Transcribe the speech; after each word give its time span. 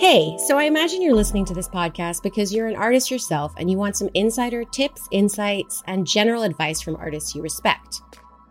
Hey, 0.00 0.36
so 0.38 0.58
I 0.58 0.64
imagine 0.64 1.00
you're 1.00 1.14
listening 1.14 1.44
to 1.44 1.54
this 1.54 1.68
podcast 1.68 2.24
because 2.24 2.52
you're 2.52 2.66
an 2.66 2.74
artist 2.74 3.12
yourself 3.12 3.54
and 3.56 3.70
you 3.70 3.78
want 3.78 3.96
some 3.96 4.10
insider 4.14 4.64
tips, 4.64 5.06
insights, 5.12 5.84
and 5.86 6.04
general 6.04 6.42
advice 6.42 6.80
from 6.80 6.96
artists 6.96 7.32
you 7.32 7.40
respect. 7.40 8.02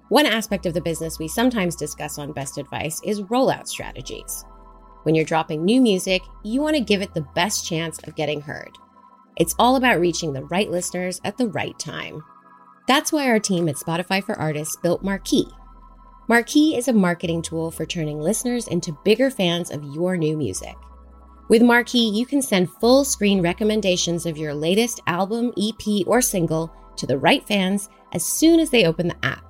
One 0.07 0.25
aspect 0.25 0.65
of 0.65 0.73
the 0.73 0.81
business 0.81 1.19
we 1.19 1.27
sometimes 1.27 1.75
discuss 1.75 2.17
on 2.17 2.31
Best 2.31 2.57
Advice 2.57 3.01
is 3.03 3.23
rollout 3.23 3.67
strategies. 3.67 4.45
When 5.03 5.15
you're 5.15 5.25
dropping 5.25 5.65
new 5.65 5.81
music, 5.81 6.21
you 6.43 6.61
want 6.61 6.77
to 6.77 6.81
give 6.81 7.01
it 7.01 7.13
the 7.13 7.27
best 7.35 7.67
chance 7.67 7.99
of 8.07 8.15
getting 8.15 8.39
heard. 8.39 8.71
It's 9.35 9.55
all 9.59 9.75
about 9.75 9.99
reaching 9.99 10.31
the 10.31 10.45
right 10.45 10.71
listeners 10.71 11.19
at 11.25 11.37
the 11.37 11.49
right 11.49 11.77
time. 11.77 12.23
That's 12.87 13.11
why 13.11 13.27
our 13.27 13.39
team 13.39 13.67
at 13.67 13.75
Spotify 13.75 14.23
for 14.23 14.39
Artists 14.39 14.77
built 14.77 15.03
Marquee. 15.03 15.51
Marquee 16.29 16.77
is 16.77 16.87
a 16.87 16.93
marketing 16.93 17.41
tool 17.41 17.69
for 17.69 17.85
turning 17.85 18.21
listeners 18.21 18.69
into 18.69 18.97
bigger 19.03 19.29
fans 19.29 19.71
of 19.71 19.83
your 19.83 20.15
new 20.15 20.37
music. 20.37 20.75
With 21.49 21.61
Marquee, 21.61 22.09
you 22.09 22.25
can 22.25 22.41
send 22.41 22.71
full 22.71 23.03
screen 23.03 23.41
recommendations 23.41 24.25
of 24.25 24.37
your 24.37 24.53
latest 24.53 25.01
album, 25.07 25.53
EP, 25.57 26.07
or 26.07 26.21
single 26.21 26.73
to 26.95 27.05
the 27.05 27.17
right 27.17 27.45
fans 27.47 27.89
as 28.13 28.25
soon 28.25 28.59
as 28.59 28.69
they 28.69 28.85
open 28.85 29.07
the 29.07 29.25
app. 29.25 29.43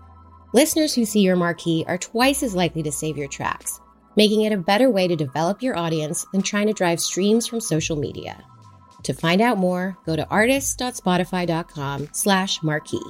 Listeners 0.54 0.94
who 0.94 1.05
see 1.05 1.21
your 1.21 1.35
marquee 1.35 1.84
are 1.88 1.98
twice 1.98 2.44
as 2.44 2.55
likely 2.55 2.84
to 2.84 2.91
save 2.91 3.18
your 3.18 3.27
tracks, 3.27 3.80
making 4.16 4.41
it 4.41 4.54
a 4.54 4.58
better 4.58 4.90
way 4.90 5.08
to 5.08 5.16
develop 5.16 5.62
your 5.62 5.77
audience 5.77 6.26
than 6.32 6.41
trying 6.41 6.68
to 6.68 6.73
drive 6.73 6.99
streams 6.99 7.48
from 7.48 7.59
social 7.59 7.96
media. 7.96 8.44
To 9.04 9.13
find 9.13 9.41
out 9.41 9.57
more, 9.57 9.98
go 10.05 10.16
to 10.16 10.27
artists.spotify.com 10.30 12.10
slash 12.13 12.63
marquee. 12.63 13.02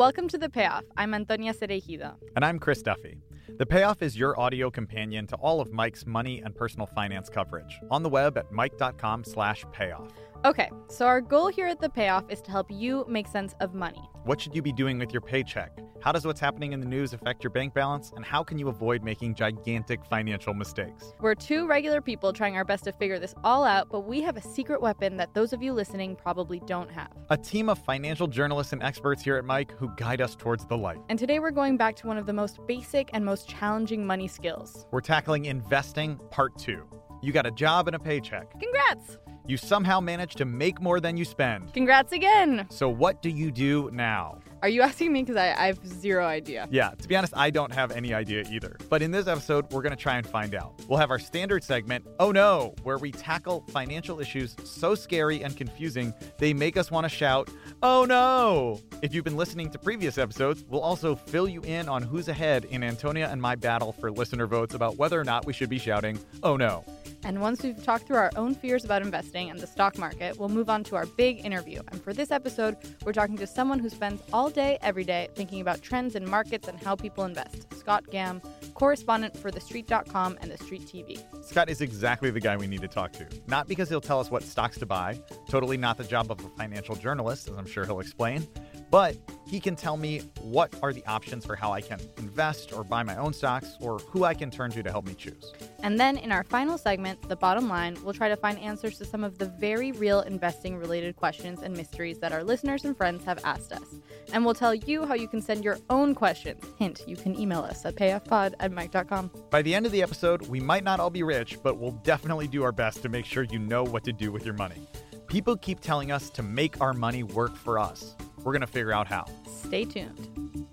Welcome 0.00 0.28
to 0.28 0.38
The 0.38 0.48
Payoff. 0.48 0.84
I'm 0.96 1.12
Antonia 1.12 1.52
Cereijido. 1.52 2.14
And 2.34 2.42
I'm 2.42 2.58
Chris 2.58 2.80
Duffy. 2.80 3.18
The 3.58 3.66
Payoff 3.66 4.00
is 4.00 4.16
your 4.16 4.40
audio 4.40 4.70
companion 4.70 5.26
to 5.26 5.36
all 5.36 5.60
of 5.60 5.74
Mic's 5.74 6.06
money 6.06 6.40
and 6.40 6.56
personal 6.56 6.86
finance 6.86 7.28
coverage 7.28 7.78
on 7.90 8.02
the 8.02 8.08
web 8.08 8.38
at 8.38 8.50
mic.com 8.50 9.24
slash 9.24 9.62
payoff. 9.72 10.08
Okay, 10.42 10.70
so 10.88 11.04
our 11.06 11.20
goal 11.20 11.48
here 11.48 11.66
at 11.66 11.80
The 11.80 11.90
Payoff 11.90 12.24
is 12.30 12.40
to 12.42 12.50
help 12.50 12.70
you 12.70 13.04
make 13.06 13.28
sense 13.28 13.54
of 13.60 13.74
money. 13.74 14.00
What 14.24 14.40
should 14.40 14.56
you 14.56 14.62
be 14.62 14.72
doing 14.72 14.98
with 14.98 15.12
your 15.12 15.20
paycheck? 15.20 15.70
How 16.00 16.12
does 16.12 16.24
what's 16.24 16.40
happening 16.40 16.72
in 16.72 16.80
the 16.80 16.86
news 16.86 17.12
affect 17.12 17.44
your 17.44 17.50
bank 17.50 17.74
balance? 17.74 18.10
And 18.16 18.24
how 18.24 18.42
can 18.42 18.58
you 18.58 18.68
avoid 18.68 19.04
making 19.04 19.34
gigantic 19.34 20.02
financial 20.06 20.54
mistakes? 20.54 21.12
We're 21.20 21.34
two 21.34 21.66
regular 21.66 22.00
people 22.00 22.32
trying 22.32 22.56
our 22.56 22.64
best 22.64 22.84
to 22.84 22.92
figure 22.92 23.18
this 23.18 23.34
all 23.44 23.64
out, 23.64 23.90
but 23.90 24.06
we 24.06 24.22
have 24.22 24.38
a 24.38 24.40
secret 24.40 24.80
weapon 24.80 25.18
that 25.18 25.34
those 25.34 25.52
of 25.52 25.62
you 25.62 25.74
listening 25.74 26.16
probably 26.16 26.62
don't 26.66 26.90
have. 26.90 27.10
A 27.28 27.36
team 27.36 27.68
of 27.68 27.78
financial 27.78 28.26
journalists 28.26 28.72
and 28.72 28.82
experts 28.82 29.22
here 29.22 29.36
at 29.36 29.44
Mic 29.44 29.72
who 29.72 29.90
guide 29.96 30.22
us 30.22 30.34
towards 30.34 30.64
the 30.64 30.76
light. 30.78 31.00
And 31.10 31.18
today 31.18 31.38
we're 31.38 31.50
going 31.50 31.76
back 31.76 31.96
to 31.96 32.06
one 32.06 32.16
of 32.16 32.24
the 32.24 32.32
most 32.32 32.66
basic 32.66 33.10
and 33.12 33.26
most 33.26 33.46
challenging 33.46 34.06
money 34.06 34.26
skills. 34.26 34.86
We're 34.90 35.02
tackling 35.02 35.44
investing 35.44 36.16
part 36.30 36.56
two. 36.56 36.88
You 37.22 37.34
got 37.34 37.44
a 37.44 37.50
job 37.50 37.88
and 37.88 37.94
a 37.94 37.98
paycheck. 37.98 38.58
Congrats! 38.58 39.18
You 39.50 39.56
somehow 39.56 39.98
manage 39.98 40.36
to 40.36 40.44
make 40.44 40.80
more 40.80 41.00
than 41.00 41.16
you 41.16 41.24
spend. 41.24 41.74
Congrats 41.74 42.12
again! 42.12 42.68
So, 42.70 42.88
what 42.88 43.20
do 43.20 43.30
you 43.30 43.50
do 43.50 43.90
now? 43.92 44.38
Are 44.62 44.68
you 44.68 44.80
asking 44.82 45.12
me? 45.12 45.22
Because 45.22 45.34
I, 45.34 45.54
I, 45.54 45.66
have 45.66 45.84
zero 45.84 46.24
idea. 46.24 46.68
Yeah, 46.70 46.90
to 46.90 47.08
be 47.08 47.16
honest, 47.16 47.32
I 47.36 47.50
don't 47.50 47.72
have 47.72 47.90
any 47.90 48.14
idea 48.14 48.44
either. 48.48 48.76
But 48.88 49.02
in 49.02 49.10
this 49.10 49.26
episode, 49.26 49.72
we're 49.72 49.82
going 49.82 49.96
to 49.96 50.00
try 50.00 50.18
and 50.18 50.26
find 50.26 50.54
out. 50.54 50.80
We'll 50.86 50.98
have 50.98 51.10
our 51.10 51.18
standard 51.18 51.64
segment, 51.64 52.06
Oh 52.20 52.30
No, 52.30 52.74
where 52.84 52.98
we 52.98 53.10
tackle 53.10 53.64
financial 53.70 54.20
issues 54.20 54.54
so 54.62 54.94
scary 54.94 55.42
and 55.42 55.56
confusing, 55.56 56.14
they 56.38 56.52
make 56.52 56.76
us 56.76 56.92
want 56.92 57.04
to 57.04 57.08
shout, 57.08 57.50
Oh 57.82 58.04
No! 58.04 58.80
If 59.02 59.14
you've 59.14 59.24
been 59.24 59.36
listening 59.36 59.70
to 59.70 59.78
previous 59.78 60.16
episodes, 60.18 60.64
we'll 60.68 60.82
also 60.82 61.16
fill 61.16 61.48
you 61.48 61.62
in 61.62 61.88
on 61.88 62.02
who's 62.02 62.28
ahead 62.28 62.66
in 62.66 62.84
Antonia 62.84 63.28
and 63.32 63.42
my 63.42 63.56
battle 63.56 63.92
for 63.92 64.12
listener 64.12 64.46
votes 64.46 64.74
about 64.74 64.96
whether 64.96 65.18
or 65.18 65.24
not 65.24 65.44
we 65.44 65.52
should 65.52 65.70
be 65.70 65.78
shouting, 65.78 66.20
Oh 66.44 66.56
No. 66.56 66.84
And 67.24 67.40
once 67.40 67.62
we've 67.62 67.82
talked 67.82 68.06
through 68.06 68.16
our 68.16 68.30
own 68.36 68.54
fears 68.54 68.84
about 68.84 69.02
investing 69.02 69.50
and 69.50 69.60
the 69.60 69.66
stock 69.66 69.98
market, 69.98 70.38
we'll 70.38 70.48
move 70.48 70.70
on 70.70 70.84
to 70.84 70.96
our 70.96 71.06
big 71.06 71.44
interview. 71.44 71.80
And 71.92 72.02
for 72.02 72.12
this 72.12 72.30
episode, 72.30 72.76
we're 73.04 73.12
talking 73.12 73.36
to 73.38 73.46
someone 73.46 73.78
who 73.78 73.88
spends 73.90 74.22
all 74.32 74.50
day, 74.50 74.78
every 74.82 75.04
day, 75.04 75.28
thinking 75.34 75.60
about 75.60 75.82
trends 75.82 76.14
in 76.14 76.28
markets 76.28 76.68
and 76.68 76.80
how 76.82 76.96
people 76.96 77.24
invest. 77.24 77.66
Scott 77.78 78.04
Gamm, 78.10 78.42
correspondent 78.74 79.36
for 79.36 79.50
TheStreet.com 79.50 80.38
and 80.40 80.50
The 80.50 80.58
Street 80.58 80.82
TV. 80.82 81.22
Scott 81.44 81.68
is 81.68 81.80
exactly 81.80 82.30
the 82.30 82.40
guy 82.40 82.56
we 82.56 82.66
need 82.66 82.80
to 82.80 82.88
talk 82.88 83.12
to. 83.12 83.26
Not 83.46 83.68
because 83.68 83.88
he'll 83.88 84.00
tell 84.00 84.20
us 84.20 84.30
what 84.30 84.42
stocks 84.42 84.78
to 84.78 84.86
buy, 84.86 85.20
totally 85.48 85.76
not 85.76 85.98
the 85.98 86.04
job 86.04 86.30
of 86.30 86.44
a 86.44 86.48
financial 86.50 86.94
journalist, 86.94 87.48
as 87.48 87.56
I'm 87.56 87.66
sure 87.66 87.84
he'll 87.84 88.00
explain, 88.00 88.46
but 88.90 89.16
he 89.46 89.60
can 89.60 89.76
tell 89.76 89.96
me 89.96 90.20
what 90.40 90.74
are 90.82 90.92
the 90.92 91.04
options 91.06 91.44
for 91.44 91.56
how 91.56 91.72
I 91.72 91.80
can 91.80 92.00
invest 92.18 92.72
or 92.72 92.84
buy 92.84 93.02
my 93.02 93.16
own 93.16 93.32
stocks 93.32 93.76
or 93.80 93.98
who 93.98 94.24
I 94.24 94.34
can 94.34 94.50
turn 94.50 94.70
to 94.72 94.82
to 94.82 94.90
help 94.90 95.06
me 95.06 95.14
choose. 95.14 95.52
And 95.82 95.98
then 95.98 96.16
in 96.16 96.32
our 96.32 96.44
final 96.44 96.76
segment, 96.76 97.28
The 97.28 97.36
Bottom 97.36 97.68
Line, 97.68 97.96
we'll 98.04 98.14
try 98.14 98.28
to 98.28 98.36
find 98.36 98.58
answers 98.58 98.98
to 98.98 99.04
some 99.04 99.24
of 99.24 99.38
the 99.38 99.46
very 99.46 99.92
real 99.92 100.20
investing 100.20 100.76
related 100.76 101.16
questions 101.16 101.62
and 101.62 101.76
mysteries 101.76 102.18
that 102.18 102.32
our 102.32 102.44
listeners 102.44 102.84
and 102.84 102.96
friends 102.96 103.24
have 103.24 103.42
asked 103.44 103.72
us. 103.72 103.96
And 104.32 104.44
we'll 104.44 104.54
tell 104.54 104.74
you 104.74 105.06
how 105.06 105.14
you 105.14 105.28
can 105.28 105.40
send 105.40 105.64
your 105.64 105.78
own 105.88 106.14
questions. 106.14 106.62
Hint, 106.78 107.02
you 107.06 107.16
can 107.16 107.38
email 107.38 107.60
us 107.60 107.84
at 107.84 107.96
payoffpod 107.96 108.54
at 108.60 108.72
mic.com. 108.72 109.30
By 109.50 109.62
the 109.62 109.74
end 109.74 109.86
of 109.86 109.92
the 109.92 110.02
episode, 110.02 110.46
we 110.48 110.60
might 110.60 110.84
not 110.84 111.00
all 111.00 111.10
be 111.10 111.22
rich, 111.22 111.58
but 111.62 111.78
we'll 111.78 111.92
definitely 112.02 112.46
do 112.46 112.62
our 112.62 112.72
best 112.72 113.02
to 113.02 113.08
make 113.08 113.24
sure 113.24 113.44
you 113.44 113.58
know 113.58 113.82
what 113.82 114.04
to 114.04 114.12
do 114.12 114.30
with 114.30 114.44
your 114.44 114.54
money. 114.54 114.86
People 115.26 115.56
keep 115.56 115.80
telling 115.80 116.10
us 116.10 116.28
to 116.30 116.42
make 116.42 116.80
our 116.80 116.92
money 116.92 117.22
work 117.22 117.56
for 117.56 117.78
us. 117.78 118.16
We're 118.38 118.52
going 118.52 118.60
to 118.62 118.66
figure 118.66 118.92
out 118.92 119.06
how. 119.06 119.26
Stay 119.46 119.84
tuned. 119.84 120.66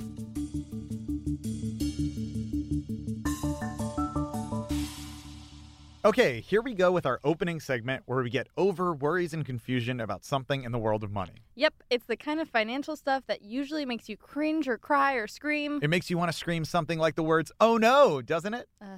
Okay, 6.05 6.39
here 6.41 6.61
we 6.61 6.73
go 6.75 6.91
with 6.91 7.05
our 7.05 7.19
opening 7.23 7.59
segment 7.59 8.03
where 8.05 8.21
we 8.23 8.29
get 8.29 8.47
over 8.55 8.93
worries 8.93 9.33
and 9.33 9.43
confusion 9.43 9.99
about 9.99 10.23
something 10.23 10.63
in 10.63 10.71
the 10.71 10.77
world 10.77 11.03
of 11.03 11.11
money. 11.11 11.33
Yep, 11.55 11.73
it's 11.89 12.05
the 12.05 12.15
kind 12.15 12.39
of 12.39 12.47
financial 12.47 12.95
stuff 12.95 13.23
that 13.27 13.41
usually 13.41 13.83
makes 13.83 14.07
you 14.07 14.15
cringe 14.15 14.67
or 14.67 14.77
cry 14.77 15.15
or 15.15 15.27
scream. 15.27 15.79
It 15.81 15.89
makes 15.89 16.09
you 16.09 16.17
want 16.17 16.31
to 16.31 16.37
scream 16.37 16.65
something 16.65 16.99
like 16.99 17.15
the 17.15 17.23
words, 17.23 17.51
oh 17.59 17.77
no, 17.77 18.21
doesn't 18.21 18.53
it? 18.53 18.69
Uh, 18.79 18.97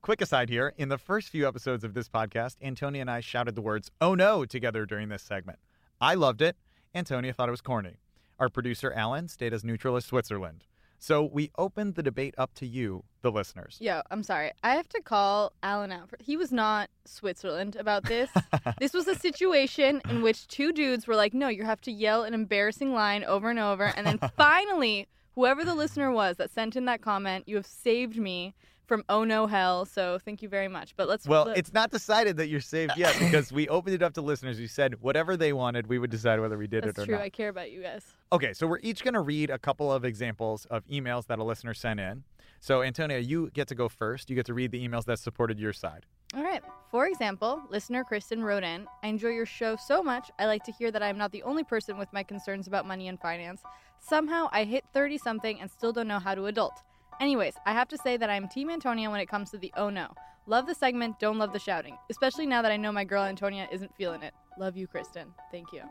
Quick 0.00 0.20
aside 0.20 0.48
here 0.48 0.72
in 0.78 0.88
the 0.88 0.96
first 0.96 1.28
few 1.28 1.46
episodes 1.46 1.82
of 1.82 1.92
this 1.92 2.08
podcast, 2.08 2.54
Antonia 2.62 3.00
and 3.00 3.10
I 3.10 3.20
shouted 3.20 3.56
the 3.56 3.60
words, 3.60 3.90
oh 4.00 4.14
no, 4.14 4.44
together 4.44 4.86
during 4.86 5.08
this 5.08 5.22
segment. 5.22 5.58
I 6.00 6.14
loved 6.14 6.40
it. 6.40 6.56
Antonia 6.94 7.32
thought 7.32 7.48
it 7.48 7.50
was 7.50 7.60
corny. 7.60 7.96
Our 8.38 8.48
producer, 8.48 8.92
Alan, 8.92 9.26
stayed 9.26 9.52
as 9.52 9.64
neutral 9.64 9.96
as 9.96 10.04
Switzerland. 10.04 10.62
So 10.98 11.22
we 11.22 11.50
opened 11.56 11.94
the 11.94 12.02
debate 12.02 12.34
up 12.36 12.54
to 12.54 12.66
you, 12.66 13.04
the 13.22 13.30
listeners. 13.30 13.76
Yo, 13.80 14.02
I'm 14.10 14.22
sorry. 14.22 14.52
I 14.62 14.74
have 14.74 14.88
to 14.90 15.00
call 15.00 15.52
Alan 15.62 15.92
out. 15.92 16.10
He 16.18 16.36
was 16.36 16.50
not 16.50 16.90
Switzerland 17.04 17.76
about 17.76 18.04
this. 18.04 18.30
this 18.78 18.92
was 18.92 19.06
a 19.06 19.14
situation 19.14 20.02
in 20.10 20.22
which 20.22 20.48
two 20.48 20.72
dudes 20.72 21.06
were 21.06 21.14
like, 21.16 21.34
no, 21.34 21.48
you 21.48 21.64
have 21.64 21.80
to 21.82 21.92
yell 21.92 22.24
an 22.24 22.34
embarrassing 22.34 22.92
line 22.92 23.24
over 23.24 23.48
and 23.48 23.58
over. 23.58 23.84
And 23.84 24.06
then 24.06 24.18
finally, 24.36 25.06
whoever 25.38 25.64
the 25.64 25.74
listener 25.74 26.10
was 26.10 26.36
that 26.36 26.50
sent 26.50 26.74
in 26.74 26.84
that 26.86 27.00
comment, 27.00 27.44
you 27.46 27.54
have 27.54 27.66
saved 27.66 28.16
me 28.18 28.52
from 28.86 29.04
oh 29.08 29.22
no 29.22 29.46
hell. 29.46 29.84
So 29.84 30.18
thank 30.18 30.42
you 30.42 30.48
very 30.48 30.66
much. 30.66 30.96
But 30.96 31.08
let's. 31.08 31.28
Well, 31.28 31.44
let- 31.44 31.58
it's 31.58 31.72
not 31.72 31.92
decided 31.92 32.38
that 32.38 32.48
you're 32.48 32.60
saved 32.60 32.94
yet 32.96 33.16
because 33.20 33.52
we 33.52 33.68
opened 33.68 33.94
it 33.94 34.02
up 34.02 34.14
to 34.14 34.20
listeners 34.20 34.58
who 34.58 34.66
said 34.66 35.00
whatever 35.00 35.36
they 35.36 35.52
wanted, 35.52 35.86
we 35.86 36.00
would 36.00 36.10
decide 36.10 36.40
whether 36.40 36.58
we 36.58 36.66
did 36.66 36.82
That's 36.82 36.98
it 36.98 37.02
or 37.02 37.04
true. 37.04 37.14
not. 37.14 37.22
I 37.22 37.28
care 37.28 37.50
about 37.50 37.70
you 37.70 37.82
guys. 37.82 38.04
Okay, 38.32 38.52
so 38.52 38.66
we're 38.66 38.80
each 38.82 39.04
going 39.04 39.14
to 39.14 39.20
read 39.20 39.50
a 39.50 39.58
couple 39.58 39.92
of 39.92 40.04
examples 40.04 40.64
of 40.66 40.84
emails 40.88 41.26
that 41.28 41.38
a 41.38 41.44
listener 41.44 41.72
sent 41.72 42.00
in. 42.00 42.24
So, 42.60 42.82
Antonia, 42.82 43.18
you 43.18 43.50
get 43.50 43.68
to 43.68 43.76
go 43.76 43.88
first. 43.88 44.28
You 44.28 44.34
get 44.34 44.46
to 44.46 44.54
read 44.54 44.72
the 44.72 44.86
emails 44.86 45.04
that 45.04 45.20
supported 45.20 45.60
your 45.60 45.72
side. 45.72 46.06
All 46.34 46.42
right. 46.42 46.62
For 46.90 47.06
example, 47.06 47.62
listener 47.70 48.02
Kristen 48.02 48.42
wrote 48.42 48.64
in 48.64 48.86
I 49.02 49.08
enjoy 49.08 49.28
your 49.28 49.46
show 49.46 49.76
so 49.76 50.02
much. 50.02 50.30
I 50.38 50.46
like 50.46 50.64
to 50.64 50.72
hear 50.72 50.90
that 50.90 51.02
I 51.02 51.08
am 51.08 51.16
not 51.16 51.30
the 51.30 51.42
only 51.44 51.62
person 51.62 51.96
with 51.96 52.12
my 52.12 52.22
concerns 52.22 52.66
about 52.66 52.86
money 52.86 53.08
and 53.08 53.20
finance. 53.20 53.62
Somehow 54.00 54.48
I 54.52 54.64
hit 54.64 54.84
30 54.94 55.18
something 55.18 55.60
and 55.60 55.70
still 55.70 55.92
don't 55.92 56.08
know 56.08 56.18
how 56.18 56.34
to 56.34 56.46
adult. 56.46 56.82
Anyways, 57.20 57.54
I 57.66 57.72
have 57.72 57.88
to 57.88 57.98
say 57.98 58.16
that 58.16 58.30
I'm 58.30 58.48
Team 58.48 58.70
Antonia 58.70 59.10
when 59.10 59.20
it 59.20 59.28
comes 59.28 59.50
to 59.50 59.58
the 59.58 59.72
oh 59.76 59.90
no. 59.90 60.08
Love 60.46 60.66
the 60.66 60.74
segment, 60.74 61.18
don't 61.18 61.36
love 61.38 61.52
the 61.52 61.58
shouting. 61.58 61.98
Especially 62.08 62.46
now 62.46 62.62
that 62.62 62.72
I 62.72 62.76
know 62.76 62.92
my 62.92 63.04
girl 63.04 63.24
Antonia 63.24 63.68
isn't 63.70 63.94
feeling 63.96 64.22
it. 64.22 64.32
Love 64.58 64.76
you, 64.76 64.86
Kristen. 64.86 65.34
Thank 65.52 65.72
you. 65.72 65.82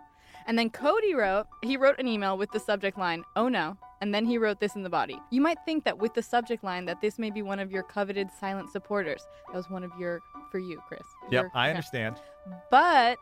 And 0.48 0.58
then 0.58 0.70
Cody 0.70 1.14
wrote, 1.14 1.46
he 1.62 1.78
wrote 1.78 2.00
an 2.00 2.08
email 2.08 2.38
with 2.38 2.52
the 2.52 2.60
subject 2.60 2.98
line, 2.98 3.24
oh 3.36 3.50
no. 3.50 3.78
And 4.02 4.14
then 4.14 4.26
he 4.26 4.38
wrote 4.38 4.60
this 4.60 4.76
in 4.76 4.84
the 4.84 4.90
body. 4.90 5.20
You 5.32 5.42
might 5.42 5.58
think 5.66 5.84
that 5.84 5.98
with 5.98 6.14
the 6.14 6.22
subject 6.24 6.64
line 6.64 6.86
that 6.86 7.02
this 7.02 7.20
may 7.20 7.32
be 7.32 7.42
one 7.42 7.60
of 7.60 7.72
your 7.72 7.84
coveted 7.84 8.30
silent 8.40 8.70
supporters. 8.70 9.26
That 9.48 9.58
was 9.58 9.70
one 9.70 9.84
of 9.84 9.92
your, 10.00 10.22
for 10.52 10.60
you, 10.60 10.82
Chris. 10.88 11.02
Yep, 11.32 11.32
Your- 11.32 11.52
I 11.54 11.66
yeah. 11.66 11.70
understand. 11.72 12.22
But 12.72 13.18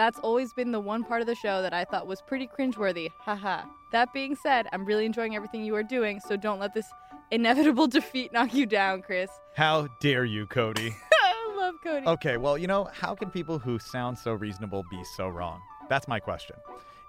that's 0.00 0.18
always 0.20 0.54
been 0.54 0.72
the 0.72 0.80
one 0.80 1.04
part 1.04 1.20
of 1.20 1.26
the 1.26 1.34
show 1.34 1.60
that 1.60 1.74
I 1.74 1.84
thought 1.84 2.06
was 2.06 2.22
pretty 2.22 2.48
cringeworthy. 2.48 3.10
Haha. 3.18 3.64
That 3.92 4.10
being 4.14 4.34
said, 4.34 4.66
I'm 4.72 4.86
really 4.86 5.04
enjoying 5.04 5.36
everything 5.36 5.62
you 5.62 5.74
are 5.74 5.82
doing, 5.82 6.20
so 6.20 6.38
don't 6.38 6.58
let 6.58 6.72
this 6.72 6.86
inevitable 7.30 7.86
defeat 7.98 8.32
knock 8.32 8.54
you 8.54 8.64
down, 8.64 9.02
Chris. 9.02 9.28
How 9.54 9.88
dare 10.00 10.24
you, 10.24 10.46
Cody? 10.46 10.96
I 11.12 11.54
love 11.54 11.74
Cody. 11.84 12.06
Okay, 12.06 12.38
well, 12.38 12.56
you 12.56 12.66
know, 12.66 12.88
how 12.94 13.14
can 13.14 13.30
people 13.30 13.58
who 13.58 13.78
sound 13.78 14.16
so 14.16 14.32
reasonable 14.32 14.84
be 14.90 15.04
so 15.16 15.28
wrong? 15.28 15.60
That's 15.90 16.08
my 16.08 16.18
question. 16.18 16.56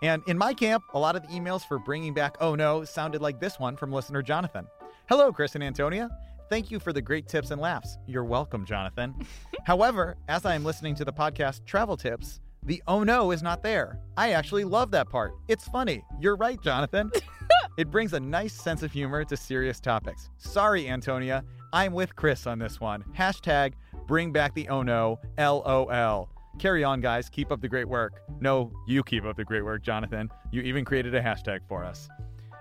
And 0.02 0.22
in 0.28 0.38
my 0.38 0.54
camp, 0.54 0.84
a 0.94 1.00
lot 1.00 1.16
of 1.16 1.22
the 1.22 1.30
emails 1.30 1.66
for 1.66 1.80
bringing 1.80 2.14
back 2.14 2.36
Oh 2.42 2.56
No 2.56 2.84
sounded 2.84 3.22
like 3.22 3.40
this 3.40 3.58
one 3.58 3.78
from 3.78 3.94
listener 3.94 4.22
Jonathan. 4.22 4.68
Hello, 5.08 5.32
Chris 5.32 5.56
and 5.56 5.64
Antonia. 5.64 6.10
Thank 6.50 6.70
you 6.70 6.78
for 6.78 6.92
the 6.92 7.02
great 7.02 7.30
tips 7.30 7.52
and 7.52 7.62
laughs. 7.62 7.98
You're 8.06 8.26
welcome, 8.26 8.66
Jonathan. 8.66 9.16
However, 9.64 10.18
as 10.28 10.46
I 10.46 10.56
am 10.56 10.66
listening 10.66 10.94
to 10.96 11.06
the 11.06 11.14
podcast 11.14 11.66
Travel 11.66 11.96
Tips, 11.96 12.42
the 12.64 12.82
oh 12.88 13.04
no 13.04 13.32
is 13.32 13.42
not 13.42 13.64
there. 13.64 14.00
I 14.18 14.32
actually 14.34 14.64
love 14.66 14.92
that 14.92 15.10
part. 15.10 15.34
It's 15.48 15.68
funny. 15.68 16.04
You're 16.20 16.36
right, 16.36 16.62
Jonathan. 16.62 17.12
it 17.78 17.90
brings 17.90 18.14
a 18.14 18.20
nice 18.20 18.54
sense 18.54 18.84
of 18.84 18.92
humor 18.92 19.24
to 19.26 19.36
serious 19.36 19.80
topics. 19.80 20.30
Sorry, 20.38 20.88
Antonia. 20.88 21.44
I'm 21.74 21.94
with 21.94 22.16
Chris 22.16 22.46
on 22.46 22.60
this 22.60 22.80
one. 22.80 23.04
Hashtag 23.18 23.74
bring 24.08 24.32
back 24.32 24.54
the 24.54 24.68
oh 24.70 24.84
no, 24.84 25.20
LOL. 25.38 26.30
Carry 26.60 26.84
on, 26.84 27.02
guys. 27.02 27.30
Keep 27.30 27.52
up 27.52 27.62
the 27.62 27.70
great 27.70 27.88
work. 27.88 28.22
No, 28.40 28.72
you 28.88 29.04
keep 29.04 29.26
up 29.26 29.38
the 29.38 29.46
great 29.46 29.64
work, 29.64 29.82
Jonathan. 29.82 30.30
You 30.52 30.62
even 30.62 30.86
created 30.86 31.16
a 31.16 31.22
hashtag 31.22 31.62
for 31.68 31.84
us. 31.84 32.10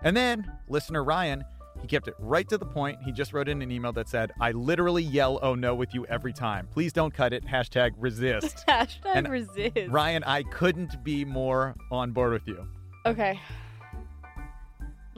And 0.02 0.16
then, 0.16 0.50
listener 0.68 1.04
Ryan, 1.04 1.44
he 1.82 1.88
kept 1.88 2.08
it 2.08 2.14
right 2.18 2.48
to 2.48 2.58
the 2.58 2.64
point. 2.66 2.98
He 3.04 3.12
just 3.12 3.32
wrote 3.32 3.48
in 3.48 3.62
an 3.62 3.70
email 3.70 3.92
that 3.92 4.08
said, 4.08 4.32
I 4.40 4.52
literally 4.52 5.02
yell, 5.02 5.38
oh 5.42 5.54
no, 5.54 5.74
with 5.74 5.94
you 5.94 6.06
every 6.06 6.32
time. 6.32 6.68
Please 6.72 6.92
don't 6.92 7.12
cut 7.12 7.32
it. 7.32 7.44
Hashtag 7.44 7.92
resist. 7.98 8.64
Hashtag 8.68 9.12
And 9.14 9.28
resist. 9.28 9.90
Ryan, 9.90 10.24
I 10.24 10.42
couldn't 10.44 11.02
be 11.02 11.24
more 11.24 11.74
on 11.90 12.12
board 12.12 12.32
with 12.32 12.46
you. 12.46 12.66
Okay. 13.06 13.40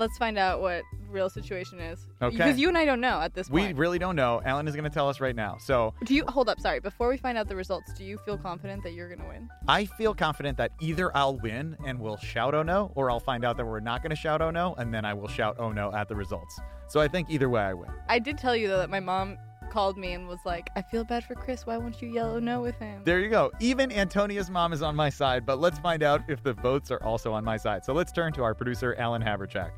Let's 0.02 0.18
find 0.18 0.36
out 0.36 0.60
what 0.60 0.82
real 1.08 1.30
situation 1.30 1.78
is. 1.78 2.08
Okay. 2.20 2.36
Because 2.36 2.58
you 2.58 2.66
and 2.66 2.76
I 2.76 2.84
don't 2.84 3.00
know 3.00 3.20
at 3.20 3.34
this 3.34 3.48
point. 3.48 3.76
We 3.76 3.80
really 3.80 4.00
don't 4.00 4.16
know. 4.16 4.42
Alan 4.44 4.66
is 4.66 4.74
going 4.74 4.82
to 4.82 4.90
tell 4.90 5.08
us 5.08 5.20
right 5.20 5.36
now. 5.36 5.58
So 5.60 5.94
do 6.04 6.12
you 6.12 6.24
hold 6.26 6.48
up? 6.48 6.58
Sorry. 6.58 6.80
Before 6.80 7.08
we 7.08 7.16
find 7.16 7.38
out 7.38 7.48
the 7.48 7.54
results, 7.54 7.92
do 7.92 8.02
you 8.02 8.18
feel 8.18 8.36
confident 8.36 8.82
that 8.82 8.94
you're 8.94 9.14
gonna 9.14 9.28
win? 9.28 9.48
I 9.68 9.84
feel 9.84 10.12
confident 10.12 10.58
that 10.58 10.72
either 10.80 11.16
I'll 11.16 11.36
win 11.36 11.76
and 11.86 12.00
we'll 12.00 12.16
shout 12.16 12.52
oh 12.52 12.64
no, 12.64 12.90
or 12.96 13.12
I'll 13.12 13.20
find 13.20 13.44
out 13.44 13.56
that 13.58 13.64
we're 13.64 13.78
not 13.78 14.02
going 14.02 14.10
to 14.10 14.16
shout 14.16 14.42
oh 14.42 14.50
no, 14.50 14.74
and 14.76 14.92
then 14.92 15.04
I 15.04 15.14
will 15.14 15.28
shout 15.28 15.54
oh 15.60 15.70
no 15.70 15.94
at 15.94 16.08
the 16.08 16.16
results. 16.16 16.58
So 16.88 16.98
I 16.98 17.06
think 17.06 17.30
either 17.30 17.48
way 17.48 17.60
I 17.60 17.74
win. 17.74 17.90
I 18.08 18.18
did 18.18 18.38
tell 18.38 18.56
you 18.56 18.66
though 18.66 18.78
that 18.78 18.90
my 18.90 18.98
mom 18.98 19.38
called 19.70 19.96
me 19.96 20.14
and 20.14 20.26
was 20.26 20.40
like, 20.44 20.68
"I 20.74 20.82
feel 20.82 21.04
bad 21.04 21.22
for 21.22 21.36
Chris. 21.36 21.64
Why 21.64 21.76
won't 21.78 22.02
you 22.02 22.08
yell 22.08 22.32
oh 22.32 22.40
no 22.40 22.60
with 22.60 22.74
him?" 22.80 23.02
There 23.04 23.20
you 23.20 23.30
go. 23.30 23.52
Even 23.60 23.92
Antonia's 23.92 24.50
mom 24.50 24.72
is 24.72 24.82
on 24.82 24.96
my 24.96 25.10
side, 25.10 25.46
but 25.46 25.60
let's 25.60 25.78
find 25.78 26.02
out 26.02 26.22
if 26.28 26.42
the 26.42 26.54
votes 26.54 26.90
are 26.90 27.02
also 27.04 27.32
on 27.32 27.44
my 27.44 27.56
side. 27.56 27.84
So 27.84 27.92
let's 27.92 28.10
turn 28.10 28.32
to 28.32 28.42
our 28.42 28.54
producer, 28.54 28.96
Alan 28.98 29.22
Haverchak. 29.22 29.70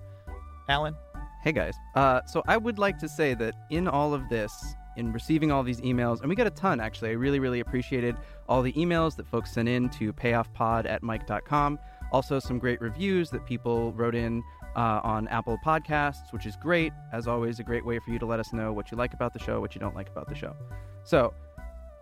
Alan, 0.68 0.96
Hey 1.44 1.52
guys. 1.52 1.74
Uh, 1.94 2.22
so 2.24 2.42
I 2.48 2.56
would 2.56 2.78
like 2.78 2.98
to 3.00 3.06
say 3.06 3.34
that 3.34 3.54
in 3.68 3.86
all 3.86 4.14
of 4.14 4.30
this, 4.30 4.74
in 4.96 5.12
receiving 5.12 5.52
all 5.52 5.62
these 5.62 5.78
emails, 5.82 6.20
and 6.20 6.30
we 6.30 6.34
got 6.34 6.46
a 6.46 6.50
ton 6.50 6.80
actually. 6.80 7.10
I 7.10 7.12
really, 7.12 7.38
really 7.38 7.60
appreciated 7.60 8.16
all 8.48 8.62
the 8.62 8.72
emails 8.72 9.14
that 9.16 9.26
folks 9.26 9.52
sent 9.52 9.68
in 9.68 9.90
to 9.90 10.10
payoffpod 10.14 10.88
at 10.88 11.02
mic.com. 11.02 11.78
Also, 12.12 12.38
some 12.38 12.58
great 12.58 12.80
reviews 12.80 13.28
that 13.28 13.44
people 13.44 13.92
wrote 13.92 14.14
in 14.14 14.42
uh, 14.74 15.00
on 15.04 15.28
Apple 15.28 15.58
Podcasts, 15.62 16.32
which 16.32 16.46
is 16.46 16.56
great. 16.56 16.94
As 17.12 17.26
always, 17.26 17.60
a 17.60 17.62
great 17.62 17.84
way 17.84 17.98
for 17.98 18.10
you 18.10 18.18
to 18.18 18.26
let 18.26 18.40
us 18.40 18.54
know 18.54 18.72
what 18.72 18.90
you 18.90 18.96
like 18.96 19.12
about 19.12 19.34
the 19.34 19.38
show, 19.38 19.60
what 19.60 19.74
you 19.74 19.80
don't 19.82 19.94
like 19.94 20.08
about 20.08 20.30
the 20.30 20.34
show. 20.34 20.56
So 21.02 21.34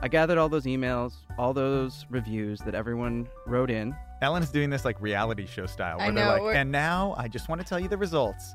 I 0.03 0.09
gathered 0.09 0.37
all 0.39 0.49
those 0.49 0.65
emails, 0.65 1.13
all 1.39 1.55
those 1.55 2.05
reviews 2.11 2.59
that 2.61 2.75
everyone 2.75 3.29
wrote 3.47 3.71
in. 3.71 3.95
Ellen 4.21 4.43
is 4.43 4.51
doing 4.51 4.69
this 4.69 4.85
like 4.85 5.01
reality 5.01 5.47
show 5.47 5.67
style, 5.67 5.97
I 6.01 6.07
where 6.07 6.13
they're 6.15 6.25
know, 6.25 6.33
like, 6.33 6.43
we're- 6.43 6.57
and 6.57 6.71
now 6.73 7.15
I 7.17 7.29
just 7.29 7.49
want 7.49 7.61
to 7.61 7.67
tell 7.67 7.79
you 7.81 7.89
the 7.89 7.97
results 7.97 8.55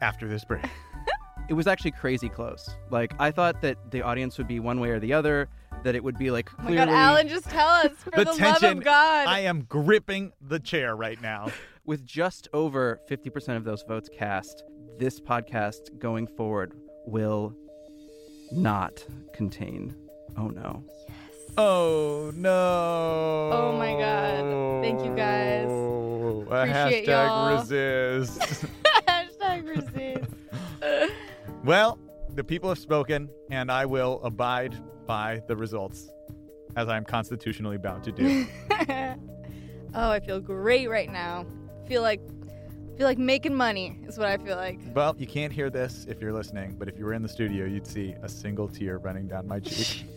after 0.00 0.26
this 0.28 0.44
break. 0.44 0.64
it 1.48 1.54
was 1.54 1.66
actually 1.66 1.90
crazy 1.92 2.28
close. 2.28 2.68
Like 2.90 3.14
I 3.18 3.30
thought 3.30 3.60
that 3.62 3.76
the 3.90 4.02
audience 4.02 4.38
would 4.38 4.48
be 4.48 4.58
one 4.60 4.80
way 4.80 4.90
or 4.90 4.98
the 5.00 5.12
other. 5.12 5.48
That 5.84 5.94
it 5.94 6.02
would 6.02 6.16
be 6.18 6.30
like 6.30 6.48
Oh 6.54 6.62
my 6.62 6.68
clearly 6.70 6.86
God, 6.86 6.94
Alan, 6.94 7.28
just 7.28 7.48
tell 7.50 7.68
us 7.68 7.92
for 7.98 8.10
The 8.10 8.24
the, 8.24 8.30
love 8.30 8.38
tension- 8.38 8.78
of 8.78 8.84
God. 8.84 9.26
I 9.28 9.40
am 9.40 9.62
gripping 9.64 10.32
the 10.40 10.58
chair 10.58 10.96
right 10.96 11.20
now. 11.20 11.48
with 11.84 12.04
just 12.04 12.48
over 12.52 13.00
fifty 13.06 13.28
percent 13.30 13.58
of 13.58 13.64
those 13.64 13.82
votes 13.82 14.08
cast. 14.12 14.64
This 14.98 15.20
podcast 15.20 15.98
going 15.98 16.26
forward 16.26 16.72
will 17.06 17.54
not 18.50 19.04
contain. 19.34 19.94
Oh 20.38 20.48
no! 20.48 20.84
Oh 21.56 22.32
no! 22.34 23.50
Oh 23.52 23.76
my 23.78 23.92
God. 23.92 24.82
Thank 24.82 25.04
you, 25.04 25.16
guys. 25.16 25.70
Appreciate 26.46 27.06
hashtag 27.06 27.26
y'all. 27.26 27.58
resist. 27.58 28.66
Hashtag 29.08 29.66
resist. 29.66 30.32
well, 31.64 31.98
the 32.34 32.44
people 32.44 32.68
have 32.68 32.78
spoken, 32.78 33.30
and 33.50 33.70
I 33.70 33.86
will 33.86 34.20
abide 34.22 34.76
by 35.06 35.40
the 35.48 35.56
results, 35.56 36.10
as 36.76 36.88
I 36.88 36.96
am 36.96 37.04
constitutionally 37.04 37.78
bound 37.78 38.04
to 38.04 38.12
do. 38.12 38.46
oh, 39.94 40.10
I 40.10 40.20
feel 40.20 40.40
great 40.40 40.90
right 40.90 41.10
now. 41.10 41.46
Feel 41.86 42.02
like 42.02 42.20
feel 42.96 43.06
like 43.06 43.18
making 43.18 43.54
money 43.54 43.98
is 44.06 44.18
what 44.18 44.26
I 44.26 44.36
feel 44.38 44.56
like. 44.56 44.78
well, 44.94 45.14
you 45.18 45.26
can't 45.26 45.52
hear 45.52 45.70
this 45.70 46.06
if 46.08 46.20
you're 46.20 46.32
listening, 46.32 46.76
but 46.78 46.88
if 46.88 46.98
you 46.98 47.04
were 47.04 47.12
in 47.12 47.22
the 47.22 47.28
studio, 47.28 47.64
you'd 47.66 47.86
see 47.86 48.14
a 48.22 48.28
single 48.28 48.68
tear 48.68 48.98
running 48.98 49.28
down 49.28 49.46
my 49.46 49.60
cheek. 49.60 50.04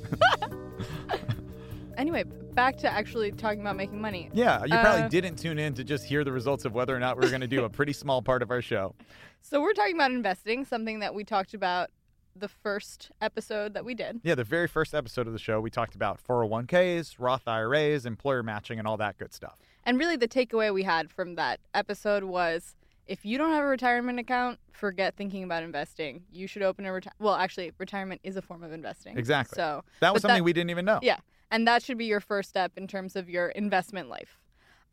Anyway, 1.97 2.23
back 2.53 2.77
to 2.77 2.89
actually 2.89 3.29
talking 3.29 3.59
about 3.59 3.75
making 3.75 3.99
money. 3.99 4.29
yeah, 4.31 4.63
you 4.63 4.69
probably 4.69 5.01
Uh, 5.03 5.07
didn't 5.09 5.35
tune 5.35 5.59
in 5.59 5.73
to 5.73 5.83
just 5.83 6.05
hear 6.05 6.23
the 6.23 6.31
results 6.31 6.63
of 6.63 6.73
whether 6.73 6.95
or 6.95 6.99
not 6.99 7.19
we 7.19 7.25
are 7.25 7.29
going 7.29 7.41
to 7.41 7.47
do 7.47 7.65
a 7.65 7.69
pretty 7.69 7.91
small 7.91 8.21
part 8.21 8.41
of 8.41 8.51
our 8.51 8.61
show. 8.61 8.95
So 9.41 9.61
we're 9.61 9.71
talking 9.73 9.95
about 9.95 10.11
investing, 10.11 10.65
something 10.65 10.99
that 10.99 11.15
we 11.15 11.23
talked 11.23 11.53
about 11.53 11.89
the 12.35 12.49
first 12.49 13.09
episode 13.21 13.73
that 13.73 13.85
we 13.85 13.95
did. 13.95 14.19
Yeah, 14.21 14.35
the 14.35 14.43
very 14.43 14.67
first 14.67 14.93
episode 14.93 15.27
of 15.27 15.33
the 15.33 15.39
show, 15.39 15.61
we 15.61 15.69
talked 15.69 15.95
about 15.95 16.19
401ks, 16.21 17.15
Roth 17.19 17.47
IRAs, 17.47 18.05
employer 18.05 18.43
matching, 18.43 18.79
and 18.79 18.87
all 18.87 18.97
that 18.97 19.17
good 19.17 19.33
stuff. 19.33 19.57
And 19.85 19.97
really 19.97 20.15
the 20.15 20.27
takeaway 20.27 20.73
we 20.73 20.83
had 20.83 21.09
from 21.09 21.35
that 21.35 21.59
episode 21.73 22.23
was 22.23 22.75
if 23.07 23.25
you 23.25 23.37
don't 23.37 23.51
have 23.51 23.63
a 23.63 23.67
retirement 23.67 24.19
account, 24.19 24.59
forget 24.71 25.15
thinking 25.15 25.43
about 25.43 25.63
investing. 25.63 26.23
You 26.31 26.45
should 26.47 26.61
open 26.61 26.85
a 26.85 26.89
reti- 26.89 27.07
well, 27.19 27.33
actually, 27.35 27.71
retirement 27.79 28.21
is 28.23 28.37
a 28.37 28.41
form 28.41 28.63
of 28.63 28.71
investing. 28.71 29.17
Exactly. 29.17 29.55
So, 29.55 29.83
That 29.99 30.13
was 30.13 30.21
something 30.21 30.37
that- 30.39 30.43
we 30.43 30.53
didn't 30.53 30.69
even 30.69 30.85
know. 30.85 30.99
Yeah. 31.01 31.17
and 31.51 31.67
that 31.67 31.81
should 31.81 31.97
be 31.97 32.05
your 32.05 32.19
first 32.19 32.47
step 32.49 32.73
in 32.77 32.87
terms 32.87 33.15
of 33.15 33.27
your 33.27 33.47
investment 33.49 34.07
life. 34.07 34.37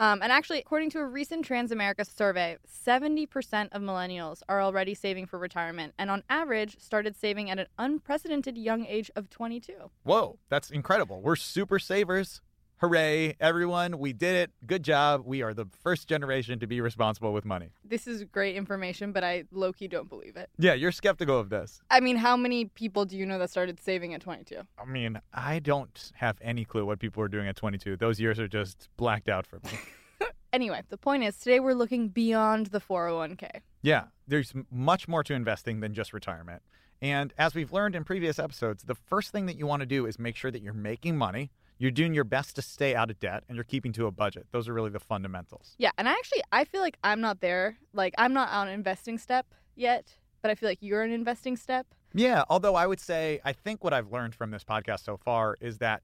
Um, 0.00 0.21
and 0.23 0.33
actually, 0.33 0.59
according 0.59 0.89
to 0.91 1.00
a 1.00 1.05
recent 1.06 1.47
Transamerica 1.47 2.06
survey, 2.06 2.56
70% 2.67 3.69
of 3.73 3.82
millennials 3.82 4.43
are 4.49 4.62
already 4.62 4.94
saving 4.94 5.27
for 5.27 5.39
retirement, 5.39 5.93
and 5.99 6.11
on 6.11 6.23
average, 6.31 6.79
started 6.79 7.15
saving 7.17 7.50
at 7.50 7.59
an 7.59 7.67
unprecedented 7.79 8.56
young 8.56 8.87
age 8.87 9.11
of 9.17 9.29
22. 9.31 9.91
Whoa, 10.03 10.39
that's 10.49 10.71
incredible. 10.71 11.21
We're 11.21 11.37
super 11.37 11.79
savers. 11.79 12.41
Hooray, 12.78 13.37
everyone. 13.40 13.99
We 13.99 14.12
did 14.12 14.34
it. 14.34 14.50
Good 14.67 14.82
job. 14.82 15.23
We 15.25 15.40
are 15.40 15.55
the 15.55 15.64
first 15.82 16.08
generation 16.08 16.58
to 16.58 16.67
be 16.67 16.82
responsible 16.82 17.32
with 17.32 17.46
money. 17.46 17.70
This 17.82 18.06
is 18.06 18.25
great 18.25 18.55
information, 18.55 19.12
but 19.12 19.25
I 19.25 19.44
low 19.50 19.73
key 19.73 19.88
don't 19.88 20.11
believe 20.11 20.37
it. 20.37 20.50
Yeah, 20.58 20.75
you're 20.75 20.93
skeptical 20.93 21.40
of 21.40 21.49
this. 21.49 21.81
I 21.90 22.00
mean, 22.00 22.17
how 22.17 22.37
many 22.37 22.67
people 22.67 23.06
do 23.06 23.17
you 23.17 23.25
know 23.25 23.38
that 23.38 23.49
started 23.49 23.81
saving 23.81 24.12
at 24.12 24.20
22? 24.20 24.60
I 24.79 24.84
mean, 24.84 25.19
I 25.32 25.58
don't 25.58 26.12
have 26.17 26.36
any 26.43 26.67
clue 26.67 26.84
what 26.84 26.98
people 26.98 27.22
were 27.22 27.29
doing 27.29 27.48
at 27.48 27.56
22. 27.56 27.96
Those 27.96 28.20
years 28.20 28.39
are 28.39 28.48
just 28.48 28.91
blacked 28.98 29.31
out 29.31 29.46
for 29.46 29.56
me. 29.65 29.70
Anyway, 30.53 30.81
the 30.89 30.96
point 30.96 31.22
is, 31.22 31.36
today 31.36 31.60
we're 31.60 31.74
looking 31.74 32.08
beyond 32.08 32.67
the 32.67 32.81
401k. 32.81 33.60
Yeah, 33.82 34.05
there's 34.27 34.55
much 34.70 35.06
more 35.06 35.22
to 35.24 35.34
investing 35.34 35.81
than 35.81 35.93
just 35.93 36.15
retirement. 36.15 36.62
And 37.03 37.34
as 37.36 37.55
we've 37.55 37.72
learned 37.72 37.94
in 37.94 38.05
previous 38.05 38.39
episodes, 38.39 38.84
the 38.84 38.94
first 38.94 39.32
thing 39.32 39.46
that 39.46 39.58
you 39.58 39.67
want 39.67 39.81
to 39.81 39.86
do 39.86 40.06
is 40.06 40.19
make 40.19 40.34
sure 40.34 40.51
that 40.51 40.62
you're 40.62 40.72
making 40.72 41.19
money, 41.19 41.51
you're 41.79 41.91
doing 41.91 42.15
your 42.15 42.25
best 42.25 42.56
to 42.56 42.63
stay 42.63 42.95
out 42.95 43.11
of 43.11 43.19
debt, 43.21 43.45
and 43.49 43.56
you're 43.56 43.65
keeping 43.65 43.93
to 43.95 44.06
a 44.06 44.11
budget. 44.11 44.47
Those 44.53 44.69
are 44.69 44.75
really 44.75 44.91
the 44.91 45.01
fundamentals. 45.01 45.75
Yeah, 45.79 45.91
and 45.99 46.09
I 46.09 46.13
actually 46.13 46.43
I 46.53 46.65
feel 46.65 46.81
like 46.81 46.97
I'm 47.05 47.21
not 47.21 47.41
there. 47.41 47.77
Like 47.93 48.15
I'm 48.19 48.33
not 48.33 48.51
on 48.51 48.69
an 48.69 48.75
investing 48.75 49.19
step 49.19 49.47
yet, 49.75 50.17
but 50.43 50.51
I 50.51 50.55
feel 50.55 50.69
like 50.69 50.79
you're 50.81 51.03
an 51.03 51.13
investing 51.13 51.56
step. 51.56 51.87
Yeah, 52.15 52.45
although 52.49 52.75
I 52.75 52.87
would 52.87 53.01
say, 53.01 53.41
I 53.45 53.53
think 53.53 53.85
what 53.85 53.93
I've 53.93 54.11
learned 54.11 54.35
from 54.35 54.51
this 54.51 54.65
podcast 54.65 55.05
so 55.05 55.19
far 55.19 55.56
is 55.61 55.79
that 55.79 56.03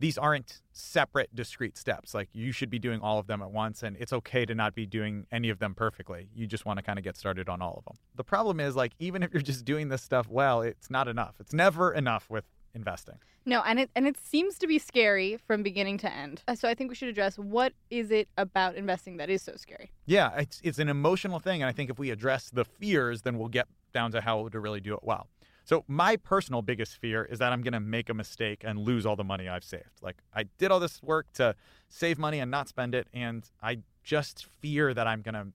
these 0.00 0.16
aren't 0.16 0.60
separate, 0.72 1.34
discrete 1.34 1.76
steps. 1.76 2.14
Like 2.14 2.28
you 2.32 2.52
should 2.52 2.70
be 2.70 2.78
doing 2.78 3.00
all 3.00 3.18
of 3.18 3.26
them 3.26 3.42
at 3.42 3.50
once, 3.50 3.82
and 3.82 3.96
it's 3.98 4.12
okay 4.12 4.46
to 4.46 4.54
not 4.54 4.74
be 4.74 4.86
doing 4.86 5.26
any 5.32 5.50
of 5.50 5.58
them 5.58 5.74
perfectly. 5.74 6.28
You 6.34 6.46
just 6.46 6.64
want 6.64 6.78
to 6.78 6.82
kind 6.84 6.98
of 6.98 7.04
get 7.04 7.16
started 7.16 7.48
on 7.48 7.60
all 7.60 7.74
of 7.78 7.84
them. 7.84 7.96
The 8.14 8.24
problem 8.24 8.60
is, 8.60 8.76
like, 8.76 8.92
even 9.00 9.24
if 9.24 9.32
you're 9.32 9.42
just 9.42 9.64
doing 9.64 9.88
this 9.88 10.02
stuff 10.02 10.28
well, 10.28 10.62
it's 10.62 10.90
not 10.90 11.08
enough. 11.08 11.34
It's 11.40 11.52
never 11.52 11.92
enough 11.92 12.30
with 12.30 12.44
investing. 12.78 13.18
No, 13.44 13.62
and 13.68 13.76
it 13.80 13.90
and 13.96 14.06
it 14.06 14.16
seems 14.32 14.58
to 14.58 14.66
be 14.66 14.78
scary 14.78 15.38
from 15.46 15.62
beginning 15.62 15.98
to 16.04 16.08
end. 16.24 16.42
Uh, 16.48 16.54
So 16.54 16.68
I 16.68 16.74
think 16.74 16.90
we 16.90 16.96
should 16.96 17.08
address 17.08 17.36
what 17.38 17.72
is 17.90 18.10
it 18.10 18.28
about 18.36 18.76
investing 18.76 19.16
that 19.18 19.30
is 19.30 19.42
so 19.42 19.54
scary. 19.56 19.90
Yeah, 20.06 20.28
it's 20.36 20.60
it's 20.68 20.78
an 20.78 20.88
emotional 20.88 21.40
thing, 21.46 21.62
and 21.62 21.68
I 21.68 21.72
think 21.72 21.90
if 21.90 21.98
we 21.98 22.10
address 22.10 22.50
the 22.50 22.64
fears, 22.64 23.22
then 23.22 23.38
we'll 23.38 23.54
get 23.60 23.66
down 23.92 24.12
to 24.12 24.20
how 24.20 24.48
to 24.48 24.58
really 24.60 24.80
do 24.88 24.94
it 24.94 25.02
well. 25.02 25.24
So 25.64 25.84
my 25.86 26.16
personal 26.16 26.62
biggest 26.62 26.96
fear 26.96 27.24
is 27.32 27.38
that 27.40 27.52
I'm 27.52 27.62
going 27.62 27.78
to 27.80 27.80
make 27.80 28.08
a 28.08 28.14
mistake 28.14 28.60
and 28.64 28.78
lose 28.78 29.04
all 29.04 29.16
the 29.16 29.28
money 29.34 29.46
I've 29.48 29.64
saved. 29.64 29.96
Like 30.00 30.16
I 30.34 30.44
did 30.60 30.70
all 30.70 30.80
this 30.80 31.02
work 31.02 31.26
to 31.34 31.54
save 31.88 32.18
money 32.18 32.38
and 32.40 32.50
not 32.50 32.68
spend 32.68 32.94
it, 32.94 33.06
and 33.12 33.40
I 33.62 33.72
just 34.02 34.46
fear 34.60 34.94
that 34.94 35.06
I'm 35.06 35.20
going 35.20 35.34
to 35.34 35.48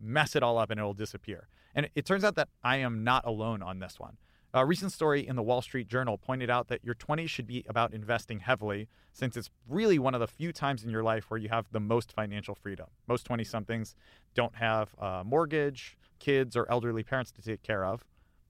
mess 0.00 0.36
it 0.36 0.42
all 0.42 0.58
up 0.58 0.70
and 0.70 0.78
it'll 0.78 0.94
disappear. 0.94 1.48
And 1.74 1.86
it, 1.86 1.92
it 1.94 2.04
turns 2.06 2.24
out 2.24 2.36
that 2.36 2.48
I 2.62 2.76
am 2.76 3.02
not 3.02 3.24
alone 3.24 3.62
on 3.62 3.80
this 3.80 3.98
one. 3.98 4.16
A 4.56 4.64
recent 4.64 4.90
story 4.90 5.28
in 5.28 5.36
the 5.36 5.42
Wall 5.42 5.60
Street 5.60 5.86
Journal 5.86 6.16
pointed 6.16 6.48
out 6.48 6.68
that 6.68 6.82
your 6.82 6.94
20s 6.94 7.28
should 7.28 7.46
be 7.46 7.62
about 7.68 7.92
investing 7.92 8.40
heavily 8.40 8.88
since 9.12 9.36
it's 9.36 9.50
really 9.68 9.98
one 9.98 10.14
of 10.14 10.20
the 10.20 10.26
few 10.26 10.50
times 10.50 10.82
in 10.82 10.88
your 10.88 11.02
life 11.02 11.30
where 11.30 11.36
you 11.36 11.50
have 11.50 11.66
the 11.72 11.78
most 11.78 12.10
financial 12.10 12.54
freedom. 12.54 12.86
Most 13.06 13.26
20 13.26 13.44
somethings 13.44 13.94
don't 14.32 14.54
have 14.54 14.94
a 14.96 15.22
mortgage, 15.24 15.98
kids, 16.20 16.56
or 16.56 16.66
elderly 16.70 17.02
parents 17.02 17.30
to 17.32 17.42
take 17.42 17.62
care 17.62 17.84
of. 17.84 18.02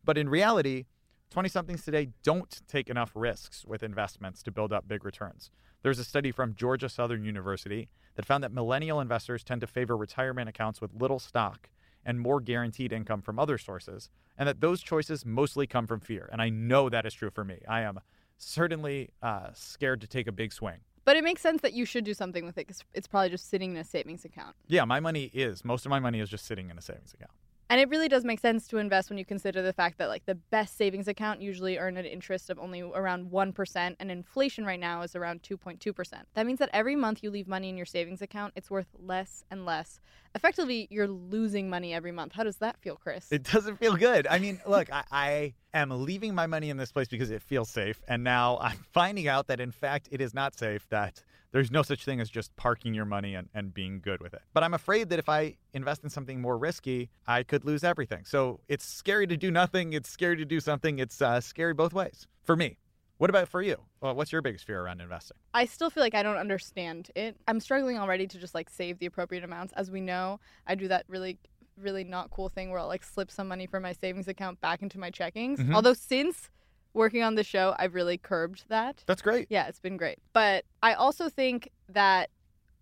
But 0.05 0.17
in 0.17 0.29
reality, 0.29 0.85
20 1.31 1.49
somethings 1.49 1.85
today 1.85 2.11
don't 2.23 2.63
take 2.69 2.89
enough 2.89 3.11
risks 3.17 3.65
with 3.67 3.83
investments 3.83 4.45
to 4.45 4.53
build 4.53 4.73
up 4.73 4.87
big 4.87 5.05
returns. 5.05 5.51
There's 5.83 5.99
a 5.99 6.05
study 6.05 6.31
from 6.31 6.55
Georgia 6.55 6.89
Southern 6.89 7.25
University 7.25 7.89
that 8.15 8.25
found 8.25 8.45
that 8.45 8.53
millennial 8.53 9.01
investors 9.01 9.43
tend 9.43 9.61
to 9.63 9.67
favor 9.67 9.97
retirement 9.97 10.49
accounts 10.49 10.81
with 10.81 10.95
little 10.95 11.19
stock 11.19 11.69
and 12.07 12.21
more 12.21 12.41
guaranteed 12.41 12.93
income 12.93 13.21
from 13.21 13.39
other 13.39 13.59
sources, 13.59 14.09
and 14.39 14.49
that 14.49 14.61
those 14.61 14.81
choices 14.81 15.27
mostly 15.27 15.67
come 15.67 15.87
from 15.87 16.01
fear. 16.01 16.31
And 16.33 16.41
I 16.41 16.49
know 16.49 16.89
that 16.89 17.05
is 17.05 17.13
true 17.13 17.31
for 17.31 17.45
me. 17.45 17.59
I 17.69 17.83
am 17.83 18.01
certainly 18.39 19.11
uh, 19.21 19.49
scared 19.53 20.01
to 20.03 20.07
take 20.07 20.29
a 20.29 20.33
big 20.33 20.53
swing. 20.53 20.79
But 21.05 21.17
it 21.17 21.25
makes 21.25 21.43
sense 21.43 21.63
that 21.63 21.73
you 21.73 21.85
should 21.85 22.05
do 22.05 22.15
something 22.15 22.45
with 22.45 22.57
it 22.59 22.67
because 22.67 22.83
it's 22.95 23.07
probably 23.07 23.31
just 23.31 23.51
sitting 23.51 23.73
in 23.73 23.77
a 23.77 23.85
savings 23.85 24.25
account. 24.25 24.57
Yeah, 24.67 24.85
my 24.85 25.01
money 25.01 25.31
is, 25.35 25.65
most 25.65 25.85
of 25.85 25.91
my 25.91 25.99
money 25.99 26.21
is 26.21 26.29
just 26.29 26.47
sitting 26.47 26.71
in 26.71 26.79
a 26.79 26.83
savings 26.83 27.13
account. 27.13 27.33
And 27.69 27.81
it 27.81 27.89
really 27.89 28.09
does 28.09 28.25
make 28.25 28.39
sense 28.39 28.69
to 28.69 28.79
invest 28.79 29.11
when 29.11 29.19
you 29.19 29.25
consider 29.25 29.61
the 29.61 29.73
fact 29.73 29.99
that 29.99 30.09
like 30.09 30.25
the 30.25 30.37
best 30.37 30.77
savings 30.77 31.09
account 31.09 31.43
usually 31.43 31.79
earn 31.79 31.97
an 31.97 32.05
interest 32.05 32.49
of 32.49 32.59
only 32.61 32.81
around 32.81 33.31
1% 33.31 33.97
and 33.99 34.11
inflation 34.11 34.65
right 34.65 34.79
now 34.79 35.03
is 35.03 35.17
around 35.17 35.43
2.2%. 35.43 36.13
That 36.35 36.47
means 36.47 36.61
that 36.61 36.71
every 36.73 36.95
month 36.95 37.25
you 37.25 37.31
leave 37.31 37.49
money 37.49 37.69
in 37.69 37.77
your 37.77 37.87
savings 37.87 38.23
account, 38.23 38.53
it's 38.55 38.71
worth 38.71 38.87
less 38.97 39.45
and 39.51 39.67
less. 39.67 39.99
Effectively, 40.37 40.87
you're 40.91 41.09
losing 41.09 41.69
money 41.69 41.93
every 41.93 42.13
month. 42.13 42.33
How 42.35 42.45
does 42.45 42.59
that 42.59 42.79
feel, 42.79 42.97
Chris? 42.97 43.33
It 43.33 43.43
doesn't 43.43 43.79
feel 43.79 43.97
good. 43.97 44.27
I 44.29 44.39
mean, 44.39 44.61
look, 44.67 44.93
I, 44.93 45.05
I 45.11 45.55
am 45.75 45.91
leaving 45.91 46.35
my 46.35 46.47
money 46.47 46.71
in 46.71 46.77
this 46.77 46.93
place 46.93 47.09
because 47.09 47.31
it 47.31 47.43
feels 47.43 47.69
safe. 47.69 48.01
And 48.07 48.23
now 48.23 48.59
I'm 48.61 48.79
finding 48.93 49.27
out 49.27 49.49
that 49.49 49.61
in 49.61 49.73
fact 49.73 50.09
it 50.13 50.21
is 50.21 50.35
not 50.35 50.57
safe, 50.57 50.87
that 50.91 51.23
there's 51.53 51.71
no 51.71 51.83
such 51.83 52.05
thing 52.05 52.21
as 52.21 52.29
just 52.29 52.55
parking 52.57 52.95
your 52.95 53.05
money 53.05 53.35
and, 53.35 53.49
and 53.55 53.73
being 53.73 54.01
good 54.01 54.21
with 54.21 54.35
it. 54.35 54.43
But 54.53 54.63
I'm 54.63 54.75
afraid 54.75 55.09
that 55.11 55.19
if 55.19 55.29
I 55.29 55.57
invest 55.73 56.05
in 56.05 56.11
something 56.11 56.41
more 56.41 56.59
risky, 56.59 57.11
I 57.27 57.43
could 57.43 57.65
lose 57.65 57.85
everything. 57.85 58.25
So 58.25 58.61
it's 58.69 58.85
scary 58.85 59.27
to 59.27 59.37
do 59.37 59.51
nothing. 59.51 59.93
It's 59.93 60.09
scary 60.09 60.37
to 60.37 60.45
do 60.45 60.61
something. 60.61 60.99
It's 60.99 61.23
uh, 61.23 61.41
scary 61.41 61.75
both 61.75 61.93
ways 61.93 62.27
for 62.45 62.57
me. 62.57 62.79
What 63.19 63.31
about 63.31 63.49
for 63.49 63.63
you? 63.63 63.81
Well, 64.03 64.15
what's 64.15 64.31
your 64.31 64.43
biggest 64.43 64.67
fear 64.67 64.83
around 64.83 65.01
investing? 65.01 65.39
I 65.55 65.65
still 65.65 65.89
feel 65.89 66.03
like 66.03 66.15
I 66.15 66.23
don't 66.23 66.37
understand 66.37 67.11
it. 67.17 67.37
I'm 67.49 67.61
struggling 67.61 67.99
already 67.99 68.27
to 68.27 68.39
just 68.39 68.55
like 68.55 68.69
save 68.69 68.99
the 68.99 69.07
appropriate 69.07 69.43
amounts. 69.43 69.73
As 69.73 69.91
we 69.91 70.03
know, 70.03 70.39
I 70.67 70.75
do 70.75 70.89
that 70.89 71.05
really 71.09 71.39
really 71.79 72.05
not 72.05 72.31
cool 72.31 72.49
thing 72.49 72.71
where 72.71 72.81
I'll 72.81 72.87
like 72.87 73.05
slip 73.05 73.31
some 73.31 73.49
money 73.49 73.67
from 73.67 73.83
my 73.83 73.93
savings 73.93 74.29
account 74.29 74.61
back 74.61 74.83
into 74.83 74.99
my 74.99 75.11
checkings. 75.11 75.59
Mhm. 75.59 75.75
Although 75.75 75.93
since 75.93 76.49
working 76.97 77.23
on 77.23 77.35
the 77.37 77.45
show, 77.45 77.75
I've 77.79 77.95
really 77.95 78.19
curbed 78.19 78.65
that. 78.69 79.05
That's 79.07 79.23
great. 79.23 79.47
Yeah, 79.51 79.69
it's 79.69 79.79
been 79.81 79.97
great. 79.97 80.19
But 80.33 80.65
I 80.83 80.95
also 80.95 81.29
think 81.29 81.71
that 81.91 82.31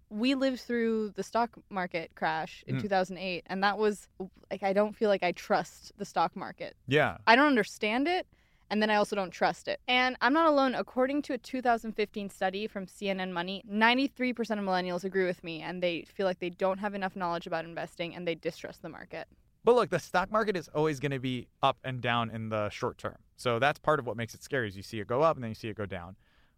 we 0.08 0.34
lived 0.34 0.60
through 0.60 1.10
the 1.16 1.22
stock 1.22 1.50
market 1.70 2.12
crash 2.14 2.62
in 2.66 2.76
Mm. 2.76 2.82
2008 2.82 3.42
and 3.46 3.62
that 3.64 3.76
was 3.78 4.08
like 4.50 4.62
I 4.62 4.72
don't 4.72 4.94
feel 4.94 5.08
like 5.08 5.24
I 5.24 5.32
trust 5.32 5.92
the 5.98 6.04
stock 6.04 6.36
market. 6.36 6.76
Yeah. 6.86 7.16
I 7.26 7.34
don't 7.34 7.48
understand 7.48 8.06
it 8.06 8.26
and 8.70 8.80
then 8.80 8.90
I 8.90 8.96
also 8.96 9.16
don't 9.16 9.30
trust 9.32 9.66
it. 9.66 9.80
And 9.88 10.16
I'm 10.20 10.32
not 10.32 10.46
alone. 10.46 10.74
According 10.74 11.22
to 11.22 11.34
a 11.34 11.38
2015 11.38 12.30
study 12.30 12.66
from 12.68 12.86
CNN 12.86 13.32
Money, 13.32 13.62
93% 13.70 14.38
of 14.38 14.64
millennials 14.64 15.04
agree 15.04 15.26
with 15.26 15.42
me 15.42 15.60
and 15.62 15.82
they 15.82 16.02
feel 16.02 16.26
like 16.26 16.38
they 16.38 16.50
don't 16.50 16.78
have 16.78 16.94
enough 16.94 17.16
knowledge 17.16 17.46
about 17.46 17.64
investing 17.64 18.14
and 18.14 18.26
they 18.26 18.34
distrust 18.36 18.82
the 18.82 18.88
market. 18.88 19.26
But 19.64 19.76
look, 19.76 19.90
the 19.90 19.98
stock 19.98 20.30
market 20.30 20.56
is 20.56 20.68
always 20.68 21.00
going 21.00 21.12
to 21.12 21.18
be 21.18 21.48
up 21.62 21.78
and 21.82 22.00
down 22.00 22.30
in 22.30 22.50
the 22.50 22.68
short 22.68 22.98
term. 22.98 23.16
So 23.36 23.58
that's 23.58 23.78
part 23.78 23.98
of 23.98 24.06
what 24.06 24.16
makes 24.16 24.34
it 24.34 24.42
scary 24.42 24.68
is 24.68 24.76
you 24.76 24.82
see 24.82 25.00
it 25.00 25.06
go 25.06 25.22
up 25.22 25.36
and 25.36 25.42
then 25.42 25.50
you 25.50 25.54
see 25.54 25.68
it 25.68 25.76
go 25.76 25.86
down. 25.86 26.16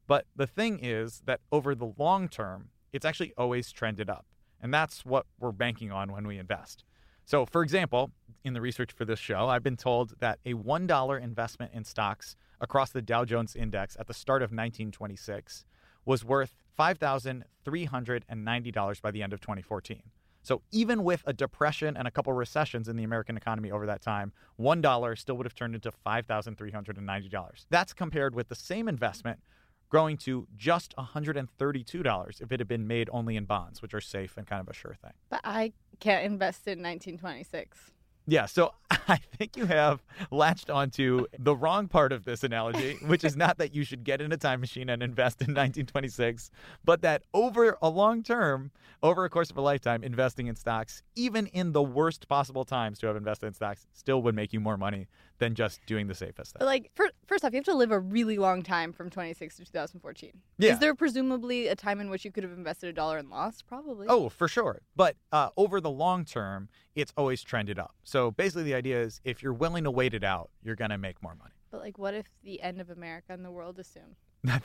But 0.08 0.26
the 0.34 0.46
thing 0.46 0.80
is 0.82 1.22
that 1.26 1.40
over 1.52 1.74
the 1.74 1.92
long 1.98 2.28
term, 2.28 2.70
it's 2.92 3.04
actually 3.04 3.32
always 3.36 3.70
trended 3.70 4.10
up. 4.10 4.26
And 4.60 4.74
that's 4.74 5.04
what 5.04 5.26
we're 5.38 5.52
banking 5.52 5.92
on 5.92 6.10
when 6.10 6.26
we 6.26 6.38
invest. 6.38 6.84
So, 7.24 7.46
for 7.46 7.62
example, 7.62 8.10
in 8.44 8.54
the 8.54 8.60
research 8.60 8.92
for 8.92 9.04
this 9.04 9.18
show, 9.18 9.48
I've 9.48 9.62
been 9.62 9.76
told 9.76 10.14
that 10.20 10.38
a 10.44 10.54
$1 10.54 11.22
investment 11.22 11.72
in 11.74 11.84
stocks 11.84 12.36
across 12.60 12.90
the 12.90 13.02
Dow 13.02 13.24
Jones 13.24 13.56
Index 13.56 13.96
at 13.98 14.06
the 14.06 14.14
start 14.14 14.42
of 14.42 14.50
1926 14.50 15.64
was 16.04 16.24
worth 16.24 16.56
$5,390 16.78 19.02
by 19.02 19.10
the 19.10 19.22
end 19.22 19.32
of 19.32 19.40
2014. 19.40 20.02
So 20.46 20.62
even 20.70 21.02
with 21.02 21.24
a 21.26 21.32
depression 21.32 21.96
and 21.96 22.06
a 22.06 22.10
couple 22.12 22.32
recessions 22.32 22.86
in 22.86 22.94
the 22.94 23.02
American 23.02 23.36
economy 23.36 23.72
over 23.72 23.84
that 23.86 24.00
time, 24.00 24.32
$1 24.60 25.18
still 25.18 25.36
would 25.36 25.44
have 25.44 25.56
turned 25.56 25.74
into 25.74 25.90
$5,390. 25.90 27.66
That's 27.68 27.92
compared 27.92 28.32
with 28.32 28.48
the 28.48 28.54
same 28.54 28.86
investment 28.86 29.40
growing 29.88 30.16
to 30.18 30.46
just 30.56 30.94
$132 30.96 32.40
if 32.40 32.52
it 32.52 32.60
had 32.60 32.68
been 32.68 32.86
made 32.86 33.10
only 33.12 33.34
in 33.34 33.44
bonds, 33.44 33.82
which 33.82 33.92
are 33.92 34.00
safe 34.00 34.36
and 34.36 34.46
kind 34.46 34.60
of 34.60 34.68
a 34.68 34.72
sure 34.72 34.94
thing. 35.02 35.10
But 35.30 35.40
I 35.42 35.72
can't 35.98 36.24
invest 36.24 36.68
in 36.68 36.80
1926. 36.80 37.90
Yeah, 38.28 38.46
so 38.46 38.72
I 39.08 39.16
think 39.16 39.56
you 39.56 39.66
have 39.66 40.02
latched 40.30 40.70
onto 40.70 41.26
the 41.38 41.54
wrong 41.54 41.88
part 41.88 42.12
of 42.12 42.24
this 42.24 42.42
analogy, 42.42 42.96
which 43.06 43.24
is 43.24 43.36
not 43.36 43.58
that 43.58 43.74
you 43.74 43.84
should 43.84 44.04
get 44.04 44.20
in 44.20 44.32
a 44.32 44.36
time 44.36 44.60
machine 44.60 44.88
and 44.88 45.02
invest 45.02 45.40
in 45.40 45.46
1926, 45.54 46.50
but 46.84 47.02
that 47.02 47.22
over 47.32 47.76
a 47.80 47.88
long 47.88 48.22
term, 48.22 48.70
over 49.02 49.24
a 49.24 49.30
course 49.30 49.50
of 49.50 49.56
a 49.56 49.60
lifetime, 49.60 50.02
investing 50.02 50.46
in 50.46 50.56
stocks, 50.56 51.02
even 51.14 51.46
in 51.48 51.72
the 51.72 51.82
worst 51.82 52.28
possible 52.28 52.64
times 52.64 52.98
to 52.98 53.06
have 53.06 53.16
invested 53.16 53.46
in 53.46 53.54
stocks, 53.54 53.86
still 53.92 54.22
would 54.22 54.34
make 54.34 54.52
you 54.52 54.60
more 54.60 54.76
money 54.76 55.06
than 55.38 55.54
just 55.54 55.84
doing 55.86 56.06
the 56.06 56.14
safest 56.14 56.54
thing. 56.56 56.66
like, 56.66 56.90
fir- 56.94 57.10
first 57.26 57.44
off, 57.44 57.52
you 57.52 57.58
have 57.58 57.64
to 57.64 57.74
live 57.74 57.90
a 57.90 58.00
really 58.00 58.38
long 58.38 58.62
time 58.62 58.92
from 58.92 59.10
26 59.10 59.56
to 59.56 59.64
2014. 59.66 60.32
Yeah. 60.58 60.72
Is 60.72 60.78
there 60.78 60.94
presumably 60.94 61.68
a 61.68 61.76
time 61.76 62.00
in 62.00 62.08
which 62.08 62.24
you 62.24 62.32
could 62.32 62.42
have 62.42 62.54
invested 62.54 62.88
a 62.88 62.92
dollar 62.94 63.18
and 63.18 63.28
lost? 63.28 63.66
Probably. 63.66 64.06
Oh, 64.08 64.30
for 64.30 64.48
sure. 64.48 64.80
But 64.96 65.16
uh, 65.32 65.50
over 65.58 65.80
the 65.80 65.90
long 65.90 66.24
term, 66.24 66.70
it's 66.94 67.12
always 67.18 67.42
trended 67.42 67.78
up. 67.78 67.94
So 68.02 68.30
basically, 68.30 68.62
the 68.62 68.74
idea 68.74 68.95
is 68.96 69.20
if 69.24 69.42
you're 69.42 69.52
willing 69.52 69.84
to 69.84 69.90
wait 69.90 70.14
it 70.14 70.24
out, 70.24 70.50
you're 70.62 70.76
going 70.76 70.90
to 70.90 70.98
make 70.98 71.22
more 71.22 71.34
money. 71.34 71.52
But 71.70 71.80
like, 71.80 71.98
what 71.98 72.14
if 72.14 72.26
the 72.42 72.60
end 72.62 72.80
of 72.80 72.90
America 72.90 73.32
and 73.32 73.44
the 73.44 73.50
world 73.50 73.78
is 73.78 73.86
soon? 73.94 74.16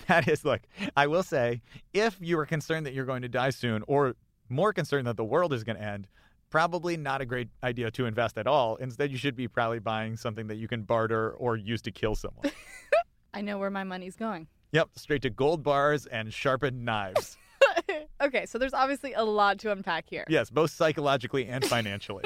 that 0.07 0.27
is 0.27 0.45
look 0.45 0.61
i 0.95 1.07
will 1.07 1.23
say 1.23 1.59
if 1.93 2.15
you 2.21 2.38
are 2.38 2.45
concerned 2.45 2.85
that 2.85 2.93
you're 2.93 3.05
going 3.05 3.23
to 3.23 3.27
die 3.29 3.50
soon 3.50 3.83
or 3.88 4.15
more 4.47 4.71
concerned 4.73 5.07
that 5.07 5.17
the 5.17 5.23
world 5.23 5.51
is 5.53 5.63
going 5.63 5.75
to 5.77 5.81
end 5.83 6.07
probably 6.51 6.95
not 6.97 7.19
a 7.19 7.25
great 7.25 7.47
idea 7.63 7.89
to 7.89 8.05
invest 8.05 8.38
at 8.38 8.45
all 8.45 8.75
instead 8.75 9.09
you 9.09 9.17
should 9.17 9.35
be 9.35 9.47
probably 9.47 9.79
buying 9.79 10.15
something 10.15 10.45
that 10.45 10.57
you 10.57 10.67
can 10.67 10.83
barter 10.83 11.31
or 11.31 11.55
use 11.55 11.81
to 11.81 11.89
kill 11.89 12.13
someone 12.13 12.51
I 13.33 13.41
know 13.41 13.57
where 13.57 13.71
my 13.71 13.83
money's 13.83 14.15
going. 14.15 14.47
yep 14.71 14.89
straight 14.95 15.23
to 15.23 15.31
gold 15.31 15.63
bars 15.63 16.05
and 16.05 16.31
sharpened 16.31 16.85
knives 16.85 17.38
okay, 18.21 18.45
so 18.45 18.59
there's 18.59 18.73
obviously 18.73 19.13
a 19.13 19.23
lot 19.23 19.57
to 19.59 19.71
unpack 19.71 20.05
here. 20.07 20.25
yes 20.29 20.51
both 20.51 20.69
psychologically 20.69 21.47
and 21.47 21.65
financially 21.65 22.25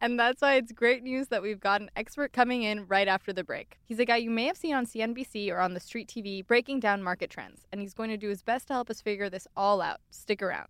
And 0.00 0.18
that's 0.18 0.42
why 0.42 0.54
it's 0.54 0.72
great 0.72 1.02
news 1.02 1.28
that 1.28 1.42
we've 1.42 1.60
got 1.60 1.80
an 1.80 1.90
expert 1.96 2.32
coming 2.32 2.62
in 2.62 2.86
right 2.86 3.08
after 3.08 3.32
the 3.32 3.44
break. 3.44 3.78
He's 3.84 3.98
a 3.98 4.04
guy 4.04 4.16
you 4.16 4.30
may 4.30 4.44
have 4.44 4.56
seen 4.56 4.74
on 4.74 4.86
CNBC 4.86 5.50
or 5.50 5.58
on 5.58 5.74
the 5.74 5.80
street 5.80 6.08
TV 6.08 6.46
breaking 6.46 6.80
down 6.80 7.02
market 7.02 7.30
trends, 7.30 7.66
and 7.72 7.80
he's 7.80 7.94
going 7.94 8.10
to 8.10 8.16
do 8.16 8.28
his 8.28 8.42
best 8.42 8.68
to 8.68 8.74
help 8.74 8.90
us 8.90 9.00
figure 9.00 9.30
this 9.30 9.46
all 9.56 9.80
out. 9.80 10.00
Stick 10.10 10.42
around. 10.42 10.68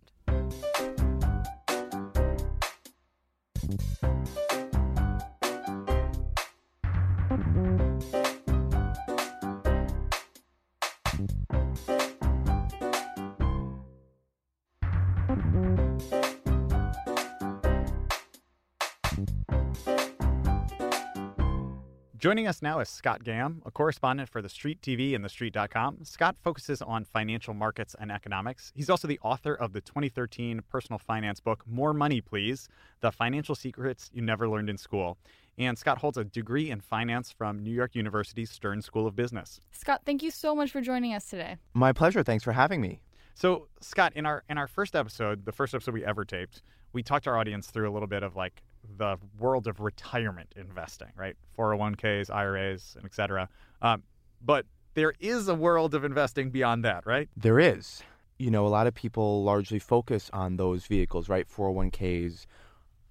Joining 22.19 22.47
us 22.47 22.63
now 22.63 22.79
is 22.79 22.89
Scott 22.89 23.23
Gamm, 23.23 23.61
a 23.63 23.69
correspondent 23.69 24.27
for 24.27 24.41
The 24.41 24.49
Street 24.49 24.81
TV 24.81 25.13
and 25.13 25.23
TheStreet.com. 25.23 25.99
Scott 26.03 26.35
focuses 26.41 26.81
on 26.81 27.05
financial 27.05 27.53
markets 27.53 27.95
and 27.99 28.11
economics. 28.11 28.71
He's 28.73 28.89
also 28.89 29.07
the 29.07 29.19
author 29.21 29.53
of 29.53 29.71
the 29.71 29.81
2013 29.81 30.63
personal 30.67 30.97
finance 30.97 31.39
book, 31.39 31.63
More 31.67 31.93
Money, 31.93 32.21
Please 32.21 32.69
The 33.01 33.11
Financial 33.11 33.53
Secrets 33.53 34.09
You 34.11 34.23
Never 34.23 34.49
Learned 34.49 34.67
in 34.67 34.79
School. 34.79 35.19
And 35.59 35.77
Scott 35.77 35.99
holds 35.99 36.17
a 36.17 36.23
degree 36.23 36.71
in 36.71 36.81
finance 36.81 37.31
from 37.31 37.59
New 37.59 37.71
York 37.71 37.93
University's 37.93 38.49
Stern 38.49 38.81
School 38.81 39.05
of 39.05 39.15
Business. 39.15 39.59
Scott, 39.71 40.01
thank 40.03 40.23
you 40.23 40.31
so 40.31 40.55
much 40.55 40.71
for 40.71 40.81
joining 40.81 41.13
us 41.13 41.29
today. 41.29 41.57
My 41.75 41.93
pleasure. 41.93 42.23
Thanks 42.23 42.43
for 42.43 42.53
having 42.53 42.81
me. 42.81 42.99
So, 43.35 43.67
Scott, 43.79 44.13
in 44.15 44.25
our 44.25 44.43
in 44.49 44.57
our 44.57 44.67
first 44.67 44.95
episode, 44.95 45.45
the 45.45 45.51
first 45.51 45.75
episode 45.75 45.93
we 45.93 46.03
ever 46.03 46.25
taped, 46.25 46.63
we 46.93 47.03
talked 47.03 47.27
our 47.27 47.37
audience 47.37 47.67
through 47.67 47.87
a 47.87 47.93
little 47.93 48.07
bit 48.07 48.23
of 48.23 48.35
like 48.35 48.63
the 48.97 49.17
world 49.39 49.67
of 49.67 49.79
retirement 49.79 50.53
investing, 50.55 51.09
right? 51.15 51.35
401ks, 51.57 52.33
IRAs, 52.33 52.95
and 52.95 53.05
et 53.05 53.13
cetera. 53.13 53.49
Um, 53.81 54.03
but 54.43 54.65
there 54.93 55.13
is 55.19 55.47
a 55.47 55.55
world 55.55 55.93
of 55.93 56.03
investing 56.03 56.49
beyond 56.49 56.83
that, 56.85 57.05
right? 57.05 57.29
There 57.35 57.59
is. 57.59 58.03
You 58.39 58.51
know, 58.51 58.65
a 58.65 58.69
lot 58.69 58.87
of 58.87 58.93
people 58.93 59.43
largely 59.43 59.79
focus 59.79 60.29
on 60.33 60.57
those 60.57 60.85
vehicles, 60.85 61.27
right? 61.29 61.47
401ks, 61.47 62.45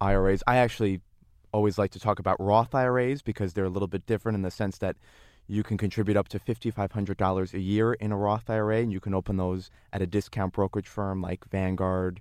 IRAs. 0.01 0.43
I 0.47 0.57
actually 0.57 1.01
always 1.53 1.79
like 1.79 1.91
to 1.93 2.01
talk 2.01 2.19
about 2.19 2.41
Roth 2.41 2.75
IRAs 2.75 3.23
because 3.23 3.53
they're 3.53 3.65
a 3.65 3.71
little 3.71 3.89
bit 3.89 4.07
different 4.07 4.37
in 4.37 4.43
the 4.43 4.51
sense 4.51 4.79
that 4.79 4.97
you 5.49 5.63
can 5.63 5.79
contribute 5.79 6.17
up 6.17 6.29
to 6.29 6.39
$5,500 6.39 7.55
a 7.55 7.61
year 7.61 7.93
in 7.95 8.13
a 8.13 8.17
Roth 8.17 8.51
IRA, 8.51 8.79
and 8.79 8.93
you 8.93 9.01
can 9.01 9.15
open 9.15 9.37
those 9.37 9.71
at 9.93 10.03
a 10.03 10.07
discount 10.07 10.53
brokerage 10.53 10.89
firm 10.89 11.23
like 11.23 11.49
Vanguard, 11.51 12.21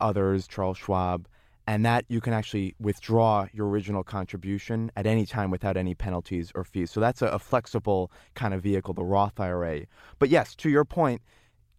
others, 0.00 0.46
Charles 0.46 0.78
Schwab. 0.78 1.26
And 1.66 1.84
that 1.84 2.04
you 2.08 2.20
can 2.20 2.32
actually 2.32 2.74
withdraw 2.78 3.46
your 3.52 3.68
original 3.68 4.04
contribution 4.04 4.90
at 4.96 5.06
any 5.06 5.26
time 5.26 5.50
without 5.50 5.76
any 5.76 5.94
penalties 5.94 6.52
or 6.54 6.62
fees. 6.62 6.90
So 6.90 7.00
that's 7.00 7.22
a, 7.22 7.26
a, 7.26 7.38
flexible 7.38 8.12
kind 8.34 8.54
of 8.54 8.62
vehicle, 8.62 8.94
the 8.94 9.04
Roth 9.04 9.40
IRA. 9.40 9.86
But 10.18 10.28
yes, 10.28 10.54
to 10.56 10.70
your 10.70 10.84
point, 10.84 11.22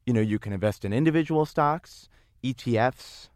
you 0.05 0.13
know, 0.13 0.21
you 0.21 0.39
can 0.39 0.51
invest 0.51 0.83
in 0.83 0.91
individual 0.91 1.45
stocks, 1.45 2.09
ETFs, 2.43 3.29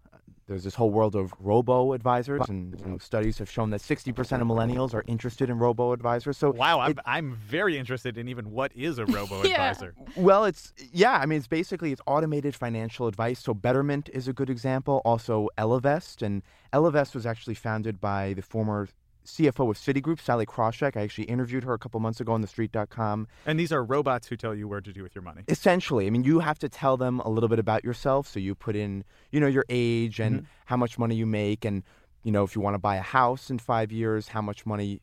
there's 0.52 0.66
this 0.66 0.76
whole 0.76 0.92
world 0.92 1.16
of 1.16 1.34
robo 1.40 1.94
advisors, 1.94 2.42
and 2.50 2.78
you 2.82 2.86
know, 2.86 2.98
studies 2.98 3.38
have 3.38 3.50
shown 3.50 3.70
that 3.70 3.80
60% 3.80 4.10
of 4.20 4.48
millennials 4.48 4.94
are 4.94 5.04
interested 5.08 5.50
in 5.50 5.58
robo 5.58 5.94
advisors. 5.94 6.38
So 6.38 6.52
wow, 6.52 6.82
I'm, 6.82 6.92
it, 6.92 7.00
I'm 7.06 7.36
very 7.36 7.78
interested 7.78 8.18
in 8.18 8.28
even 8.28 8.52
what 8.52 8.74
is 8.76 8.98
a 8.98 9.06
robo 9.06 9.42
advisor. 9.46 9.96
yeah. 9.98 10.12
Well, 10.18 10.44
it's 10.44 10.74
yeah, 10.92 11.14
I 11.14 11.26
mean, 11.26 11.38
it's 11.38 11.48
basically 11.48 11.94
it's 11.94 12.02
automated 12.06 12.54
financial 12.54 13.08
advice. 13.08 13.40
So 13.40 13.54
Betterment 13.54 14.10
is 14.12 14.28
a 14.28 14.34
good 14.34 14.50
example. 14.50 15.02
Also, 15.06 15.48
Ellevest, 15.58 16.22
and 16.22 16.44
Ellevest 16.74 17.16
was 17.16 17.26
actually 17.26 17.56
founded 17.56 18.02
by 18.02 18.34
the 18.34 18.42
former 18.42 18.90
CFO 19.26 19.70
of 19.70 19.78
Citigroup, 19.78 20.20
Sally 20.20 20.46
Krawcheck. 20.46 20.98
I 20.98 21.02
actually 21.02 21.26
interviewed 21.26 21.64
her 21.64 21.74
a 21.74 21.78
couple 21.78 22.00
months 22.00 22.20
ago 22.20 22.34
on 22.34 22.44
TheStreet.com. 22.44 23.28
And 23.46 23.60
these 23.60 23.72
are 23.72 23.84
robots 23.84 24.28
who 24.28 24.36
tell 24.36 24.56
you 24.56 24.68
where 24.68 24.82
to 24.82 24.92
do 24.92 25.04
with 25.04 25.16
your 25.16 25.22
money. 25.22 25.44
Essentially, 25.48 26.08
I 26.08 26.10
mean, 26.10 26.24
you 26.24 26.40
have 26.40 26.60
to 26.60 26.70
tell 26.70 26.98
them 26.98 27.20
a 27.22 27.30
little 27.30 27.50
bit 27.50 27.60
about 27.60 27.84
yourself. 27.84 28.28
So 28.28 28.40
you 28.40 28.56
put 28.56 28.76
in, 28.76 29.04
you 29.32 29.40
know, 29.40 29.48
your 29.48 29.66
age 29.70 30.20
and 30.20 30.38
mm-hmm. 30.38 30.46
how 30.66 30.78
much 30.78 30.98
money 30.98 31.16
you 31.16 31.26
make, 31.26 31.66
and 31.66 31.84
you 32.24 32.32
know, 32.32 32.44
if 32.44 32.56
you 32.56 32.62
want 32.62 32.76
to 32.76 32.80
buy 32.80 32.98
a 32.98 33.02
house 33.02 33.50
in 33.50 33.60
five 33.60 33.92
years, 33.92 34.28
how 34.28 34.42
much 34.42 34.66
money 34.66 35.02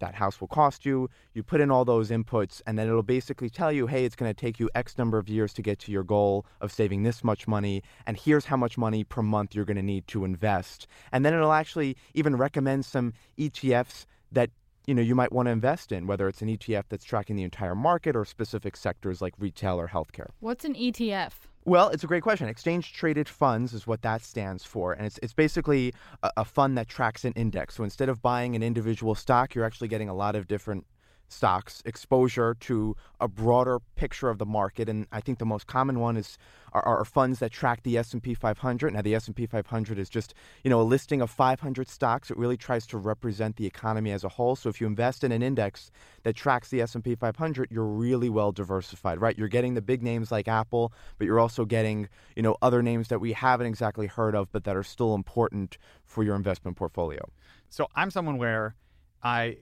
that 0.00 0.14
house 0.14 0.40
will 0.40 0.48
cost 0.48 0.84
you. 0.84 1.08
You 1.34 1.42
put 1.42 1.60
in 1.60 1.70
all 1.70 1.84
those 1.84 2.10
inputs, 2.10 2.60
and 2.66 2.78
then 2.78 2.88
it'll 2.88 3.02
basically 3.02 3.50
tell 3.50 3.72
you, 3.72 3.86
hey, 3.86 4.04
it's 4.04 4.16
going 4.16 4.32
to 4.32 4.38
take 4.38 4.58
you 4.58 4.70
X 4.74 4.98
number 4.98 5.18
of 5.18 5.28
years 5.28 5.52
to 5.54 5.62
get 5.62 5.78
to 5.80 5.92
your 5.92 6.04
goal 6.04 6.46
of 6.60 6.72
saving 6.72 7.02
this 7.02 7.24
much 7.24 7.46
money, 7.48 7.82
and 8.06 8.16
here's 8.16 8.46
how 8.46 8.56
much 8.56 8.78
money 8.78 9.04
per 9.04 9.22
month 9.22 9.54
you're 9.54 9.64
going 9.64 9.76
to 9.76 9.82
need 9.82 10.06
to 10.08 10.24
invest. 10.24 10.86
And 11.12 11.24
then 11.24 11.34
it'll 11.34 11.52
actually 11.52 11.96
even 12.14 12.36
recommend 12.36 12.84
some 12.84 13.12
ETFs 13.38 14.06
that 14.32 14.50
you 14.86 14.94
know 14.94 15.02
you 15.02 15.14
might 15.14 15.32
want 15.32 15.46
to 15.46 15.50
invest 15.50 15.92
in, 15.92 16.06
whether 16.06 16.28
it's 16.28 16.42
an 16.42 16.48
ETF 16.48 16.84
that's 16.88 17.04
tracking 17.04 17.36
the 17.36 17.42
entire 17.42 17.74
market 17.74 18.16
or 18.16 18.24
specific 18.24 18.76
sectors 18.76 19.20
like 19.20 19.34
retail 19.38 19.78
or 19.78 19.88
healthcare. 19.88 20.28
What's 20.40 20.64
an 20.64 20.74
ETF? 20.74 21.32
Well, 21.68 21.90
it's 21.90 22.02
a 22.02 22.06
great 22.06 22.22
question. 22.22 22.48
Exchange 22.48 22.94
traded 22.94 23.28
funds 23.28 23.74
is 23.74 23.86
what 23.86 24.00
that 24.00 24.22
stands 24.22 24.64
for. 24.64 24.94
And 24.94 25.04
it's, 25.04 25.18
it's 25.22 25.34
basically 25.34 25.92
a, 26.22 26.30
a, 26.38 26.44
fund 26.46 26.78
that 26.78 26.88
tracks 26.88 27.26
an 27.26 27.34
index. 27.34 27.74
So 27.74 27.84
instead 27.84 28.08
of 28.08 28.22
buying 28.22 28.56
an 28.56 28.62
individual 28.62 29.14
stock, 29.14 29.54
you're 29.54 29.66
actually 29.66 29.88
getting 29.88 30.08
a 30.08 30.14
lot 30.14 30.34
of 30.34 30.46
different 30.48 30.86
stocks, 31.28 31.82
exposure 31.84 32.56
to 32.60 32.96
a 33.20 33.28
broader 33.28 33.78
picture 33.96 34.28
of 34.28 34.38
the 34.38 34.46
market. 34.46 34.88
And 34.88 35.06
I 35.12 35.20
think 35.20 35.38
the 35.38 35.46
most 35.46 35.66
common 35.66 36.00
one 36.00 36.16
is 36.16 36.38
are, 36.72 36.82
are 36.82 37.04
funds 37.04 37.38
that 37.38 37.50
track 37.50 37.82
the 37.82 37.96
S&P 37.96 38.34
500. 38.34 38.92
Now, 38.92 39.02
the 39.02 39.14
S&P 39.14 39.46
500 39.46 39.98
is 39.98 40.08
just 40.08 40.34
you 40.64 40.70
know 40.70 40.80
a 40.80 40.82
listing 40.82 41.20
of 41.20 41.30
500 41.30 41.88
stocks. 41.88 42.30
It 42.30 42.36
really 42.36 42.56
tries 42.56 42.86
to 42.88 42.98
represent 42.98 43.56
the 43.56 43.66
economy 43.66 44.10
as 44.10 44.24
a 44.24 44.28
whole. 44.28 44.56
So 44.56 44.68
if 44.68 44.80
you 44.80 44.86
invest 44.86 45.24
in 45.24 45.32
an 45.32 45.42
index 45.42 45.90
that 46.22 46.34
tracks 46.34 46.70
the 46.70 46.80
S&P 46.82 47.14
500, 47.14 47.70
you're 47.70 47.84
really 47.84 48.28
well 48.28 48.52
diversified, 48.52 49.20
right? 49.20 49.36
You're 49.38 49.48
getting 49.48 49.74
the 49.74 49.82
big 49.82 50.02
names 50.02 50.30
like 50.32 50.48
Apple, 50.48 50.92
but 51.18 51.26
you're 51.26 51.40
also 51.40 51.64
getting 51.64 52.08
you 52.36 52.42
know 52.42 52.56
other 52.62 52.82
names 52.82 53.08
that 53.08 53.20
we 53.20 53.32
haven't 53.32 53.66
exactly 53.66 54.06
heard 54.06 54.34
of, 54.34 54.50
but 54.52 54.64
that 54.64 54.76
are 54.76 54.82
still 54.82 55.14
important 55.14 55.78
for 56.04 56.22
your 56.22 56.34
investment 56.36 56.76
portfolio. 56.76 57.20
So 57.68 57.88
I'm 57.94 58.10
someone 58.10 58.38
where 58.38 58.74
I 59.22 59.58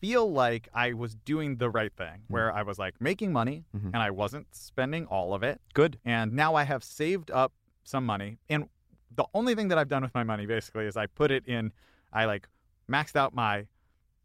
feel 0.00 0.30
like 0.30 0.68
I 0.74 0.92
was 0.94 1.14
doing 1.14 1.56
the 1.56 1.70
right 1.70 1.92
thing, 1.92 2.06
mm-hmm. 2.06 2.32
where 2.32 2.52
I 2.52 2.62
was 2.62 2.78
like 2.78 3.00
making 3.00 3.32
money 3.32 3.64
mm-hmm. 3.76 3.88
and 3.88 3.96
I 3.96 4.10
wasn't 4.10 4.46
spending 4.54 5.06
all 5.06 5.34
of 5.34 5.42
it. 5.42 5.60
Good. 5.74 5.98
And 6.04 6.32
now 6.32 6.54
I 6.54 6.64
have 6.64 6.82
saved 6.82 7.30
up 7.30 7.52
some 7.84 8.04
money. 8.04 8.38
And 8.48 8.68
the 9.14 9.26
only 9.34 9.54
thing 9.54 9.68
that 9.68 9.78
I've 9.78 9.88
done 9.88 10.02
with 10.02 10.14
my 10.14 10.24
money 10.24 10.46
basically 10.46 10.86
is 10.86 10.96
I 10.96 11.06
put 11.06 11.30
it 11.30 11.46
in, 11.46 11.72
I 12.12 12.24
like 12.24 12.48
maxed 12.90 13.16
out 13.16 13.34
my 13.34 13.66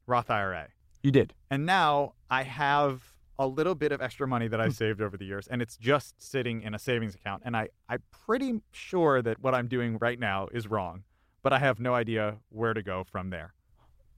Roth 0.07 0.29
IRA. 0.29 0.69
You 1.03 1.11
did. 1.11 1.33
And 1.49 1.65
now 1.65 2.13
I 2.29 2.43
have 2.43 3.15
a 3.37 3.47
little 3.47 3.75
bit 3.75 3.91
of 3.91 4.01
extra 4.01 4.27
money 4.27 4.47
that 4.47 4.61
I've 4.61 4.67
hmm. 4.67 4.75
saved 4.75 5.01
over 5.01 5.17
the 5.17 5.25
years, 5.25 5.47
and 5.47 5.61
it's 5.61 5.75
just 5.75 6.21
sitting 6.21 6.61
in 6.61 6.73
a 6.73 6.79
savings 6.79 7.15
account. 7.15 7.43
And 7.45 7.55
I, 7.55 7.67
I'm 7.89 8.01
pretty 8.11 8.61
sure 8.71 9.21
that 9.21 9.41
what 9.41 9.53
I'm 9.53 9.67
doing 9.67 9.97
right 9.99 10.19
now 10.19 10.47
is 10.53 10.67
wrong, 10.67 11.03
but 11.43 11.51
I 11.51 11.59
have 11.59 11.79
no 11.79 11.93
idea 11.93 12.37
where 12.49 12.73
to 12.73 12.81
go 12.81 13.03
from 13.03 13.29
there. 13.29 13.53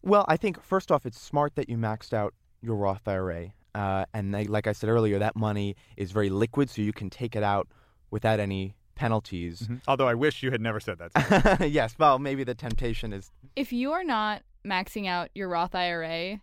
Well, 0.07 0.23
I 0.29 0.37
think 0.37 0.63
first 0.63 0.89
off, 0.89 1.05
it's 1.05 1.19
smart 1.19 1.55
that 1.55 1.69
you 1.69 1.77
maxed 1.77 2.13
out 2.13 2.33
your 2.61 2.77
Roth 2.77 3.07
IRA. 3.07 3.51
Uh, 3.75 4.05
and 4.13 4.33
they, 4.33 4.45
like 4.45 4.65
I 4.65 4.71
said 4.71 4.89
earlier, 4.89 5.19
that 5.19 5.35
money 5.35 5.75
is 5.97 6.11
very 6.11 6.29
liquid, 6.29 6.69
so 6.69 6.81
you 6.81 6.93
can 6.93 7.09
take 7.09 7.35
it 7.35 7.43
out 7.43 7.67
without 8.09 8.39
any 8.39 8.75
penalties. 8.95 9.63
Mm-hmm. 9.63 9.75
Although 9.87 10.07
I 10.07 10.13
wish 10.13 10.41
you 10.41 10.49
had 10.49 10.61
never 10.61 10.79
said 10.79 10.97
that. 10.99 11.67
yes, 11.69 11.93
well, 11.99 12.19
maybe 12.19 12.45
the 12.45 12.55
temptation 12.55 13.11
is. 13.11 13.29
If 13.57 13.73
you 13.73 13.91
are 13.91 14.03
not 14.03 14.43
maxing 14.65 15.07
out 15.07 15.29
your 15.35 15.49
Roth 15.49 15.75
IRA, 15.75 16.41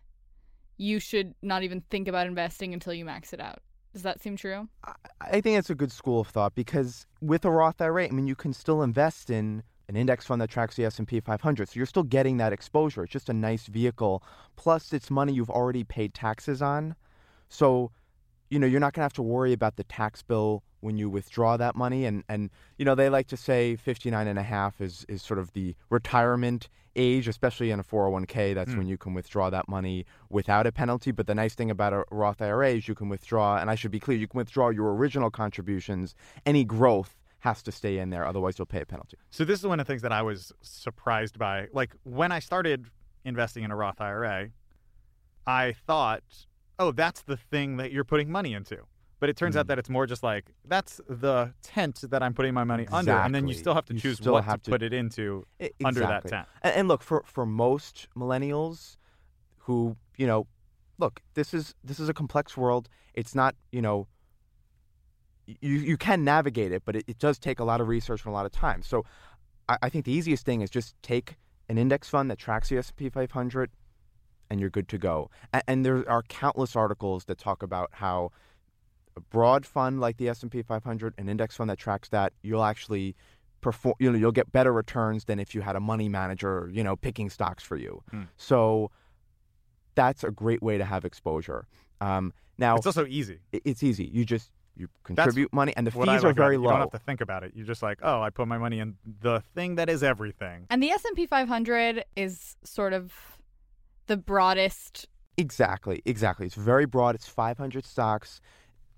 you 0.77 1.00
should 1.00 1.35
not 1.42 1.62
even 1.62 1.81
think 1.90 2.07
about 2.07 2.27
investing 2.27 2.74
until 2.74 2.92
you 2.92 3.07
max 3.07 3.33
it 3.33 3.40
out. 3.40 3.61
Does 3.94 4.03
that 4.03 4.20
seem 4.20 4.37
true? 4.37 4.68
I 5.20 5.40
think 5.40 5.59
it's 5.59 5.70
a 5.70 5.74
good 5.74 5.92
school 5.92 6.20
of 6.20 6.29
thought 6.29 6.55
because 6.55 7.07
with 7.22 7.44
a 7.46 7.50
Roth 7.50 7.81
IRA, 7.81 8.09
I 8.09 8.11
mean, 8.11 8.27
you 8.27 8.37
can 8.37 8.53
still 8.53 8.83
invest 8.83 9.31
in 9.31 9.62
an 9.88 9.97
index 9.97 10.27
fund 10.27 10.40
that 10.40 10.51
tracks 10.51 10.77
the 10.77 10.85
S&P 10.85 11.20
500. 11.20 11.68
So 11.68 11.73
you're 11.77 11.87
still 11.87 12.03
getting 12.03 12.38
that 12.38 12.53
exposure. 12.53 13.05
It's 13.05 13.12
just 13.12 13.29
a 13.29 13.35
nice 13.35 13.66
vehicle. 13.66 14.23
Plus, 14.57 14.92
it's 14.92 15.11
money 15.11 15.33
you've 15.33 15.51
already 15.51 15.85
paid 15.85 16.14
taxes 16.14 16.62
on. 16.62 16.94
So, 17.49 17.90
you 18.51 18.59
know, 18.59 18.66
you're 18.66 18.81
not 18.81 18.92
going 18.92 19.03
to 19.03 19.05
have 19.05 19.12
to 19.14 19.23
worry 19.23 19.53
about 19.53 19.77
the 19.77 19.85
tax 19.85 20.23
bill 20.23 20.62
when 20.81 20.97
you 20.97 21.09
withdraw 21.09 21.57
that 21.57 21.77
money. 21.77 22.05
And, 22.05 22.25
and 22.29 22.51
you 22.79 22.85
know, 22.85 22.94
they 22.94 23.09
like 23.09 23.27
to 23.29 23.37
say 23.37 23.77
59 23.77 24.27
and 24.27 24.38
a 24.38 24.42
half 24.42 24.81
is, 24.81 25.05
is 25.09 25.23
sort 25.23 25.38
of 25.38 25.53
the 25.53 25.75
retirement 25.90 26.68
age, 26.97 27.29
especially 27.29 27.70
in 27.70 27.81
a 27.81 27.85
401k. 27.85 28.55
That's 28.55 28.73
mm. 28.73 28.79
when 28.79 28.87
you 28.87 28.97
can 28.97 29.14
withdraw 29.14 29.51
that 29.51 29.68
money 29.68 30.07
without 30.31 30.66
a 30.66 30.73
penalty. 30.73 31.11
But 31.11 31.27
the 31.27 31.35
nice 31.35 31.55
thing 31.55 31.70
about 31.70 31.92
a 31.92 32.05
Roth 32.11 32.40
IRA 32.40 32.70
is 32.70 32.88
you 32.88 32.94
can 32.94 33.09
withdraw, 33.09 33.57
and 33.57 33.70
I 33.70 33.75
should 33.75 33.90
be 33.90 34.01
clear, 34.01 34.16
you 34.16 34.29
can 34.29 34.38
withdraw 34.38 34.68
your 34.68 34.94
original 34.94 35.31
contributions, 35.31 36.14
any 36.47 36.64
growth 36.64 37.16
has 37.44 37.62
to 37.62 37.70
stay 37.70 37.98
in 37.98 38.09
there. 38.09 38.26
Otherwise, 38.26 38.59
you'll 38.59 38.64
pay 38.64 38.80
a 38.80 38.87
penalty. 38.87 39.18
So 39.30 39.44
this 39.44 39.61
is 39.61 39.66
one 39.66 39.78
of 39.78 39.87
the 39.87 39.92
things 39.92 40.00
that 40.00 40.12
I 40.12 40.22
was 40.22 40.50
surprised 40.62 41.38
by. 41.38 41.66
Like 41.74 41.94
when 42.02 42.33
I 42.33 42.38
started 42.38 42.87
investing 43.26 43.64
in 43.64 43.70
a 43.70 43.76
Roth 43.76 44.00
IRA, 44.00 44.48
I 45.46 45.74
thought, 45.87 46.22
oh, 46.78 46.90
that's 46.90 47.20
the 47.20 47.37
thing 47.37 47.76
that 47.76 47.92
you're 47.92 48.04
putting 48.04 48.33
money 48.33 48.54
into. 48.54 48.78
But 49.20 49.28
it 49.28 49.37
turns 49.37 49.57
mm. 49.57 49.59
out 49.59 49.66
that 49.66 49.78
it's 49.78 49.90
more 49.90 50.07
just 50.07 50.22
like 50.22 50.52
that's 50.64 51.02
the 51.07 51.52
tent 51.62 52.04
that 52.11 52.22
I'm 52.22 52.33
putting 52.33 52.54
my 52.54 52.64
money 52.64 52.85
exactly. 52.85 53.12
under, 53.12 53.22
and 53.22 53.35
then 53.35 53.46
you 53.46 53.54
still 53.54 53.74
have 53.74 53.85
to 53.87 53.94
you 53.94 54.00
choose 54.00 54.22
what 54.22 54.42
to, 54.42 54.59
to, 54.59 54.70
put 54.70 54.83
it 54.83 54.94
into 54.94 55.46
exactly. 55.59 55.87
under 55.87 56.00
that 56.00 56.26
tent. 56.26 56.48
And, 56.62 56.74
and 56.74 56.88
look, 56.88 57.02
for 57.02 57.24
for 57.26 57.44
most 57.44 58.09
millennials 58.16 58.96
who 59.59 59.96
you 60.16 60.26
know, 60.26 60.46
look, 60.98 61.20
this 61.35 61.52
is 61.52 61.74
this 61.85 62.00
is 62.00 62.09
a 62.09 62.14
complex 62.14 62.57
world. 62.57 62.88
It's 63.12 63.35
not 63.35 63.54
you 63.70 63.83
know 63.83 64.09
you, 65.46 65.59
you 65.70 65.96
can 65.96 66.24
navigate 66.24 66.72
it, 66.72 66.83
but 66.85 66.96
it, 66.96 67.04
it 67.07 67.18
does 67.18 67.38
take 67.38 67.61
a 67.61 67.64
lot 67.64 67.80
of 67.80 67.88
research 67.88 68.24
and 68.24 68.30
a 68.30 68.35
lot 68.35 68.46
of 68.46 68.52
time. 68.52 68.83
So 68.83 69.04
I, 69.68 69.78
I 69.83 69.88
think 69.88 70.04
the 70.04 70.12
easiest 70.12 70.44
thing 70.44 70.61
is 70.61 70.70
just 70.70 70.94
take 71.02 71.37
an 71.68 71.78
index 71.78 72.09
fund 72.09 72.30
that 72.30 72.38
tracks 72.38 72.68
the 72.68 72.78
S&P 72.78 73.09
500 73.09 73.70
and 74.50 74.61
you're 74.61 74.70
good 74.70 74.88
to 74.88 74.98
go. 74.98 75.30
And, 75.52 75.62
and, 75.66 75.87
there 75.87 76.09
are 76.09 76.22
countless 76.22 76.76
articles 76.76 77.24
that 77.24 77.38
talk 77.38 77.62
about 77.62 77.90
how 77.92 78.30
a 79.16 79.20
broad 79.20 79.64
fund 79.64 80.00
like 80.00 80.18
the 80.18 80.28
S&P 80.28 80.62
500, 80.62 81.14
an 81.18 81.28
index 81.28 81.57
fund 81.57 81.70
that 81.70 81.78
tracks 81.78 82.09
that, 82.11 82.33
you'll 82.42 82.64
actually 82.64 83.16
perform. 83.61 83.94
You 83.98 84.12
know, 84.12 84.18
you'll 84.18 84.33
get 84.33 84.52
better 84.52 84.72
returns 84.72 85.24
than 85.24 85.40
if 85.40 85.54
you 85.54 85.62
had 85.62 85.76
a 85.76 85.80
money 85.80 86.09
manager, 86.09 86.70
you 86.72 86.85
know, 86.85 86.96
picking 86.96 87.30
stocks 87.30 87.62
for 87.62 87.76
you. 87.76 88.02
Hmm. 88.11 88.22
So 88.37 88.90
that's 89.94 90.24
a 90.24 90.30
great 90.30 90.62
way 90.62 90.78
to 90.78 90.85
have 90.85 91.04
exposure. 91.04 91.66
Um, 92.00 92.33
now 92.59 92.76
it's 92.76 92.87
also 92.87 93.07
easy. 93.07 93.38
It's 93.52 93.83
easy. 93.83 94.04
You 94.04 94.24
just 94.24 94.50
you 94.76 94.88
contribute 95.04 95.46
That's 95.46 95.52
money, 95.52 95.72
and 95.76 95.87
the 95.87 95.90
fees 95.90 96.06
like 96.06 96.24
are 96.24 96.32
very 96.32 96.56
low. 96.56 96.64
You 96.64 96.70
don't 96.70 96.80
have 96.80 96.90
to 96.90 96.98
think 96.98 97.20
about 97.20 97.44
it. 97.44 97.52
You're 97.54 97.66
just 97.66 97.82
like, 97.82 97.98
oh, 98.02 98.20
I 98.20 98.30
put 98.30 98.48
my 98.48 98.58
money 98.58 98.80
in 98.80 98.96
the 99.20 99.42
thing 99.54 99.76
that 99.76 99.88
is 99.88 100.02
everything. 100.02 100.66
And 100.70 100.82
the 100.82 100.90
S 100.90 101.04
and 101.04 101.14
P 101.16 101.26
500 101.26 102.04
is 102.16 102.56
sort 102.64 102.92
of 102.92 103.12
the 104.06 104.16
broadest. 104.16 105.06
Exactly, 105.37 106.02
exactly. 106.04 106.46
It's 106.46 106.54
very 106.54 106.87
broad. 106.87 107.14
It's 107.14 107.28
500 107.28 107.84
stocks. 107.84 108.40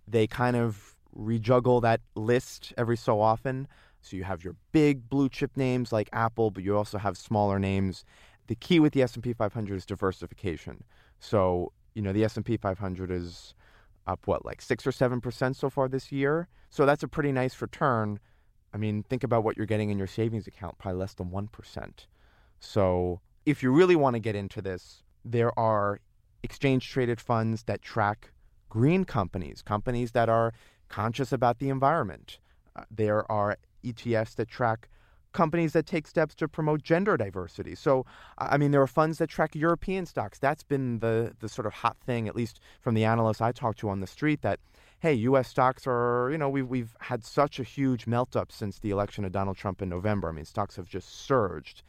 They 0.09 0.27
kind 0.27 0.57
of 0.57 0.97
rejuggle 1.17 1.83
that 1.83 2.01
list 2.15 2.73
every 2.77 2.97
so 2.97 3.21
often. 3.21 3.69
So 4.01 4.17
you 4.17 4.25
have 4.25 4.45
your 4.45 4.55
big 4.73 5.09
blue 5.09 5.29
chip 5.29 5.57
names 5.57 5.93
like 5.93 6.09
Apple, 6.13 6.51
but 6.51 6.63
you 6.63 6.77
also 6.77 6.99
have 6.99 7.17
smaller 7.17 7.59
names. 7.59 8.05
The 8.47 8.55
key 8.55 8.79
with 8.79 8.93
the 8.93 9.03
S&P 9.03 9.33
500 9.33 9.77
is 9.77 9.87
diversification. 9.87 10.85
So, 11.19 11.73
you 11.95 12.03
know, 12.03 12.13
the 12.13 12.25
S&P 12.25 12.57
500 12.57 13.11
is 13.11 13.55
up 14.07 14.27
what 14.27 14.45
like 14.45 14.63
six 14.63 14.87
or 14.87 14.93
seven 14.93 15.21
percent 15.21 15.57
so 15.57 15.71
far 15.71 15.89
this 15.89 16.13
year. 16.13 16.49
So 16.71 16.87
that's 16.87 17.03
a 17.03 17.09
pretty 17.09 17.33
nice 17.33 17.61
return. 17.61 18.19
I 18.75 18.79
mean, 18.79 19.03
think 19.05 19.25
about 19.25 19.45
what 19.45 19.57
you're 19.57 19.67
getting 19.67 19.91
in 19.91 19.99
your 19.99 20.07
savings 20.07 20.47
account, 20.47 20.79
probably 20.79 21.01
less 21.01 21.15
than 21.15 21.31
one 21.31 21.49
percent. 21.49 22.07
So 22.61 23.21
if 23.45 23.63
you 23.63 23.71
really 23.71 23.97
want 23.97 24.15
to 24.15 24.21
get 24.21 24.35
into 24.35 24.61
this, 24.61 25.03
there 25.25 25.57
are 25.59 26.01
exchange 26.43 26.89
traded 26.91 27.21
funds 27.21 27.65
that 27.65 27.83
track 27.83 28.33
green 28.69 29.05
companies, 29.05 29.63
companies 29.63 30.13
that 30.13 30.29
are 30.29 30.53
conscious 30.89 31.33
about 31.33 31.59
the 31.59 31.69
environment. 31.69 32.39
Uh, 32.75 32.85
there 32.91 33.31
are 33.31 33.57
ETFs 33.85 34.35
that 34.35 34.49
track 34.49 34.89
companies 35.37 35.75
that 35.75 35.85
take 35.85 36.07
steps 36.07 36.35
to 36.35 36.49
promote 36.49 36.83
gender 36.83 37.15
diversity. 37.19 37.75
So, 37.75 38.07
I 38.39 38.57
mean, 38.57 38.71
there 38.71 38.81
are 38.81 38.87
funds 38.87 39.19
that 39.19 39.29
track 39.29 39.55
European 39.55 40.07
stocks. 40.07 40.39
That's 40.39 40.63
been 40.63 41.01
the, 41.01 41.35
the 41.41 41.49
sort 41.49 41.67
of 41.67 41.75
hot 41.75 41.99
thing, 42.07 42.27
at 42.27 42.35
least 42.35 42.59
from 42.81 42.95
the 42.95 43.05
analysts 43.05 43.43
I 43.43 43.53
talked 43.53 43.79
to 43.81 43.91
on 43.91 44.01
the 44.01 44.07
street, 44.07 44.41
that, 44.41 44.61
hey, 45.01 45.13
U.S. 45.13 45.49
stocks 45.49 45.87
are, 45.87 46.31
you 46.33 46.39
know, 46.39 46.49
we've, 46.49 46.67
we've 46.67 46.97
had 47.01 47.23
such 47.23 47.61
a 47.61 47.63
huge 47.63 48.07
melt 48.07 48.35
up 48.35 48.51
since 48.51 48.79
the 48.79 48.91
election 48.91 49.27
of 49.27 49.33
Donald 49.33 49.59
Trump 49.59 49.83
in 49.83 49.91
November. 49.91 50.31
I 50.31 50.33
mean, 50.33 50.47
stocks 50.47 50.77
have 50.77 50.89
just 50.89 51.27
surged. 51.27 51.83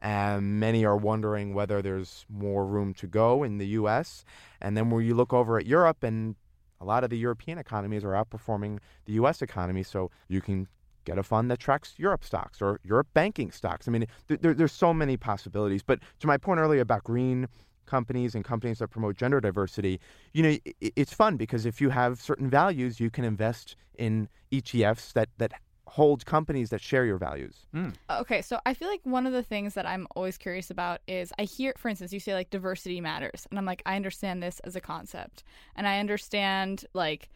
And 0.00 0.58
many 0.58 0.86
are 0.86 0.96
wondering 0.96 1.52
whether 1.52 1.82
there's 1.82 2.24
more 2.30 2.64
room 2.66 2.94
to 2.94 3.06
go 3.06 3.42
in 3.42 3.58
the 3.58 3.68
U.S. 3.80 4.24
And 4.62 4.78
then 4.78 4.88
when 4.88 5.04
you 5.04 5.14
look 5.14 5.34
over 5.34 5.58
at 5.58 5.66
Europe, 5.66 6.02
and 6.02 6.36
a 6.80 6.86
lot 6.86 7.04
of 7.04 7.10
the 7.10 7.18
European 7.18 7.58
economies 7.58 8.02
are 8.02 8.12
outperforming 8.12 8.78
the 9.04 9.12
U.S. 9.14 9.42
economy, 9.42 9.82
so 9.82 10.10
you 10.28 10.40
can 10.40 10.68
get 11.04 11.18
a 11.18 11.22
fund 11.22 11.50
that 11.50 11.58
tracks 11.58 11.94
Europe 11.96 12.24
stocks 12.24 12.60
or 12.60 12.80
Europe 12.82 13.08
banking 13.14 13.50
stocks. 13.50 13.88
I 13.88 13.90
mean, 13.90 14.06
there, 14.28 14.54
there's 14.54 14.72
so 14.72 14.92
many 14.92 15.16
possibilities. 15.16 15.82
But 15.82 16.00
to 16.20 16.26
my 16.26 16.36
point 16.36 16.60
earlier 16.60 16.80
about 16.80 17.04
green 17.04 17.48
companies 17.86 18.34
and 18.34 18.44
companies 18.44 18.78
that 18.78 18.88
promote 18.88 19.16
gender 19.16 19.40
diversity, 19.40 20.00
you 20.32 20.42
know, 20.42 20.56
it's 20.80 21.12
fun 21.12 21.36
because 21.36 21.66
if 21.66 21.80
you 21.80 21.90
have 21.90 22.20
certain 22.20 22.48
values, 22.48 23.00
you 23.00 23.10
can 23.10 23.24
invest 23.24 23.76
in 23.98 24.28
ETFs 24.52 25.12
that 25.12 25.28
that 25.38 25.52
hold 25.86 26.26
companies 26.26 26.70
that 26.70 26.80
share 26.80 27.04
your 27.04 27.18
values. 27.18 27.66
Mm. 27.72 27.94
Okay, 28.10 28.42
so 28.42 28.58
I 28.66 28.74
feel 28.74 28.88
like 28.88 29.02
one 29.04 29.28
of 29.28 29.32
the 29.32 29.44
things 29.44 29.74
that 29.74 29.86
I'm 29.86 30.08
always 30.16 30.36
curious 30.36 30.70
about 30.70 31.00
is 31.06 31.32
I 31.38 31.44
hear, 31.44 31.72
for 31.76 31.88
instance, 31.88 32.12
you 32.12 32.18
say 32.18 32.34
like 32.34 32.50
diversity 32.50 33.00
matters, 33.00 33.46
and 33.48 33.58
I'm 33.58 33.64
like, 33.64 33.80
I 33.86 33.94
understand 33.94 34.42
this 34.42 34.58
as 34.60 34.74
a 34.74 34.80
concept, 34.80 35.44
and 35.76 35.86
I 35.86 36.00
understand 36.00 36.84
like 36.94 37.28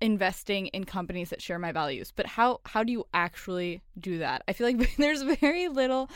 investing 0.00 0.66
in 0.68 0.84
companies 0.84 1.30
that 1.30 1.42
share 1.42 1.58
my 1.58 1.72
values. 1.72 2.12
But 2.14 2.26
how 2.26 2.60
how 2.66 2.84
do 2.84 2.92
you 2.92 3.06
actually 3.14 3.82
do 3.98 4.18
that? 4.18 4.42
I 4.48 4.52
feel 4.52 4.66
like 4.66 4.96
there's 4.98 5.22
very 5.22 5.68
little 5.68 6.10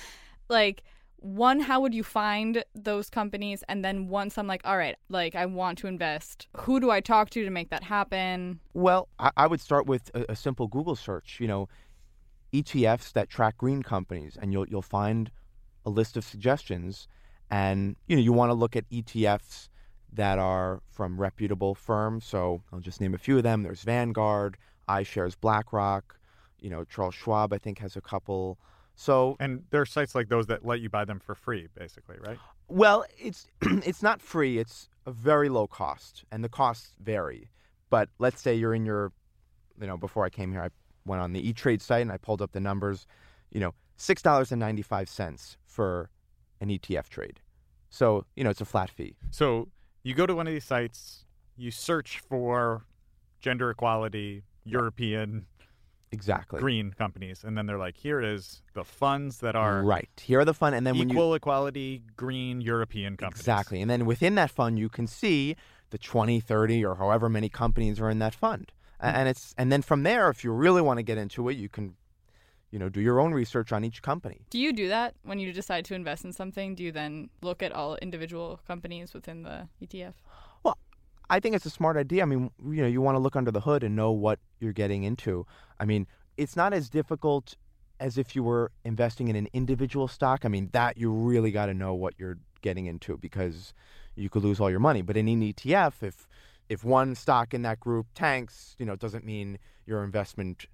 like 0.48 0.82
one 1.20 1.58
how 1.58 1.80
would 1.80 1.92
you 1.92 2.04
find 2.04 2.62
those 2.74 3.10
companies 3.10 3.64
and 3.68 3.84
then 3.84 4.06
once 4.06 4.38
i'm 4.38 4.46
like 4.46 4.60
all 4.64 4.78
right 4.78 4.94
like 5.08 5.34
i 5.34 5.44
want 5.44 5.76
to 5.76 5.88
invest 5.88 6.46
who 6.56 6.78
do 6.78 6.90
i 6.90 7.00
talk 7.00 7.28
to 7.28 7.44
to 7.44 7.50
make 7.50 7.70
that 7.70 7.82
happen 7.82 8.60
well 8.72 9.08
i, 9.18 9.30
I 9.36 9.46
would 9.48 9.60
start 9.60 9.86
with 9.86 10.10
a, 10.14 10.26
a, 10.28 10.36
simple 10.36 10.68
google 10.68 10.94
search 10.94 11.38
you 11.40 11.48
know 11.48 11.68
etfs 12.52 13.12
that 13.14 13.28
track 13.28 13.58
green 13.58 13.82
companies 13.82 14.38
and 14.40 14.52
you'll 14.52 14.68
you'll 14.68 14.80
find 14.80 15.30
a 15.84 15.90
list 15.90 16.16
of 16.16 16.24
suggestions 16.24 17.08
and 17.50 17.96
you 18.06 18.14
know 18.14 18.22
you 18.22 18.32
want 18.32 18.50
to 18.50 18.54
look 18.54 18.76
at 18.76 18.88
etfs 18.90 19.68
that 20.12 20.38
are 20.38 20.81
from 20.90 21.21
reputable 21.21 21.75
firms. 21.75 22.25
So 22.25 22.62
I'll 22.73 22.81
just 22.81 23.01
name 23.01 23.14
a 23.14 23.18
few 23.18 23.37
of 23.37 23.42
them. 23.42 23.62
There's 23.62 23.83
Vanguard, 23.83 24.57
iShares 24.88 25.35
BlackRock, 25.38 26.18
you 26.61 26.71
know, 26.71 26.85
Charles 26.85 27.14
Schwab, 27.14 27.53
I 27.53 27.59
think, 27.59 27.79
has 27.79 27.97
a 27.97 28.01
couple. 28.01 28.59
So 28.94 29.37
And 29.38 29.64
there 29.71 29.81
are 29.81 29.87
sites 29.87 30.14
like 30.14 30.29
those 30.29 30.47
that 30.47 30.64
let 30.64 30.81
you 30.81 30.88
buy 30.88 31.05
them 31.05 31.21
for 31.21 31.35
free, 31.35 31.68
basically, 31.79 32.16
right? 32.27 32.38
Well, 32.68 33.05
it's 33.16 33.47
it's 33.62 34.03
not 34.03 34.21
free. 34.21 34.59
It's 34.59 34.88
a 35.07 35.12
very 35.12 35.49
low 35.49 35.66
cost, 35.66 36.25
and 36.33 36.42
the 36.42 36.49
costs 36.49 36.94
vary. 37.01 37.51
But 37.90 38.09
let's 38.18 38.42
say 38.42 38.55
you're 38.55 38.75
in 38.75 38.85
your, 38.85 39.12
you 39.81 39.87
know, 39.87 39.97
before 39.97 40.25
I 40.25 40.31
came 40.31 40.53
here, 40.53 40.62
I 40.62 40.68
went 41.07 41.23
on 41.23 41.33
the 41.33 41.49
E 41.49 41.53
Trade 41.53 41.81
site 41.81 42.03
and 42.03 42.12
I 42.12 42.16
pulled 42.16 42.42
up 42.42 42.53
the 42.53 42.61
numbers. 42.61 43.07
You 43.51 43.61
know, 43.61 43.75
six 43.97 44.21
dollars 44.21 44.53
and 44.53 44.61
ninety 44.61 44.83
five 44.83 45.09
cents 45.09 45.57
for 45.64 46.11
an 46.61 46.68
ETF 46.68 47.09
trade. 47.09 47.40
So 47.90 48.27
you 48.37 48.44
know, 48.44 48.51
it's 48.51 48.61
a 48.61 48.66
flat 48.66 48.90
fee. 48.90 49.16
So 49.31 49.68
you 50.09 50.14
go 50.14 50.27
to 50.27 50.35
one 50.35 50.47
of 50.47 50.53
these 50.53 50.64
sites, 50.64 51.27
you 51.57 51.71
search 51.71 52.21
for 52.21 52.85
gender 53.40 53.71
equality, 53.71 54.42
European 54.64 55.47
exactly 56.11 56.59
green 56.59 56.92
companies, 56.92 57.44
and 57.44 57.59
then 57.59 57.66
they're 57.66 57.79
like, 57.79 57.97
here 57.97 58.21
is 58.23 58.62
the 58.73 58.85
funds 58.85 59.38
that 59.38 59.55
are 59.55 59.83
right. 59.83 60.09
Here 60.16 60.40
are 60.40 60.44
the 60.47 60.55
fund, 60.55 60.75
and 60.75 60.87
then 60.87 60.97
equal 60.97 61.29
you, 61.29 61.35
equality 61.35 62.03
green 62.16 62.62
European 62.62 63.18
companies. 63.18 63.40
Exactly, 63.40 63.83
and 63.83 63.90
then 63.90 64.07
within 64.07 64.35
that 64.37 64.51
fund, 64.51 64.79
you 64.79 64.88
can 64.88 65.07
see 65.07 65.57
the 65.90 65.99
20, 65.99 66.40
30, 66.40 66.85
or 66.85 66.94
however 66.94 67.29
many 67.29 67.51
companies 67.51 68.01
are 68.01 68.09
in 68.09 68.18
that 68.18 68.35
fund. 68.35 68.73
Mm-hmm. 69.03 69.16
And 69.16 69.29
it's 69.29 69.55
and 69.59 69.71
then 69.71 69.83
from 69.83 70.05
there, 70.05 70.31
if 70.31 70.42
you 70.42 70.53
really 70.53 70.81
want 70.81 70.99
to 70.99 71.03
get 71.03 71.18
into 71.18 71.51
it, 71.51 71.59
you 71.59 71.68
can 71.68 71.97
you 72.70 72.78
know, 72.78 72.88
do 72.88 73.00
your 73.00 73.20
own 73.20 73.33
research 73.33 73.72
on 73.72 73.85
each 73.85 74.02
company. 74.02 74.42
Do 74.50 74.59
you 74.59 74.72
do 74.72 74.88
that 74.88 75.14
when 75.22 75.38
you 75.38 75.52
decide 75.52 75.85
to 75.87 75.94
invest 75.94 76.24
in 76.24 76.33
something? 76.33 76.74
Do 76.74 76.83
you 76.83 76.92
then 76.92 77.31
look 77.42 77.62
at 77.62 77.72
all 77.72 77.96
individual 77.96 78.61
companies 78.66 79.14
within 79.14 79.42
the 79.42 79.68
ETF? 79.83 80.14
Well, 80.62 80.76
I 81.31 81.40
think 81.40 81.54
it's 81.54 81.66
a 81.66 81.70
smart 81.70 81.96
idea. 81.96 82.22
I 82.22 82.26
mean, 82.26 82.50
you 82.62 82.83
know, 82.83 82.88
you 82.88 83.00
want 83.00 83.14
to 83.16 83.20
look 83.20 83.37
under 83.37 83.50
the 83.50 83.61
hood 83.61 83.83
and 83.83 83.96
know 83.96 84.11
what 84.11 84.38
you're 84.61 84.72
getting 84.72 85.04
into. 85.04 85.46
I 85.81 85.87
mean, 85.87 86.07
it's 86.37 86.57
not 86.57 86.72
as 86.72 86.90
difficult 86.90 87.57
as 88.00 88.18
if 88.18 88.37
you 88.37 88.42
were 88.42 88.70
investing 88.85 89.28
in 89.28 89.37
an 89.37 89.48
individual 89.52 90.07
stock. 90.07 90.44
I 90.44 90.48
mean, 90.48 90.68
that 90.72 90.98
you 90.98 91.11
really 91.11 91.50
got 91.50 91.66
to 91.66 91.74
know 91.74 91.94
what 91.94 92.14
you're 92.18 92.38
getting 92.61 92.87
into 92.87 93.16
because 93.16 93.72
you 94.14 94.28
could 94.28 94.42
lose 94.42 94.61
all 94.61 94.70
your 94.70 94.81
money. 94.81 95.02
But 95.02 95.16
in 95.16 95.28
an 95.28 95.40
ETF, 95.40 96.02
if 96.02 96.28
if 96.68 96.85
one 96.85 97.14
stock 97.14 97.54
in 97.54 97.62
that 97.62 97.81
group 97.81 98.09
tanks, 98.14 98.76
you 98.78 98.85
know, 98.85 98.92
it 98.92 99.00
doesn't 99.00 99.24
mean 99.24 99.59
your 99.87 100.04
investment 100.04 100.66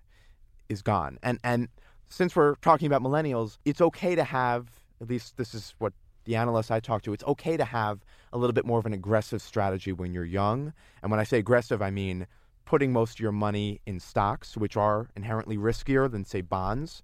is 0.69 0.83
gone. 0.83 1.19
And 1.23 1.39
and 1.45 1.69
since 2.15 2.37
we're 2.37 2.55
talking 2.57 2.87
about 2.87 3.03
millennials, 3.03 3.59
it's 3.65 3.81
okay 3.81 4.15
to 4.15 4.23
have 4.23 4.69
at 5.01 5.09
least 5.09 5.37
this 5.37 5.53
is 5.53 5.75
what 5.79 5.93
the 6.25 6.37
analysts 6.37 6.71
I 6.71 6.81
talk 6.81 7.03
to, 7.03 7.13
it's 7.13 7.25
okay 7.25 7.57
to 7.57 7.65
have 7.65 8.05
a 8.33 8.39
little 8.39 8.55
bit 8.55 8.65
more 8.65 8.79
of 8.79 8.87
an 8.87 8.93
aggressive 8.93 9.43
strategy 9.43 9.93
when 9.93 10.15
you're 10.15 10.25
young. 10.25 10.73
And 11.03 11.11
when 11.11 11.21
I 11.21 11.25
say 11.25 11.39
aggressive, 11.39 11.83
I 11.83 11.91
mean 11.91 12.27
putting 12.65 12.93
most 12.93 13.15
of 13.15 13.21
your 13.21 13.33
money 13.33 13.81
in 13.85 14.01
stocks, 14.01 14.57
which 14.57 14.77
are 14.77 15.09
inherently 15.17 15.59
riskier 15.59 16.11
than, 16.11 16.25
say, 16.25 16.41
bonds, 16.41 17.03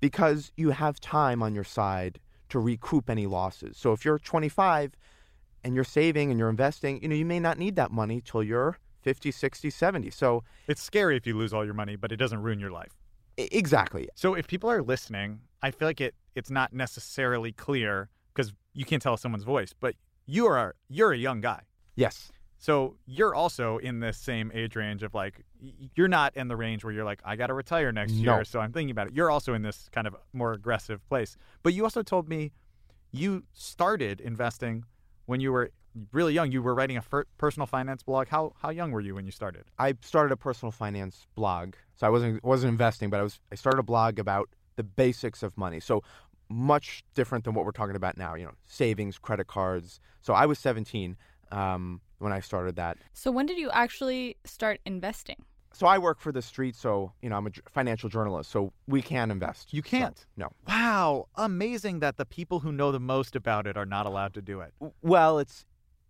because 0.00 0.52
you 0.56 0.70
have 0.70 1.00
time 1.00 1.42
on 1.42 1.54
your 1.54 1.64
side 1.64 2.18
to 2.50 2.58
recoup 2.58 3.08
any 3.08 3.26
losses. 3.26 3.78
So 3.78 3.92
if 3.92 4.04
you're 4.04 4.18
25 4.18 4.92
and 5.64 5.74
you're 5.74 5.84
saving 5.84 6.30
and 6.30 6.38
you're 6.38 6.50
investing, 6.50 7.00
you 7.00 7.08
know, 7.08 7.14
you 7.14 7.24
may 7.24 7.40
not 7.40 7.58
need 7.58 7.76
that 7.76 7.90
money 7.90 8.20
till 8.22 8.42
you're 8.42 8.76
50, 9.00 9.30
60, 9.30 9.70
70. 9.70 10.10
So 10.10 10.44
it's 10.66 10.82
scary 10.82 11.16
if 11.16 11.26
you 11.26 11.38
lose 11.38 11.54
all 11.54 11.64
your 11.64 11.74
money, 11.74 11.96
but 11.96 12.12
it 12.12 12.16
doesn't 12.16 12.42
ruin 12.42 12.60
your 12.60 12.72
life. 12.72 13.05
Exactly. 13.36 14.08
So 14.14 14.34
if 14.34 14.46
people 14.46 14.70
are 14.70 14.82
listening, 14.82 15.40
I 15.62 15.70
feel 15.70 15.88
like 15.88 16.00
it 16.00 16.14
it's 16.34 16.50
not 16.50 16.72
necessarily 16.72 17.52
clear 17.52 18.08
because 18.34 18.52
you 18.74 18.84
can't 18.84 19.02
tell 19.02 19.16
someone's 19.16 19.44
voice, 19.44 19.72
but 19.78 19.94
you 20.26 20.46
are 20.46 20.74
you're 20.88 21.12
a 21.12 21.18
young 21.18 21.40
guy. 21.40 21.62
Yes. 21.94 22.30
So 22.58 22.96
you're 23.06 23.34
also 23.34 23.78
in 23.78 24.00
this 24.00 24.16
same 24.16 24.50
age 24.54 24.76
range 24.76 25.02
of 25.02 25.14
like 25.14 25.44
you're 25.94 26.08
not 26.08 26.36
in 26.36 26.48
the 26.48 26.56
range 26.56 26.84
where 26.84 26.92
you're 26.92 27.04
like 27.04 27.20
I 27.24 27.36
got 27.36 27.48
to 27.48 27.54
retire 27.54 27.92
next 27.92 28.12
no. 28.12 28.36
year, 28.36 28.44
so 28.44 28.60
I'm 28.60 28.72
thinking 28.72 28.90
about 28.90 29.08
it. 29.08 29.14
You're 29.14 29.30
also 29.30 29.54
in 29.54 29.62
this 29.62 29.88
kind 29.92 30.06
of 30.06 30.16
more 30.32 30.52
aggressive 30.52 31.06
place. 31.08 31.36
But 31.62 31.74
you 31.74 31.84
also 31.84 32.02
told 32.02 32.28
me 32.28 32.52
you 33.12 33.44
started 33.52 34.20
investing 34.20 34.84
when 35.26 35.40
you 35.40 35.52
were 35.52 35.70
really 36.12 36.34
young. 36.34 36.52
You 36.52 36.62
were 36.62 36.74
writing 36.74 36.96
a 36.96 37.02
personal 37.38 37.66
finance 37.66 38.02
blog. 38.02 38.28
How 38.28 38.52
how 38.60 38.70
young 38.70 38.90
were 38.92 39.00
you 39.00 39.14
when 39.14 39.26
you 39.26 39.32
started? 39.32 39.64
I 39.78 39.94
started 40.02 40.32
a 40.32 40.36
personal 40.36 40.72
finance 40.72 41.26
blog. 41.34 41.74
So 41.96 42.06
I 42.06 42.10
wasn't 42.10 42.44
wasn't 42.44 42.70
investing, 42.70 43.10
but 43.10 43.20
I 43.20 43.22
was 43.22 43.40
I 43.50 43.54
started 43.54 43.78
a 43.78 43.84
blog 43.84 44.18
about 44.18 44.48
the 44.76 44.82
basics 44.82 45.42
of 45.42 45.56
money. 45.56 45.80
So 45.80 46.02
much 46.48 47.02
different 47.14 47.44
than 47.44 47.54
what 47.54 47.64
we're 47.64 47.72
talking 47.72 47.96
about 47.96 48.16
now. 48.16 48.34
You 48.34 48.46
know, 48.46 48.54
savings, 48.66 49.18
credit 49.18 49.46
cards. 49.46 50.00
So 50.22 50.34
I 50.34 50.46
was 50.46 50.58
17 50.58 51.16
um, 51.52 52.00
when 52.18 52.32
I 52.32 52.40
started 52.40 52.76
that. 52.76 52.98
So 53.12 53.30
when 53.30 53.46
did 53.46 53.58
you 53.58 53.70
actually 53.70 54.36
start 54.44 54.80
investing? 54.84 55.44
So 55.72 55.86
I 55.86 55.98
work 55.98 56.20
for 56.20 56.32
the 56.32 56.40
street, 56.40 56.74
so 56.74 57.12
you 57.20 57.28
know 57.28 57.36
I'm 57.36 57.46
a 57.46 57.50
financial 57.70 58.08
journalist, 58.08 58.50
so 58.50 58.72
we 58.86 59.02
can 59.02 59.30
invest. 59.30 59.74
You 59.74 59.82
can't. 59.82 60.18
So, 60.18 60.24
no. 60.38 60.48
Wow, 60.66 61.28
amazing 61.34 62.00
that 62.00 62.16
the 62.16 62.24
people 62.24 62.60
who 62.60 62.72
know 62.72 62.92
the 62.92 63.00
most 63.00 63.36
about 63.36 63.66
it 63.66 63.76
are 63.76 63.84
not 63.84 64.06
allowed 64.06 64.32
to 64.34 64.42
do 64.42 64.60
it. 64.60 64.72
Well, 65.02 65.38
it's 65.38 65.66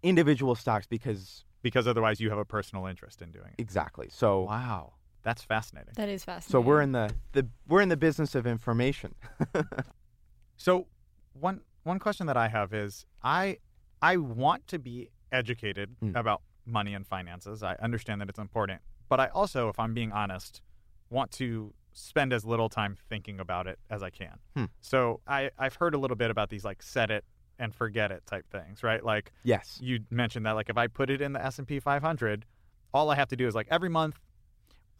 individual 0.08 0.54
stocks 0.54 0.86
because 0.86 1.44
because 1.62 1.88
otherwise 1.88 2.20
you 2.20 2.30
have 2.30 2.38
a 2.38 2.44
personal 2.44 2.86
interest 2.86 3.22
in 3.22 3.30
doing 3.30 3.48
it. 3.58 3.60
Exactly. 3.60 4.08
So 4.10 4.42
wow, 4.42 4.92
that's 5.22 5.42
fascinating. 5.42 5.94
That 5.96 6.08
is 6.08 6.24
fascinating. 6.24 6.52
So 6.52 6.60
we're 6.60 6.80
in 6.80 6.92
the, 6.92 7.12
the 7.32 7.46
we're 7.66 7.80
in 7.80 7.88
the 7.88 7.96
business 7.96 8.34
of 8.34 8.46
information. 8.46 9.14
so 10.56 10.86
one 11.32 11.60
one 11.82 11.98
question 11.98 12.26
that 12.26 12.36
I 12.36 12.48
have 12.48 12.72
is 12.72 13.06
I 13.22 13.58
I 14.00 14.16
want 14.16 14.68
to 14.68 14.78
be 14.78 15.10
educated 15.32 15.96
mm. 16.02 16.14
about 16.14 16.42
money 16.64 16.94
and 16.94 17.06
finances. 17.06 17.62
I 17.62 17.74
understand 17.82 18.20
that 18.20 18.28
it's 18.28 18.38
important, 18.38 18.80
but 19.08 19.20
I 19.20 19.28
also, 19.28 19.68
if 19.68 19.78
I'm 19.78 19.94
being 19.94 20.12
honest, 20.12 20.62
want 21.10 21.30
to 21.32 21.72
spend 21.92 22.32
as 22.32 22.44
little 22.44 22.68
time 22.68 22.96
thinking 23.08 23.40
about 23.40 23.66
it 23.66 23.78
as 23.88 24.02
I 24.02 24.10
can. 24.10 24.38
Hmm. 24.54 24.64
So 24.80 25.20
I 25.26 25.50
I've 25.58 25.76
heard 25.76 25.94
a 25.94 25.98
little 25.98 26.16
bit 26.16 26.30
about 26.30 26.50
these 26.50 26.64
like 26.64 26.82
set 26.82 27.10
it 27.10 27.24
and 27.58 27.74
forget 27.74 28.10
it 28.10 28.24
type 28.26 28.46
things, 28.50 28.82
right? 28.82 29.04
Like 29.04 29.32
yes, 29.44 29.78
you 29.82 30.00
mentioned 30.10 30.46
that 30.46 30.52
like 30.52 30.68
if 30.68 30.76
I 30.76 30.86
put 30.86 31.10
it 31.10 31.20
in 31.20 31.32
the 31.32 31.44
S 31.44 31.58
and 31.58 31.66
P 31.66 31.80
500, 31.80 32.44
all 32.92 33.10
I 33.10 33.14
have 33.16 33.28
to 33.28 33.36
do 33.36 33.46
is 33.46 33.54
like 33.54 33.66
every 33.70 33.88
month 33.88 34.16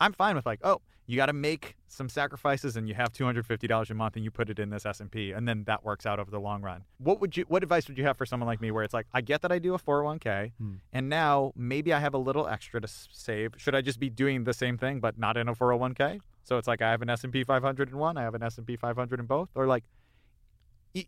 I'm 0.01 0.13
fine 0.13 0.37
with 0.37 0.45
like, 0.45 0.61
oh, 0.63 0.83
you 1.07 1.17
got 1.17 1.27
to 1.27 1.33
make 1.33 1.75
some 1.87 2.09
sacrifices 2.09 2.77
and 2.77 2.87
you 2.89 2.95
have 2.95 3.13
$250 3.13 3.91
a 3.91 3.95
month 3.95 4.17
and 4.17 4.25
you 4.25 4.31
put 4.31 4.51
it 4.51 4.59
in 4.59 4.69
this 4.71 4.85
S&P 4.85 5.31
and 5.33 5.49
then 5.49 5.65
that 5.65 5.85
works 5.85 6.05
out 6.05 6.19
over 6.19 6.31
the 6.31 6.41
long 6.41 6.61
run. 6.63 6.83
What 6.99 7.21
would 7.21 7.37
you 7.37 7.45
what 7.49 7.63
advice 7.63 7.89
would 7.89 7.97
you 7.97 8.05
have 8.05 8.19
for 8.19 8.27
someone 8.27 8.47
like 8.49 8.61
me 8.61 8.71
where 8.73 8.83
it's 8.85 8.93
like 8.93 9.07
I 9.15 9.21
get 9.23 9.41
that 9.43 9.53
I 9.53 9.59
do 9.59 9.73
a 9.75 9.79
401k 9.79 10.53
Hmm. 10.59 10.75
and 10.93 11.09
now 11.09 11.53
maybe 11.57 11.93
I 11.95 12.01
have 12.01 12.13
a 12.13 12.19
little 12.19 12.47
extra 12.49 12.81
to 12.81 12.89
save. 12.89 13.55
Should 13.57 13.75
I 13.75 13.81
just 13.81 14.01
be 14.01 14.11
doing 14.11 14.45
the 14.45 14.53
same 14.53 14.77
thing 14.77 15.01
but 15.01 15.17
not 15.19 15.37
in 15.37 15.49
a 15.49 15.55
401k? 15.55 16.21
So 16.43 16.59
it's 16.59 16.69
like 16.69 16.83
I 16.83 16.91
have 16.91 17.03
an 17.03 17.09
S&P 17.11 17.43
500 17.45 17.89
in 17.89 17.97
one, 17.97 18.17
I 18.19 18.23
have 18.23 18.35
an 18.35 18.43
S&P 18.43 18.77
500 18.77 19.21
in 19.21 19.27
both 19.27 19.49
or 19.55 19.67
like 19.67 19.85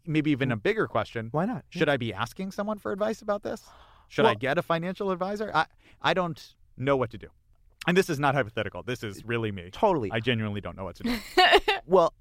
maybe 0.06 0.30
even 0.30 0.52
a 0.52 0.56
mm. 0.56 0.62
bigger 0.62 0.86
question, 0.86 1.28
Why 1.32 1.46
not? 1.46 1.64
should 1.70 1.88
I 1.88 1.96
be 1.96 2.12
asking 2.12 2.52
someone 2.52 2.78
for 2.78 2.92
advice 2.92 3.22
about 3.22 3.42
this? 3.42 3.62
Should 4.08 4.26
I 4.26 4.34
get 4.34 4.58
a 4.58 4.62
financial 4.62 5.10
advisor? 5.10 5.50
I 5.54 5.66
I 6.00 6.14
don't 6.14 6.54
know 6.76 6.96
what 6.96 7.10
to 7.10 7.18
do. 7.18 7.28
And 7.86 7.96
this 7.96 8.10
is 8.10 8.18
not 8.18 8.34
hypothetical. 8.34 8.82
This 8.82 9.02
is 9.02 9.24
really 9.24 9.52
me. 9.52 9.70
Totally. 9.70 10.10
I 10.12 10.20
genuinely 10.20 10.60
don't 10.60 10.76
know 10.76 10.84
what 10.84 10.96
to 10.96 11.02
do. 11.04 11.16
Well, 11.86 12.12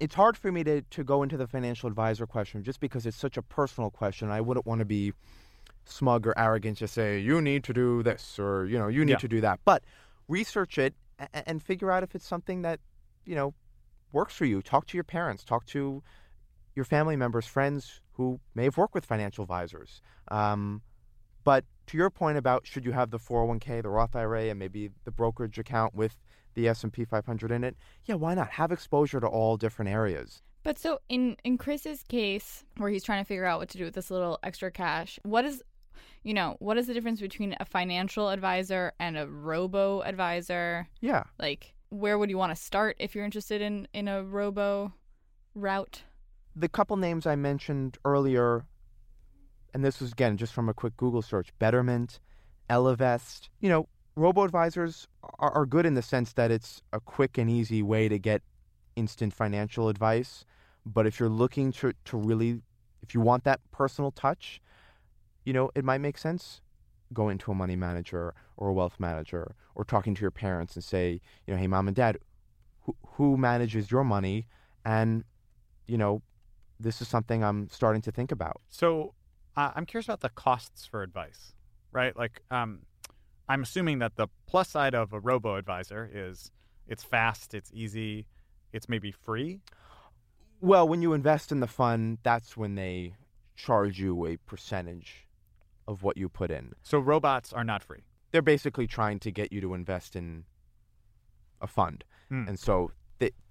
it's 0.00 0.16
hard 0.16 0.36
for 0.36 0.50
me 0.50 0.64
to, 0.64 0.82
to 0.82 1.04
go 1.04 1.22
into 1.22 1.36
the 1.36 1.46
financial 1.46 1.86
advisor 1.88 2.26
question 2.26 2.64
just 2.64 2.80
because 2.80 3.06
it's 3.06 3.16
such 3.16 3.36
a 3.36 3.42
personal 3.42 3.90
question. 3.90 4.28
I 4.28 4.40
wouldn't 4.40 4.66
want 4.66 4.80
to 4.80 4.84
be 4.84 5.12
smug 5.84 6.26
or 6.26 6.36
arrogant 6.36 6.78
to 6.78 6.88
say, 6.88 7.20
you 7.20 7.40
need 7.40 7.62
to 7.64 7.72
do 7.72 8.02
this 8.02 8.40
or, 8.40 8.66
you 8.66 8.76
know, 8.76 8.88
you 8.88 9.04
need 9.04 9.12
Yeah. 9.12 9.18
to 9.18 9.28
do 9.28 9.40
that. 9.42 9.60
But 9.64 9.84
research 10.26 10.78
it 10.78 10.94
and, 11.20 11.44
and 11.46 11.62
figure 11.62 11.92
out 11.92 12.02
if 12.02 12.16
it's 12.16 12.26
something 12.26 12.62
that, 12.62 12.80
you 13.24 13.36
know, 13.36 13.54
works 14.10 14.34
for 14.34 14.46
you. 14.46 14.62
Talk 14.62 14.86
to 14.88 14.96
your 14.96 15.04
parents, 15.04 15.44
talk 15.44 15.64
to 15.66 16.02
your 16.76 16.84
family 16.84 17.16
members, 17.16 17.46
friends 17.46 18.00
who 18.12 18.38
may 18.54 18.64
have 18.64 18.76
worked 18.76 18.94
with 18.94 19.04
financial 19.04 19.42
advisors. 19.42 20.00
Um, 20.28 20.82
but 21.42 21.64
to 21.88 21.96
your 21.96 22.10
point 22.10 22.38
about 22.38 22.66
should 22.66 22.84
you 22.84 22.92
have 22.92 23.10
the 23.10 23.18
401k, 23.18 23.82
the 23.82 23.88
Roth 23.88 24.14
IRA, 24.14 24.50
and 24.50 24.58
maybe 24.58 24.90
the 25.04 25.10
brokerage 25.10 25.58
account 25.58 25.94
with 25.94 26.16
the 26.54 26.68
S&P 26.68 27.04
500 27.04 27.50
in 27.50 27.64
it, 27.64 27.76
yeah, 28.04 28.14
why 28.14 28.34
not? 28.34 28.50
Have 28.50 28.72
exposure 28.72 29.20
to 29.20 29.26
all 29.26 29.56
different 29.56 29.90
areas. 29.90 30.42
But 30.62 30.78
so 30.78 30.98
in 31.08 31.36
in 31.44 31.58
Chris's 31.58 32.02
case, 32.02 32.64
where 32.76 32.90
he's 32.90 33.04
trying 33.04 33.22
to 33.22 33.28
figure 33.28 33.44
out 33.44 33.60
what 33.60 33.68
to 33.68 33.78
do 33.78 33.84
with 33.84 33.94
this 33.94 34.10
little 34.10 34.40
extra 34.42 34.70
cash, 34.72 35.20
what 35.22 35.44
is, 35.44 35.62
you 36.24 36.34
know, 36.34 36.56
what 36.58 36.76
is 36.76 36.88
the 36.88 36.94
difference 36.94 37.20
between 37.20 37.54
a 37.60 37.64
financial 37.64 38.30
advisor 38.30 38.92
and 38.98 39.16
a 39.16 39.28
robo 39.28 40.02
advisor? 40.02 40.88
Yeah. 41.00 41.22
Like, 41.38 41.74
where 41.90 42.18
would 42.18 42.30
you 42.30 42.38
want 42.38 42.50
to 42.50 42.60
start 42.60 42.96
if 42.98 43.14
you're 43.14 43.24
interested 43.24 43.62
in 43.62 43.86
in 43.94 44.08
a 44.08 44.24
robo 44.24 44.92
route? 45.54 46.02
The 46.58 46.70
couple 46.70 46.96
names 46.96 47.26
I 47.26 47.36
mentioned 47.36 47.98
earlier, 48.02 48.64
and 49.74 49.84
this 49.84 50.00
was 50.00 50.12
again 50.12 50.38
just 50.38 50.54
from 50.54 50.70
a 50.70 50.74
quick 50.74 50.96
Google 50.96 51.20
search 51.20 51.50
Betterment, 51.58 52.18
Ellevest. 52.70 53.50
You 53.60 53.68
know, 53.68 53.88
robo 54.16 54.42
advisors 54.42 55.06
are, 55.38 55.52
are 55.52 55.66
good 55.66 55.84
in 55.84 55.92
the 55.92 56.00
sense 56.00 56.32
that 56.32 56.50
it's 56.50 56.80
a 56.94 57.00
quick 57.00 57.36
and 57.36 57.50
easy 57.50 57.82
way 57.82 58.08
to 58.08 58.18
get 58.18 58.40
instant 58.96 59.34
financial 59.34 59.90
advice. 59.90 60.46
But 60.86 61.06
if 61.06 61.20
you're 61.20 61.28
looking 61.28 61.72
to, 61.72 61.92
to 62.06 62.16
really, 62.16 62.62
if 63.02 63.12
you 63.14 63.20
want 63.20 63.44
that 63.44 63.60
personal 63.70 64.10
touch, 64.10 64.62
you 65.44 65.52
know, 65.52 65.70
it 65.74 65.84
might 65.84 65.98
make 65.98 66.16
sense 66.16 66.62
going 67.12 67.36
to 67.38 67.52
a 67.52 67.54
money 67.54 67.76
manager 67.76 68.34
or 68.56 68.68
a 68.68 68.72
wealth 68.72 68.96
manager 68.98 69.54
or 69.74 69.84
talking 69.84 70.14
to 70.14 70.22
your 70.22 70.30
parents 70.30 70.74
and 70.74 70.82
say, 70.82 71.20
you 71.46 71.52
know, 71.52 71.60
hey, 71.60 71.66
mom 71.66 71.86
and 71.86 71.94
dad, 71.94 72.16
who, 72.84 72.96
who 73.14 73.36
manages 73.36 73.90
your 73.90 74.04
money? 74.04 74.46
And, 74.84 75.22
you 75.86 75.98
know, 75.98 76.22
this 76.78 77.00
is 77.00 77.08
something 77.08 77.42
I'm 77.42 77.68
starting 77.70 78.02
to 78.02 78.12
think 78.12 78.32
about. 78.32 78.60
So 78.68 79.14
uh, 79.56 79.72
I'm 79.74 79.86
curious 79.86 80.06
about 80.06 80.20
the 80.20 80.28
costs 80.28 80.86
for 80.86 81.02
advice, 81.02 81.54
right? 81.92 82.16
Like, 82.16 82.42
um, 82.50 82.80
I'm 83.48 83.62
assuming 83.62 84.00
that 84.00 84.16
the 84.16 84.28
plus 84.46 84.68
side 84.68 84.94
of 84.94 85.12
a 85.12 85.20
robo 85.20 85.56
advisor 85.56 86.10
is 86.12 86.50
it's 86.88 87.02
fast, 87.02 87.54
it's 87.54 87.70
easy, 87.72 88.26
it's 88.72 88.88
maybe 88.88 89.10
free. 89.10 89.60
Well, 90.60 90.88
when 90.88 91.02
you 91.02 91.12
invest 91.12 91.52
in 91.52 91.60
the 91.60 91.66
fund, 91.66 92.18
that's 92.22 92.56
when 92.56 92.74
they 92.74 93.14
charge 93.56 93.98
you 93.98 94.26
a 94.26 94.36
percentage 94.36 95.26
of 95.88 96.02
what 96.02 96.16
you 96.16 96.28
put 96.28 96.50
in. 96.50 96.72
So 96.82 96.98
robots 96.98 97.52
are 97.52 97.64
not 97.64 97.82
free. 97.82 98.04
They're 98.32 98.42
basically 98.42 98.86
trying 98.86 99.20
to 99.20 99.30
get 99.30 99.52
you 99.52 99.60
to 99.60 99.74
invest 99.74 100.16
in 100.16 100.44
a 101.60 101.66
fund. 101.66 102.04
Hmm. 102.28 102.48
And 102.48 102.58
so 102.58 102.90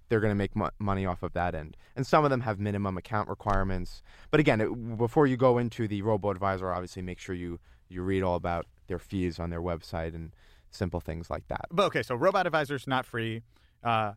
they're 0.08 0.20
going 0.20 0.30
to 0.30 0.36
make 0.36 0.54
mo- 0.54 0.70
money 0.78 1.06
off 1.06 1.22
of 1.22 1.32
that 1.32 1.54
end. 1.54 1.76
And 1.94 2.06
some 2.06 2.24
of 2.24 2.30
them 2.30 2.40
have 2.42 2.58
minimum 2.58 2.96
account 2.96 3.28
requirements. 3.28 4.02
But 4.30 4.40
again, 4.40 4.60
it, 4.60 4.96
before 4.96 5.26
you 5.26 5.36
go 5.36 5.58
into 5.58 5.88
the 5.88 6.02
robo 6.02 6.30
advisor, 6.30 6.72
obviously 6.72 7.02
make 7.02 7.18
sure 7.18 7.34
you, 7.34 7.58
you 7.88 8.02
read 8.02 8.22
all 8.22 8.36
about 8.36 8.66
their 8.86 8.98
fees 8.98 9.38
on 9.38 9.50
their 9.50 9.62
website 9.62 10.14
and 10.14 10.32
simple 10.70 11.00
things 11.00 11.30
like 11.30 11.48
that. 11.48 11.66
But 11.70 11.84
okay, 11.86 12.02
so 12.02 12.14
robot 12.14 12.46
advisor's 12.46 12.86
not 12.86 13.06
free. 13.06 13.42
Uh, 13.82 14.12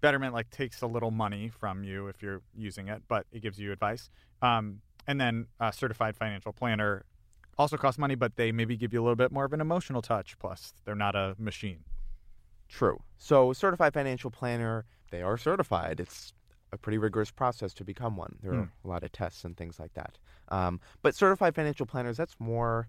Betterment 0.00 0.32
like 0.32 0.50
takes 0.50 0.82
a 0.82 0.86
little 0.86 1.10
money 1.10 1.48
from 1.48 1.82
you 1.82 2.06
if 2.06 2.22
you're 2.22 2.42
using 2.56 2.88
it, 2.88 3.02
but 3.08 3.26
it 3.32 3.42
gives 3.42 3.58
you 3.58 3.72
advice. 3.72 4.10
Um, 4.42 4.80
and 5.08 5.20
then 5.20 5.46
uh, 5.58 5.72
certified 5.72 6.16
financial 6.16 6.52
planner 6.52 7.04
also 7.56 7.76
costs 7.76 7.98
money, 7.98 8.14
but 8.14 8.36
they 8.36 8.52
maybe 8.52 8.76
give 8.76 8.92
you 8.92 9.00
a 9.00 9.02
little 9.02 9.16
bit 9.16 9.32
more 9.32 9.44
of 9.44 9.52
an 9.52 9.60
emotional 9.60 10.00
touch. 10.00 10.38
Plus, 10.38 10.72
they're 10.84 10.94
not 10.94 11.16
a 11.16 11.34
machine. 11.38 11.80
True. 12.68 13.02
So, 13.16 13.52
certified 13.52 13.94
financial 13.94 14.30
planner, 14.30 14.84
they 15.10 15.22
are 15.22 15.36
certified. 15.36 16.00
It's 16.00 16.32
a 16.72 16.76
pretty 16.76 16.98
rigorous 16.98 17.30
process 17.30 17.72
to 17.74 17.84
become 17.84 18.16
one. 18.16 18.36
There 18.42 18.52
are 18.52 18.70
a 18.84 18.88
lot 18.88 19.02
of 19.02 19.12
tests 19.12 19.44
and 19.44 19.56
things 19.56 19.80
like 19.80 19.94
that. 19.94 20.18
Um, 20.48 20.80
but 21.02 21.14
certified 21.14 21.54
financial 21.54 21.86
planners, 21.86 22.16
that's 22.16 22.36
more 22.38 22.88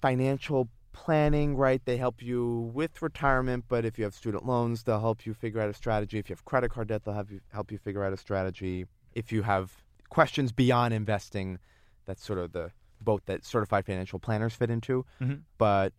financial 0.00 0.68
planning, 0.92 1.56
right? 1.56 1.82
They 1.84 1.98
help 1.98 2.22
you 2.22 2.70
with 2.72 3.02
retirement, 3.02 3.66
but 3.68 3.84
if 3.84 3.98
you 3.98 4.04
have 4.04 4.14
student 4.14 4.46
loans, 4.46 4.84
they'll 4.84 5.00
help 5.00 5.26
you 5.26 5.34
figure 5.34 5.60
out 5.60 5.68
a 5.68 5.74
strategy. 5.74 6.18
If 6.18 6.30
you 6.30 6.34
have 6.34 6.44
credit 6.44 6.70
card 6.70 6.88
debt, 6.88 7.04
they'll 7.04 7.14
have 7.14 7.30
you, 7.30 7.40
help 7.52 7.70
you 7.70 7.78
figure 7.78 8.02
out 8.02 8.12
a 8.12 8.16
strategy. 8.16 8.86
If 9.12 9.32
you 9.32 9.42
have 9.42 9.84
questions 10.08 10.52
beyond 10.52 10.94
investing, 10.94 11.58
that's 12.06 12.24
sort 12.24 12.38
of 12.38 12.52
the 12.52 12.70
boat 13.00 13.22
that 13.26 13.44
certified 13.44 13.84
financial 13.84 14.18
planners 14.18 14.54
fit 14.54 14.70
into. 14.70 15.04
Mhm. 15.20 15.42
But 15.58 15.92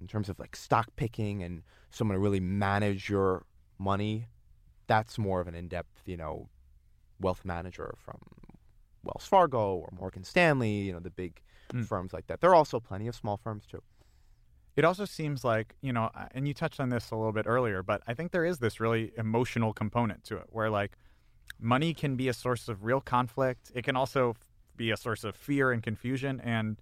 in 0.00 0.06
terms 0.06 0.28
of 0.30 0.38
like 0.38 0.56
stock 0.56 0.88
picking 0.96 1.42
and 1.42 1.62
someone 1.90 2.14
to 2.14 2.20
really 2.20 2.40
manage 2.40 3.10
your 3.10 3.44
money, 3.78 4.28
that's 4.86 5.18
more 5.18 5.40
of 5.40 5.48
an 5.48 5.54
in-depth, 5.54 6.02
you 6.06 6.16
know, 6.16 6.48
wealth 7.20 7.44
manager 7.44 7.94
from 7.98 8.18
Wells 9.02 9.26
Fargo 9.26 9.76
or 9.76 9.88
Morgan 9.92 10.24
Stanley, 10.24 10.80
you 10.80 10.92
know, 10.92 11.00
the 11.00 11.10
big 11.10 11.40
Mm. 11.72 11.86
firms 11.86 12.12
like 12.12 12.26
that. 12.26 12.40
There 12.40 12.50
are 12.50 12.54
also 12.54 12.78
plenty 12.78 13.06
of 13.08 13.14
small 13.14 13.36
firms 13.36 13.66
too. 13.66 13.82
It 14.76 14.84
also 14.84 15.04
seems 15.04 15.44
like, 15.44 15.74
you 15.80 15.92
know, 15.92 16.10
and 16.32 16.46
you 16.46 16.52
touched 16.52 16.78
on 16.78 16.90
this 16.90 17.10
a 17.10 17.16
little 17.16 17.32
bit 17.32 17.46
earlier, 17.46 17.82
but 17.82 18.02
I 18.06 18.14
think 18.14 18.32
there 18.32 18.44
is 18.44 18.58
this 18.58 18.80
really 18.80 19.12
emotional 19.16 19.72
component 19.72 20.24
to 20.24 20.36
it 20.36 20.46
where 20.50 20.68
like 20.68 20.98
money 21.58 21.94
can 21.94 22.16
be 22.16 22.28
a 22.28 22.34
source 22.34 22.68
of 22.68 22.84
real 22.84 23.00
conflict. 23.00 23.72
It 23.74 23.82
can 23.82 23.96
also 23.96 24.34
be 24.76 24.90
a 24.90 24.96
source 24.96 25.24
of 25.24 25.36
fear 25.36 25.72
and 25.72 25.82
confusion. 25.82 26.40
And, 26.40 26.80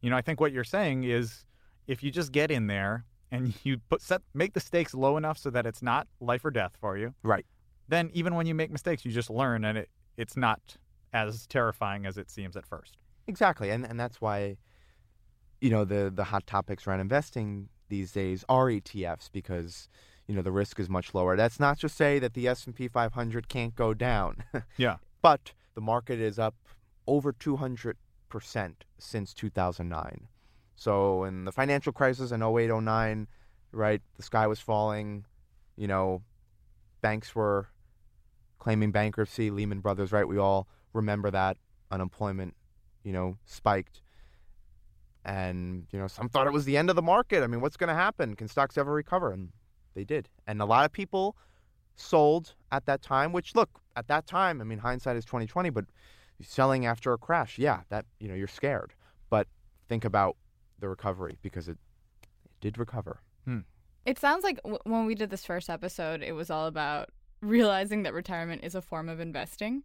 you 0.00 0.10
know, 0.10 0.16
I 0.16 0.22
think 0.22 0.40
what 0.40 0.52
you're 0.52 0.64
saying 0.64 1.04
is 1.04 1.46
if 1.86 2.02
you 2.02 2.10
just 2.10 2.30
get 2.30 2.50
in 2.50 2.66
there 2.66 3.06
and 3.32 3.54
you 3.64 3.78
put 3.88 4.02
set 4.02 4.22
make 4.34 4.52
the 4.54 4.60
stakes 4.60 4.94
low 4.94 5.16
enough 5.16 5.38
so 5.38 5.50
that 5.50 5.66
it's 5.66 5.82
not 5.82 6.06
life 6.20 6.44
or 6.44 6.50
death 6.50 6.72
for 6.80 6.96
you, 6.96 7.14
Right. 7.22 7.46
then 7.88 8.10
even 8.12 8.34
when 8.34 8.46
you 8.46 8.54
make 8.54 8.70
mistakes, 8.70 9.04
you 9.04 9.12
just 9.12 9.30
learn 9.30 9.64
and 9.64 9.78
it, 9.78 9.88
it's 10.16 10.36
not 10.36 10.60
as 11.12 11.46
terrifying 11.46 12.06
as 12.06 12.16
it 12.18 12.30
seems 12.30 12.56
at 12.56 12.66
first. 12.66 12.96
Exactly. 13.26 13.70
And 13.70 13.84
and 13.84 13.98
that's 13.98 14.20
why 14.20 14.56
you 15.60 15.70
know 15.70 15.84
the 15.84 16.10
the 16.14 16.24
hot 16.24 16.46
topics 16.46 16.86
around 16.86 17.00
investing 17.00 17.68
these 17.88 18.12
days 18.12 18.44
are 18.48 18.66
ETFs 18.66 19.28
because 19.32 19.88
you 20.28 20.34
know 20.34 20.42
the 20.42 20.52
risk 20.52 20.78
is 20.80 20.88
much 20.88 21.12
lower. 21.14 21.36
That's 21.36 21.58
not 21.60 21.78
to 21.80 21.88
say 21.88 22.18
that 22.20 22.34
the 22.34 22.46
S&P 22.48 22.86
500 22.88 23.48
can't 23.48 23.74
go 23.74 23.92
down. 23.94 24.44
Yeah. 24.76 24.96
But 25.22 25.52
the 25.74 25.80
market 25.80 26.18
is 26.20 26.38
up 26.38 26.54
over 27.06 27.32
200% 27.32 27.94
since 28.98 29.34
2009. 29.34 30.28
So 30.80 31.24
in 31.24 31.44
the 31.44 31.52
financial 31.52 31.92
crisis 31.92 32.32
in 32.32 32.42
08, 32.42 32.70
09, 32.70 33.26
right, 33.70 34.00
the 34.16 34.22
sky 34.22 34.46
was 34.46 34.60
falling, 34.60 35.26
you 35.76 35.86
know, 35.86 36.22
banks 37.02 37.34
were 37.34 37.68
claiming 38.58 38.90
bankruptcy, 38.90 39.50
Lehman 39.50 39.80
Brothers, 39.80 40.10
right? 40.10 40.26
We 40.26 40.38
all 40.38 40.66
remember 40.94 41.30
that 41.32 41.58
unemployment, 41.90 42.54
you 43.04 43.12
know, 43.12 43.36
spiked. 43.44 44.00
And, 45.22 45.86
you 45.92 45.98
know, 45.98 46.06
some 46.06 46.30
thought 46.30 46.46
it 46.46 46.52
was 46.54 46.64
the 46.64 46.78
end 46.78 46.88
of 46.88 46.96
the 46.96 47.02
market. 47.02 47.42
I 47.42 47.46
mean, 47.46 47.60
what's 47.60 47.76
going 47.76 47.88
to 47.88 47.94
happen? 47.94 48.34
Can 48.34 48.48
stocks 48.48 48.78
ever 48.78 48.90
recover? 48.90 49.32
And 49.32 49.50
they 49.94 50.04
did. 50.04 50.30
And 50.46 50.62
a 50.62 50.64
lot 50.64 50.86
of 50.86 50.92
people 50.92 51.36
sold 51.94 52.54
at 52.72 52.86
that 52.86 53.02
time, 53.02 53.34
which 53.34 53.54
look, 53.54 53.68
at 53.96 54.08
that 54.08 54.26
time, 54.26 54.62
I 54.62 54.64
mean, 54.64 54.78
hindsight 54.78 55.18
is 55.18 55.26
2020, 55.26 55.68
but 55.68 55.84
selling 56.40 56.86
after 56.86 57.12
a 57.12 57.18
crash, 57.18 57.58
yeah, 57.58 57.80
that, 57.90 58.06
you 58.18 58.28
know, 58.28 58.34
you're 58.34 58.48
scared. 58.48 58.94
But 59.28 59.46
think 59.90 60.06
about 60.06 60.38
the 60.80 60.88
recovery 60.88 61.38
because 61.42 61.68
it, 61.68 61.78
it 62.22 62.50
did 62.60 62.78
recover. 62.78 63.20
It 64.06 64.18
sounds 64.18 64.44
like 64.44 64.62
w- 64.62 64.78
when 64.84 65.06
we 65.06 65.14
did 65.14 65.30
this 65.30 65.44
first 65.44 65.68
episode, 65.68 66.22
it 66.22 66.32
was 66.32 66.50
all 66.50 66.66
about 66.66 67.10
realizing 67.42 68.02
that 68.04 68.14
retirement 68.14 68.64
is 68.64 68.74
a 68.74 68.82
form 68.82 69.08
of 69.08 69.20
investing. 69.20 69.82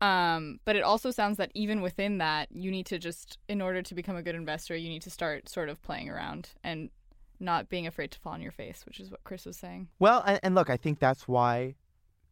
Um, 0.00 0.58
but 0.64 0.74
it 0.74 0.82
also 0.82 1.12
sounds 1.12 1.36
that 1.36 1.52
even 1.54 1.80
within 1.80 2.18
that, 2.18 2.48
you 2.50 2.72
need 2.72 2.86
to 2.86 2.98
just, 2.98 3.38
in 3.48 3.60
order 3.60 3.80
to 3.82 3.94
become 3.94 4.16
a 4.16 4.22
good 4.22 4.34
investor, 4.34 4.74
you 4.74 4.88
need 4.88 5.02
to 5.02 5.10
start 5.10 5.48
sort 5.48 5.68
of 5.68 5.80
playing 5.80 6.08
around 6.08 6.50
and 6.64 6.90
not 7.38 7.68
being 7.68 7.86
afraid 7.86 8.10
to 8.10 8.18
fall 8.18 8.32
on 8.32 8.42
your 8.42 8.50
face, 8.50 8.84
which 8.84 8.98
is 8.98 9.10
what 9.10 9.22
Chris 9.22 9.46
was 9.46 9.56
saying. 9.56 9.88
Well, 10.00 10.24
and, 10.26 10.40
and 10.42 10.54
look, 10.56 10.68
I 10.68 10.76
think 10.76 10.98
that's 10.98 11.28
why 11.28 11.76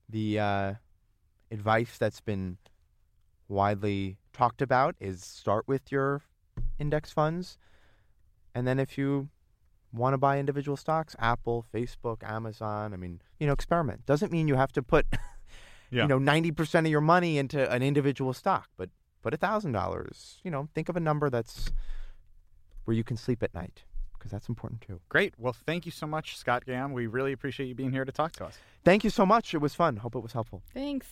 the 0.08 0.40
uh, 0.40 0.74
advice 1.52 1.96
that's 1.96 2.20
been 2.20 2.58
widely 3.48 4.16
talked 4.32 4.62
about 4.62 4.96
is 4.98 5.24
start 5.24 5.68
with 5.68 5.92
your 5.92 6.22
index 6.78 7.12
funds, 7.12 7.56
and 8.54 8.66
then 8.66 8.78
if 8.78 8.96
you 8.98 9.28
want 9.92 10.14
to 10.14 10.18
buy 10.18 10.38
individual 10.38 10.76
stocks, 10.76 11.16
Apple, 11.18 11.66
Facebook, 11.74 12.22
Amazon, 12.22 12.92
I 12.92 12.96
mean, 12.96 13.20
you 13.38 13.46
know, 13.46 13.52
experiment. 13.52 14.06
Doesn't 14.06 14.30
mean 14.30 14.46
you 14.48 14.54
have 14.54 14.72
to 14.72 14.82
put, 14.82 15.06
Yeah. 15.90 16.02
you 16.02 16.08
know, 16.08 16.18
ninety 16.18 16.52
percent 16.52 16.86
of 16.86 16.90
your 16.90 17.00
money 17.00 17.38
into 17.38 17.68
an 17.72 17.82
individual 17.82 18.32
stock, 18.32 18.68
but 18.76 18.90
put 19.22 19.34
a 19.34 19.36
thousand 19.36 19.72
dollars. 19.72 20.38
You 20.44 20.50
know, 20.52 20.68
think 20.74 20.88
of 20.88 20.96
a 20.96 21.00
number 21.00 21.28
that's 21.30 21.72
where 22.84 22.96
you 22.96 23.02
can 23.04 23.16
sleep 23.16 23.42
at 23.42 23.52
night 23.54 23.82
because 24.16 24.30
that's 24.30 24.48
important 24.48 24.82
too. 24.82 25.00
Great. 25.08 25.34
Well, 25.38 25.52
thank 25.52 25.86
you 25.86 25.92
so 25.92 26.06
much, 26.06 26.36
Scott 26.36 26.64
Gamm. 26.66 26.92
We 26.92 27.06
really 27.08 27.32
appreciate 27.32 27.66
you 27.66 27.74
being 27.74 27.90
here 27.92 28.04
to 28.04 28.12
talk 28.12 28.32
to 28.32 28.44
us. 28.44 28.58
Thank 28.84 29.02
you 29.02 29.10
so 29.10 29.26
much. 29.26 29.52
It 29.54 29.58
was 29.58 29.74
fun. 29.74 29.96
Hope 29.96 30.14
it 30.14 30.20
was 30.22 30.32
helpful. 30.32 30.62
Thanks. 30.72 31.06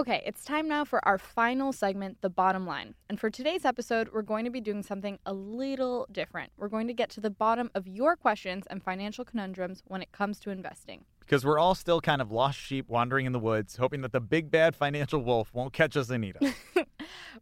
Okay, 0.00 0.22
it's 0.24 0.44
time 0.44 0.66
now 0.66 0.82
for 0.82 1.06
our 1.06 1.18
final 1.18 1.74
segment, 1.74 2.22
The 2.22 2.30
Bottom 2.30 2.66
Line. 2.66 2.94
And 3.10 3.20
for 3.20 3.28
today's 3.28 3.66
episode, 3.66 4.08
we're 4.14 4.22
going 4.22 4.46
to 4.46 4.50
be 4.50 4.62
doing 4.62 4.82
something 4.82 5.18
a 5.26 5.34
little 5.34 6.06
different. 6.10 6.52
We're 6.56 6.68
going 6.68 6.86
to 6.86 6.94
get 6.94 7.10
to 7.10 7.20
the 7.20 7.28
bottom 7.28 7.70
of 7.74 7.86
your 7.86 8.16
questions 8.16 8.64
and 8.70 8.82
financial 8.82 9.26
conundrums 9.26 9.82
when 9.88 10.00
it 10.00 10.10
comes 10.10 10.40
to 10.40 10.48
investing. 10.48 11.04
Because 11.18 11.44
we're 11.44 11.58
all 11.58 11.74
still 11.74 12.00
kind 12.00 12.22
of 12.22 12.32
lost 12.32 12.58
sheep 12.58 12.88
wandering 12.88 13.26
in 13.26 13.32
the 13.32 13.38
woods, 13.38 13.76
hoping 13.76 14.00
that 14.00 14.12
the 14.12 14.22
big 14.22 14.50
bad 14.50 14.74
financial 14.74 15.22
wolf 15.22 15.52
won't 15.52 15.74
catch 15.74 15.98
us 15.98 16.08
and 16.08 16.24
eat 16.24 16.36
us. 16.40 16.54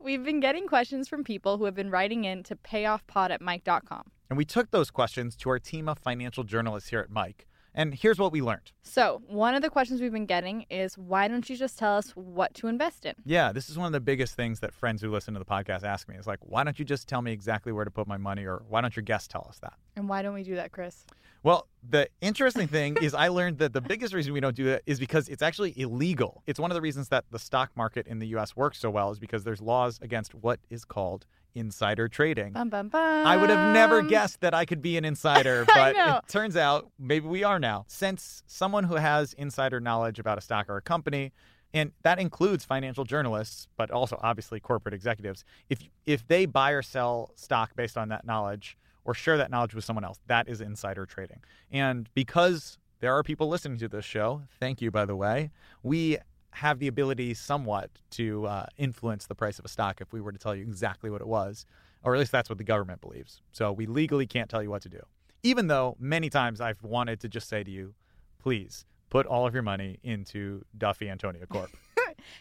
We've 0.01 0.25
been 0.25 0.41
getting 0.41 0.67
questions 0.67 1.07
from 1.07 1.23
people 1.23 1.59
who 1.59 1.65
have 1.65 1.77
been 1.77 1.91
writing 1.91 2.25
in 2.25 2.43
to 2.43 2.57
payoffpod 2.57 3.31
at 3.31 3.41
mic.com. 3.41 4.11
and 4.31 4.37
we 4.37 4.45
took 4.45 4.73
those 4.73 4.91
questions 4.91 5.37
to 5.37 5.51
our 5.51 5.61
team 5.61 5.89
of 5.89 5.97
financial 6.01 6.43
journalists 6.43 6.91
here 6.91 6.99
at 6.99 7.09
Mic. 7.09 7.47
And 7.79 7.95
here's 7.95 8.19
what 8.19 8.33
we 8.33 8.43
learned. 8.43 8.73
So, 8.83 9.23
one 9.29 9.55
of 9.55 9.63
the 9.63 9.71
questions 9.71 10.01
we've 10.01 10.11
been 10.11 10.27
getting 10.27 10.67
is 10.69 10.99
why 10.99 11.29
don't 11.29 11.49
you 11.49 11.57
just 11.57 11.79
tell 11.79 11.97
us 11.97 12.11
what 12.17 12.53
to 12.55 12.67
invest 12.67 13.07
in? 13.07 13.15
Yeah, 13.25 13.53
this 13.53 13.71
is 13.71 13.79
one 13.79 13.87
of 13.87 13.93
the 13.93 14.01
biggest 14.01 14.35
things 14.35 14.59
that 14.61 14.75
friends 14.75 15.01
who 15.01 15.13
listen 15.13 15.33
to 15.35 15.39
the 15.39 15.47
podcast 15.47 15.85
ask 15.85 16.09
me 16.09 16.17
is 16.17 16.27
like, 16.27 16.41
why 16.43 16.65
don't 16.65 16.77
you 16.81 16.85
just 16.85 17.07
tell 17.07 17.23
me 17.23 17.31
exactly 17.31 17.71
where 17.71 17.85
to 17.85 17.91
put 17.93 18.09
my 18.09 18.17
money 18.17 18.45
or 18.45 18.65
why 18.69 18.81
don't 18.81 18.97
your 18.97 19.05
guests 19.05 19.29
tell 19.29 19.47
us 19.49 19.61
that? 19.61 19.75
And 19.99 20.09
why 20.09 20.23
don't 20.23 20.35
we 20.35 20.45
do 20.45 20.55
that, 20.55 20.71
Chris? 20.71 21.05
Well, 21.43 21.67
the 21.89 22.09
interesting 22.21 22.69
thing 22.69 22.97
is, 23.03 23.15
I 23.15 23.29
learned 23.29 23.59
that 23.59 23.73
the 23.73 23.81
biggest 23.81 24.15
reason 24.15 24.33
we 24.33 24.39
don't 24.39 24.55
do 24.55 24.67
that 24.67 24.83
is 24.87 25.01
because 25.01 25.29
it's 25.29 25.43
actually 25.43 25.75
illegal. 25.77 26.43
It's 26.47 26.61
one 26.61 26.71
of 26.71 26.77
the 26.77 26.81
reasons 26.81 27.09
that 27.09 27.25
the 27.33 27.39
stock 27.39 27.71
market 27.77 28.07
in 28.07 28.21
the 28.21 28.29
US 28.29 28.57
works 28.57 28.79
so 28.79 28.91
well, 28.91 29.11
is 29.11 29.19
because 29.19 29.43
there's 29.43 29.61
laws 29.61 29.99
against 30.01 30.35
what 30.35 30.61
is 30.71 30.85
called 30.85 31.27
insider 31.57 32.07
trading. 32.07 32.53
Bum, 32.53 32.69
bum, 32.71 32.89
bum. 32.89 33.27
I 33.27 33.37
would 33.37 33.51
have 33.51 33.75
never 33.75 34.03
guessed 34.03 34.41
that 34.41 34.55
I 34.55 34.65
could 34.65 34.81
be 34.81 34.97
an 34.97 35.05
insider, 35.05 35.65
but 35.75 35.97
it 35.97 36.29
turns 36.29 36.57
out 36.57 36.91
maybe 36.97 37.27
we 37.27 37.43
are 37.43 37.59
now. 37.59 37.85
Since 37.89 38.45
someone 38.47 38.85
who 38.85 38.95
has 38.95 39.33
insider 39.33 39.81
knowledge 39.81 40.21
about 40.21 40.39
a 40.39 40.41
stock 40.41 40.69
or 40.69 40.77
a 40.77 40.83
company, 40.83 41.33
and 41.75 41.91
that 42.03 42.21
includes 42.21 42.65
financial 42.65 43.05
journalists, 43.05 43.67
but 43.77 43.91
also 43.91 44.19
obviously 44.23 44.61
corporate 44.61 44.95
executives, 44.95 45.45
if 45.69 45.81
if 46.07 46.27
they 46.29 46.47
buy 46.47 46.71
or 46.71 46.83
sell 46.83 47.33
stock 47.35 47.75
based 47.75 47.99
on 47.99 48.11
that 48.11 48.25
knowledge 48.25 48.79
or 49.09 49.15
share 49.15 49.39
that 49.39 49.51
knowledge 49.51 49.75
with 49.75 49.87
someone 49.87 50.05
else, 50.05 50.21
that 50.27 50.47
is 50.51 50.61
insider 50.61 51.07
trading. 51.07 51.41
And 51.73 52.11
because 52.13 52.77
there 53.01 53.15
are 53.15 53.23
people 53.23 53.49
listening 53.49 53.79
to 53.79 53.89
this 53.89 54.05
show, 54.05 54.43
thank 54.61 54.83
you 54.83 54.91
by 54.91 55.07
the 55.07 55.17
way, 55.17 55.51
we 55.83 56.19
have 56.51 56.79
the 56.79 56.89
ability 56.89 57.33
somewhat 57.33 57.91
to 58.11 58.47
uh, 58.47 58.67
influence 58.77 59.27
the 59.27 59.35
price 59.35 59.59
of 59.59 59.65
a 59.65 59.69
stock 59.69 60.03
if 60.03 60.13
we 60.13 60.21
were 60.21 60.31
to 60.31 60.39
tell 60.39 60.55
you 60.55 60.63
exactly 60.63 61.09
what 61.09 61.23
it 61.23 61.27
was, 61.27 61.65
or 62.05 62.15
at 62.15 62.19
least 62.19 62.33
that's 62.33 62.51
what 62.51 62.59
the 62.59 62.65
government 62.65 63.01
believes. 63.01 63.41
So 63.53 63.73
we 63.73 63.87
legally 63.87 64.27
can't 64.27 64.51
tell 64.51 64.63
you 64.63 64.69
what 64.69 64.83
to 64.83 64.91
do. 64.91 65.01
Even 65.43 65.69
though 65.69 65.97
many 65.99 66.29
times 66.29 66.61
I've 66.61 66.83
wanted 66.83 67.21
to 67.21 67.29
just 67.29 67.49
say 67.49 67.65
to 67.65 67.71
you, 67.71 67.95
please 68.39 68.85
put 69.09 69.25
all 69.25 69.47
of 69.47 69.55
your 69.55 69.63
money 69.63 70.01
into 70.03 70.63
Duffy 70.77 71.09
Antonia 71.09 71.47
Corp. 71.47 71.71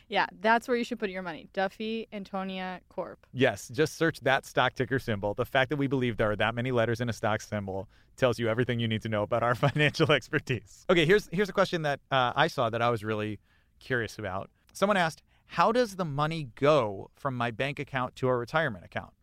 Yeah, 0.07 0.27
that's 0.41 0.67
where 0.67 0.77
you 0.77 0.83
should 0.83 0.99
put 0.99 1.09
your 1.09 1.21
money. 1.21 1.47
Duffy 1.53 2.07
Antonia 2.13 2.81
Corp. 2.89 3.25
yes, 3.33 3.67
just 3.69 3.97
search 3.97 4.19
that 4.21 4.45
stock 4.45 4.73
ticker 4.73 4.99
symbol. 4.99 5.33
The 5.33 5.45
fact 5.45 5.69
that 5.69 5.77
we 5.77 5.87
believe 5.87 6.17
there 6.17 6.31
are 6.31 6.35
that 6.35 6.55
many 6.55 6.71
letters 6.71 7.01
in 7.01 7.09
a 7.09 7.13
stock 7.13 7.41
symbol 7.41 7.87
tells 8.15 8.39
you 8.39 8.47
everything 8.49 8.79
you 8.79 8.87
need 8.87 9.01
to 9.03 9.09
know 9.09 9.23
about 9.23 9.43
our 9.43 9.55
financial 9.67 10.11
expertise. 10.11 10.85
Okay, 10.89 11.05
here's 11.05 11.29
here's 11.31 11.49
a 11.49 11.53
question 11.53 11.81
that 11.83 11.99
uh, 12.11 12.33
I 12.35 12.47
saw 12.47 12.69
that 12.69 12.81
I 12.81 12.89
was 12.89 13.03
really 13.03 13.39
curious 13.79 14.17
about. 14.17 14.49
Someone 14.73 14.97
asked, 14.97 15.21
"How 15.47 15.71
does 15.71 15.95
the 15.95 16.05
money 16.05 16.49
go 16.55 17.09
from 17.15 17.35
my 17.35 17.51
bank 17.51 17.79
account 17.79 18.15
to 18.17 18.27
a 18.27 18.35
retirement 18.35 18.85
account? 18.85 19.13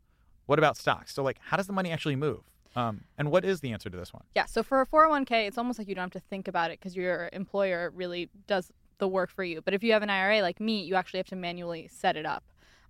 What 0.46 0.58
about 0.58 0.76
stocks? 0.76 1.14
So, 1.14 1.22
like, 1.22 1.38
how 1.40 1.56
does 1.56 1.66
the 1.66 1.72
money 1.72 1.90
actually 1.90 2.16
move? 2.16 2.40
Um, 2.76 3.04
and 3.16 3.30
what 3.30 3.44
is 3.44 3.60
the 3.60 3.72
answer 3.72 3.88
to 3.88 3.96
this 3.96 4.12
one? 4.12 4.24
Yeah, 4.34 4.46
so 4.46 4.62
for 4.64 4.80
a 4.80 4.86
401k, 4.86 5.46
it's 5.46 5.56
almost 5.56 5.78
like 5.78 5.88
you 5.88 5.94
don't 5.94 6.12
have 6.12 6.22
to 6.22 6.28
think 6.28 6.48
about 6.48 6.72
it 6.72 6.80
because 6.80 6.96
your 6.96 7.30
employer 7.32 7.92
really 7.94 8.30
does 8.48 8.72
the 9.04 9.08
work 9.08 9.30
for 9.30 9.44
you. 9.44 9.60
But 9.60 9.74
if 9.74 9.84
you 9.84 9.92
have 9.92 10.02
an 10.02 10.08
IRA 10.08 10.40
like 10.40 10.60
me, 10.60 10.82
you 10.82 10.94
actually 10.94 11.18
have 11.18 11.26
to 11.26 11.36
manually 11.36 11.88
set 11.92 12.16
it 12.16 12.24
up. 12.24 12.42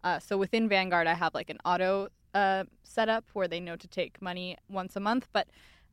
Uh, 0.04 0.20
so 0.20 0.38
within 0.38 0.68
Vanguard, 0.68 1.08
I 1.08 1.14
have 1.14 1.34
like 1.34 1.50
an 1.50 1.58
auto 1.64 2.08
uh, 2.34 2.62
setup 2.84 3.24
where 3.32 3.48
they 3.48 3.58
know 3.58 3.74
to 3.74 3.88
take 3.88 4.22
money 4.22 4.56
once 4.68 4.94
a 4.94 5.00
month, 5.00 5.26
but 5.32 5.48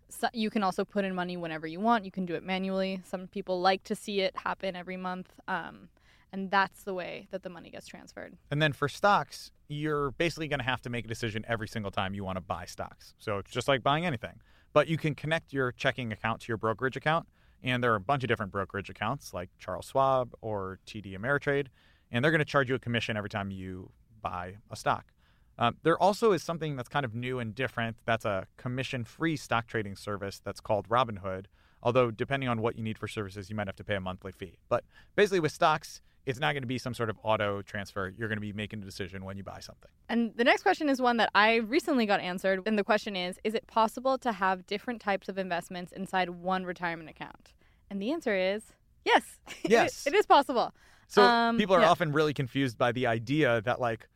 so 0.10 0.28
you 0.32 0.52
can 0.52 0.62
also 0.62 0.86
put 0.86 1.06
in 1.06 1.16
money 1.16 1.38
whenever 1.38 1.66
you 1.66 1.80
want. 1.80 2.06
You 2.06 2.12
can 2.12 2.28
do 2.28 2.36
it 2.36 2.44
manually. 2.44 3.02
Some 3.04 3.28
people 3.28 3.62
like 3.62 3.84
to 3.86 3.96
see 3.96 4.20
it 4.20 4.38
happen 4.38 4.76
every 4.76 4.98
month. 4.98 5.34
Um, 5.48 5.90
and 6.32 6.52
that's 6.52 6.84
the 6.84 6.94
way 6.94 7.28
that 7.32 7.42
the 7.42 7.50
money 7.50 7.72
gets 7.72 7.88
transferred. 7.88 8.38
And 8.52 8.62
then 8.62 8.74
for 8.74 8.88
stocks, 8.88 9.50
you're 9.70 10.12
basically 10.12 10.48
going 10.50 10.60
to 10.60 10.66
have 10.66 10.82
to 10.82 10.90
make 10.92 11.06
a 11.06 11.08
decision 11.08 11.44
every 11.48 11.68
single 11.68 11.90
time 11.90 12.14
you 12.14 12.24
want 12.24 12.38
to 12.38 12.42
buy 12.42 12.66
stocks. 12.66 13.16
So 13.18 13.40
it's 13.40 13.52
just 13.52 13.68
like 13.68 13.82
buying 13.82 14.06
anything. 14.06 14.40
But 14.72 14.88
you 14.88 14.98
can 14.98 15.16
connect 15.16 15.52
your 15.52 15.72
checking 15.72 16.12
account 16.12 16.42
to 16.42 16.48
your 16.50 16.58
brokerage 16.58 16.96
account. 16.96 17.26
And 17.64 17.84
there 17.84 17.92
are 17.94 17.98
a 17.98 18.02
bunch 18.02 18.24
of 18.24 18.28
different 18.28 18.52
brokerage 18.52 18.90
accounts 18.90 19.34
like 19.34 19.50
Charles 19.60 19.86
Schwab 19.86 20.34
or 20.42 20.80
TD 20.88 21.18
Ameritrade. 21.18 21.68
And 22.12 22.24
they're 22.24 22.32
going 22.32 22.40
to 22.40 22.46
charge 22.46 22.70
you 22.70 22.76
a 22.76 22.80
commission 22.80 23.16
every 23.16 23.30
time 23.30 23.52
you 23.52 23.92
buy 24.22 24.56
a 24.70 24.76
stock. 24.76 25.14
Um, 25.58 25.78
there 25.84 26.02
also 26.02 26.32
is 26.32 26.42
something 26.42 26.76
that's 26.76 26.90
kind 26.90 27.06
of 27.06 27.14
new 27.14 27.40
and 27.40 27.54
different. 27.54 27.98
That's 28.06 28.26
a 28.26 28.48
commission 28.58 29.04
free 29.04 29.38
stock 29.38 29.68
trading 29.68 29.96
service 29.96 30.42
that's 30.44 30.60
called 30.60 30.90
Robinhood. 30.90 31.46
Although, 31.84 32.12
depending 32.12 32.50
on 32.50 32.62
what 32.62 32.76
you 32.76 32.84
need 32.84 32.98
for 32.98 33.08
services, 33.08 33.50
you 33.50 33.56
might 33.56 33.68
have 33.68 33.76
to 33.76 33.84
pay 33.84 33.96
a 33.96 34.00
monthly 34.00 34.32
fee. 34.32 34.58
But 34.70 34.84
basically, 35.16 35.40
with 35.40 35.52
stocks, 35.52 36.02
it's 36.26 36.40
not 36.40 36.54
going 36.54 36.64
to 36.64 36.68
be 36.68 36.78
some 36.78 36.94
sort 36.94 37.10
of 37.10 37.18
auto 37.24 37.62
transfer. 37.62 38.14
You're 38.18 38.28
going 38.28 38.38
to 38.38 38.42
be 38.42 38.54
making 38.54 38.82
a 38.82 38.86
decision 38.86 39.26
when 39.26 39.38
you 39.38 39.44
buy 39.44 39.60
something. 39.60 39.90
And 40.10 40.32
the 40.36 40.44
next 40.44 40.62
question 40.64 40.88
is 40.90 41.02
one 41.02 41.18
that 41.18 41.30
I 41.34 41.56
recently 41.56 42.06
got 42.06 42.20
answered. 42.20 42.62
And 42.66 42.78
the 42.78 42.84
question 42.84 43.16
is 43.16 43.40
Is 43.44 43.54
it 43.56 43.66
possible 43.68 44.18
to 44.20 44.32
have 44.32 44.66
different 44.68 45.02
types 45.02 45.30
of 45.30 45.38
investments 45.38 45.92
inside 45.92 46.30
one 46.30 46.64
retirement 46.66 47.10
account? 47.10 47.54
And 47.90 48.02
the 48.02 48.12
answer 48.12 48.36
is 48.36 48.64
yes. 49.06 49.24
Yes. 49.64 50.06
it 50.06 50.14
is 50.14 50.26
possible. 50.26 50.74
So 51.08 51.24
Um, 51.24 51.58
people 51.58 51.76
are 51.76 51.82
yeah. 51.82 51.90
often 51.90 52.12
really 52.14 52.34
confused 52.34 52.78
by 52.78 52.92
the 52.94 53.08
idea 53.08 53.62
that, 53.62 53.82
like, 53.82 54.08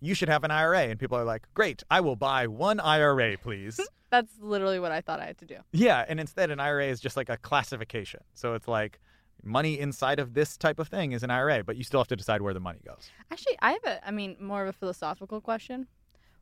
you 0.00 0.14
should 0.14 0.28
have 0.30 0.42
an 0.44 0.50
IRA. 0.50 0.84
And 0.88 0.98
people 0.98 1.16
are 1.18 1.24
like, 1.24 1.46
great, 1.54 1.82
I 1.90 2.00
will 2.00 2.16
buy 2.16 2.46
one 2.46 2.80
IRA, 2.80 3.36
please. 3.36 3.78
That's 4.10 4.32
literally 4.40 4.80
what 4.80 4.90
I 4.90 5.00
thought 5.02 5.20
I 5.20 5.26
had 5.26 5.38
to 5.38 5.44
do. 5.44 5.56
yeah. 5.72 6.04
And 6.08 6.18
instead, 6.18 6.50
an 6.50 6.58
IRA 6.58 6.86
is 6.86 6.98
just 7.00 7.16
like 7.16 7.28
a 7.28 7.36
classification. 7.36 8.20
So 8.34 8.54
it's 8.54 8.66
like 8.66 8.98
money 9.42 9.78
inside 9.78 10.18
of 10.18 10.34
this 10.34 10.56
type 10.56 10.78
of 10.78 10.88
thing 10.88 11.12
is 11.12 11.22
an 11.22 11.30
IRA, 11.30 11.64
but 11.64 11.76
you 11.76 11.84
still 11.84 12.00
have 12.00 12.08
to 12.08 12.16
decide 12.16 12.42
where 12.42 12.54
the 12.54 12.60
money 12.60 12.80
goes. 12.86 13.10
Actually, 13.30 13.56
I 13.60 13.72
have 13.72 13.84
a, 13.84 14.08
I 14.08 14.10
mean, 14.10 14.36
more 14.40 14.62
of 14.62 14.68
a 14.68 14.72
philosophical 14.72 15.40
question, 15.40 15.86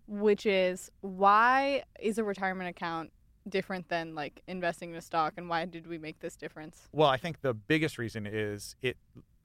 which 0.06 0.46
is 0.46 0.90
why 1.00 1.84
is 2.00 2.18
a 2.18 2.24
retirement 2.24 2.68
account 2.70 3.10
different 3.48 3.88
than 3.88 4.14
like 4.14 4.42
investing 4.46 4.90
in 4.90 4.96
a 4.96 5.00
stock 5.00 5.34
and 5.36 5.48
why 5.48 5.64
did 5.64 5.86
we 5.86 5.98
make 5.98 6.20
this 6.20 6.36
difference? 6.36 6.88
Well, 6.92 7.08
I 7.08 7.16
think 7.16 7.40
the 7.40 7.54
biggest 7.54 7.96
reason 7.98 8.26
is 8.26 8.76
it 8.82 8.96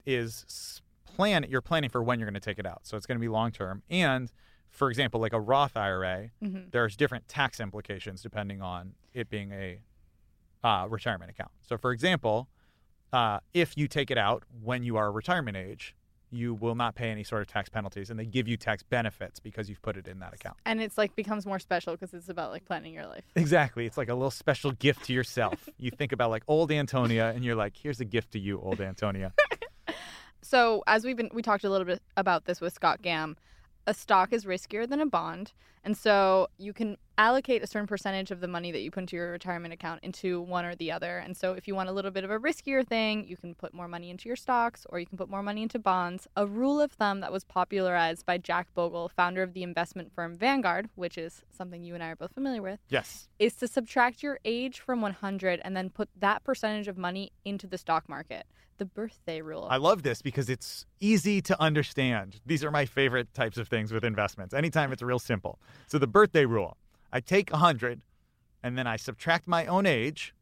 is 0.06 0.82
plan 1.06 1.46
you're 1.48 1.62
planning 1.62 1.90
for 1.90 2.04
when 2.04 2.20
you're 2.20 2.26
going 2.28 2.34
to 2.34 2.40
take 2.40 2.60
it 2.60 2.66
out. 2.66 2.82
So 2.84 2.98
it's 2.98 3.06
going 3.06 3.18
to 3.18 3.22
be 3.22 3.30
long 3.30 3.52
term. 3.52 3.84
And 3.90 4.32
for 4.70 4.90
example, 4.90 5.22
like 5.22 5.34
a 5.34 5.40
Roth 5.40 5.78
IRA, 5.78 6.32
Mm-hmm. 6.44 6.70
there's 6.72 6.98
different 6.98 7.28
tax 7.28 7.60
implications 7.60 8.22
depending 8.22 8.62
on 8.62 8.94
it 9.14 9.30
being 9.30 9.52
a 9.52 9.80
uh, 10.64 10.88
retirement 10.90 11.30
account. 11.32 11.52
So 11.62 11.78
for 11.78 11.92
example, 11.92 12.50
uh, 13.14 13.40
if 13.54 13.78
you 13.78 13.88
take 13.88 14.12
it 14.12 14.18
out 14.18 14.44
when 14.64 14.84
you 14.84 14.98
are 14.98 15.12
retirement 15.12 15.56
age, 15.56 15.96
you 16.32 16.56
will 16.56 16.74
not 16.74 16.96
pay 16.96 17.10
any 17.10 17.24
sort 17.24 17.44
of 17.44 17.48
tax 17.48 17.70
penalties, 17.70 18.10
and 18.10 18.20
they 18.20 18.26
give 18.26 18.48
you 18.48 18.58
tax 18.58 18.82
benefits 18.82 19.40
because 19.40 19.70
you've 19.70 19.82
put 19.84 19.96
it 19.96 20.08
in 20.08 20.20
that 20.20 20.34
account. 20.34 20.58
And 20.66 20.82
it's 20.82 20.98
like 20.98 21.16
becomes 21.16 21.46
more 21.46 21.60
special 21.60 21.94
because 21.94 22.14
it's 22.14 22.28
about 22.28 22.50
like 22.50 22.66
planning 22.66 22.94
your 22.94 23.06
life. 23.06 23.24
Exactly. 23.36 23.86
It's 23.86 23.98
like 23.98 24.10
a 24.10 24.16
little 24.16 24.32
special 24.32 24.72
gift 24.72 25.06
to 25.06 25.14
yourself. 25.14 25.70
you 25.78 25.92
think 25.92 26.12
about 26.12 26.32
like 26.32 26.44
old 26.48 26.72
Antonia, 26.72 27.32
and 27.36 27.46
you're 27.46 27.56
like, 27.56 27.78
here's 27.78 28.00
a 28.00 28.06
gift 28.06 28.32
to 28.32 28.40
you, 28.40 28.60
old 28.60 28.82
Antonia. 28.82 29.34
So 30.46 30.84
as 30.86 31.06
we've 31.06 31.16
been, 31.16 31.30
we 31.34 31.42
talked 31.42 31.64
a 31.64 31.70
little 31.70 31.86
bit 31.86 32.02
about 32.18 32.46
this 32.46 32.60
with 32.60 32.74
Scott 32.74 33.02
Gamm. 33.02 33.36
A 33.86 33.94
stock 33.94 34.32
is 34.32 34.46
riskier 34.46 34.88
than 34.88 35.02
a 35.02 35.06
bond, 35.06 35.52
And 35.86 35.98
so 35.98 36.48
you 36.58 36.72
can 36.72 36.96
allocate 37.18 37.62
a 37.62 37.68
certain 37.68 37.88
percentage 37.88 38.32
of 38.32 38.40
the 38.40 38.48
money 38.48 38.72
that 38.72 38.80
you 38.80 38.90
put 38.90 39.02
into 39.02 39.18
your 39.18 39.32
retirement 39.32 39.74
account 39.74 40.00
into 40.02 40.40
one 40.40 40.64
or 40.64 40.76
the 40.76 40.90
other. 40.94 41.18
And 41.18 41.36
so 41.36 41.52
if 41.54 41.68
you 41.68 41.76
want 41.76 41.90
a 41.90 41.92
little 41.92 42.10
bit 42.10 42.24
of 42.24 42.32
a 42.32 42.40
riskier 42.40 42.88
thing, 42.88 43.28
you 43.28 43.36
can 43.36 43.54
put 43.54 43.74
more 43.74 43.90
money 43.90 44.10
into 44.10 44.30
your 44.30 44.38
stocks 44.38 44.86
or 44.90 45.00
you 45.00 45.06
can 45.06 45.18
put 45.18 45.30
more 45.30 45.44
money 45.44 45.62
into 45.62 45.78
bonds. 45.80 46.26
A 46.38 46.48
rule 46.48 46.80
of 46.80 46.94
thumb 46.94 47.20
that 47.20 47.34
was 47.34 47.44
popularized 47.44 48.26
by 48.26 48.38
Jack 48.38 48.74
Bogle, 48.74 49.10
founder 49.10 49.44
of 49.44 49.54
the 49.54 49.62
investment 49.64 50.14
firm 50.14 50.38
Vanguard, 50.38 50.90
which 50.96 51.18
is 51.18 51.42
something 51.52 51.84
you 51.84 51.94
and 51.96 52.02
I 52.02 52.08
are 52.12 52.16
both 52.16 52.32
familiar 52.34 52.62
with, 52.62 52.80
Yes. 52.88 53.28
is 53.38 53.54
to 53.56 53.68
subtract 53.68 54.24
your 54.24 54.40
age 54.46 54.80
from 54.80 55.02
100 55.02 55.60
and 55.66 55.76
then 55.76 55.90
put 55.90 56.08
that 56.18 56.46
percentage 56.46 56.88
of 56.88 56.98
money 56.98 57.34
into 57.44 57.68
the 57.68 57.78
stock 57.78 58.08
market. 58.08 58.46
The 58.78 58.86
birthday 58.86 59.42
rule. 59.42 59.68
I 59.70 59.78
love 59.78 60.04
this 60.04 60.22
because 60.22 60.50
it's 60.50 60.86
easy 61.00 61.42
to 61.44 61.62
understand. 61.62 62.42
These 62.46 62.64
are 62.64 62.72
my 62.72 62.86
favorite 62.86 63.34
types 63.34 63.58
of 63.58 63.68
things 63.68 63.92
with 63.94 64.04
investments. 64.04 64.54
Anytime 64.54 64.92
it's 64.92 65.02
real 65.02 65.20
simple. 65.20 65.60
So 65.88 65.98
the 66.00 66.08
birthday 66.08 66.46
rule. 66.46 66.78
I 67.12 67.20
take 67.20 67.52
100 67.52 68.02
and 68.64 68.78
then 68.78 68.88
I 68.88 68.96
subtract 68.96 69.48
my 69.48 69.66
own 69.68 69.86
age. 69.86 70.34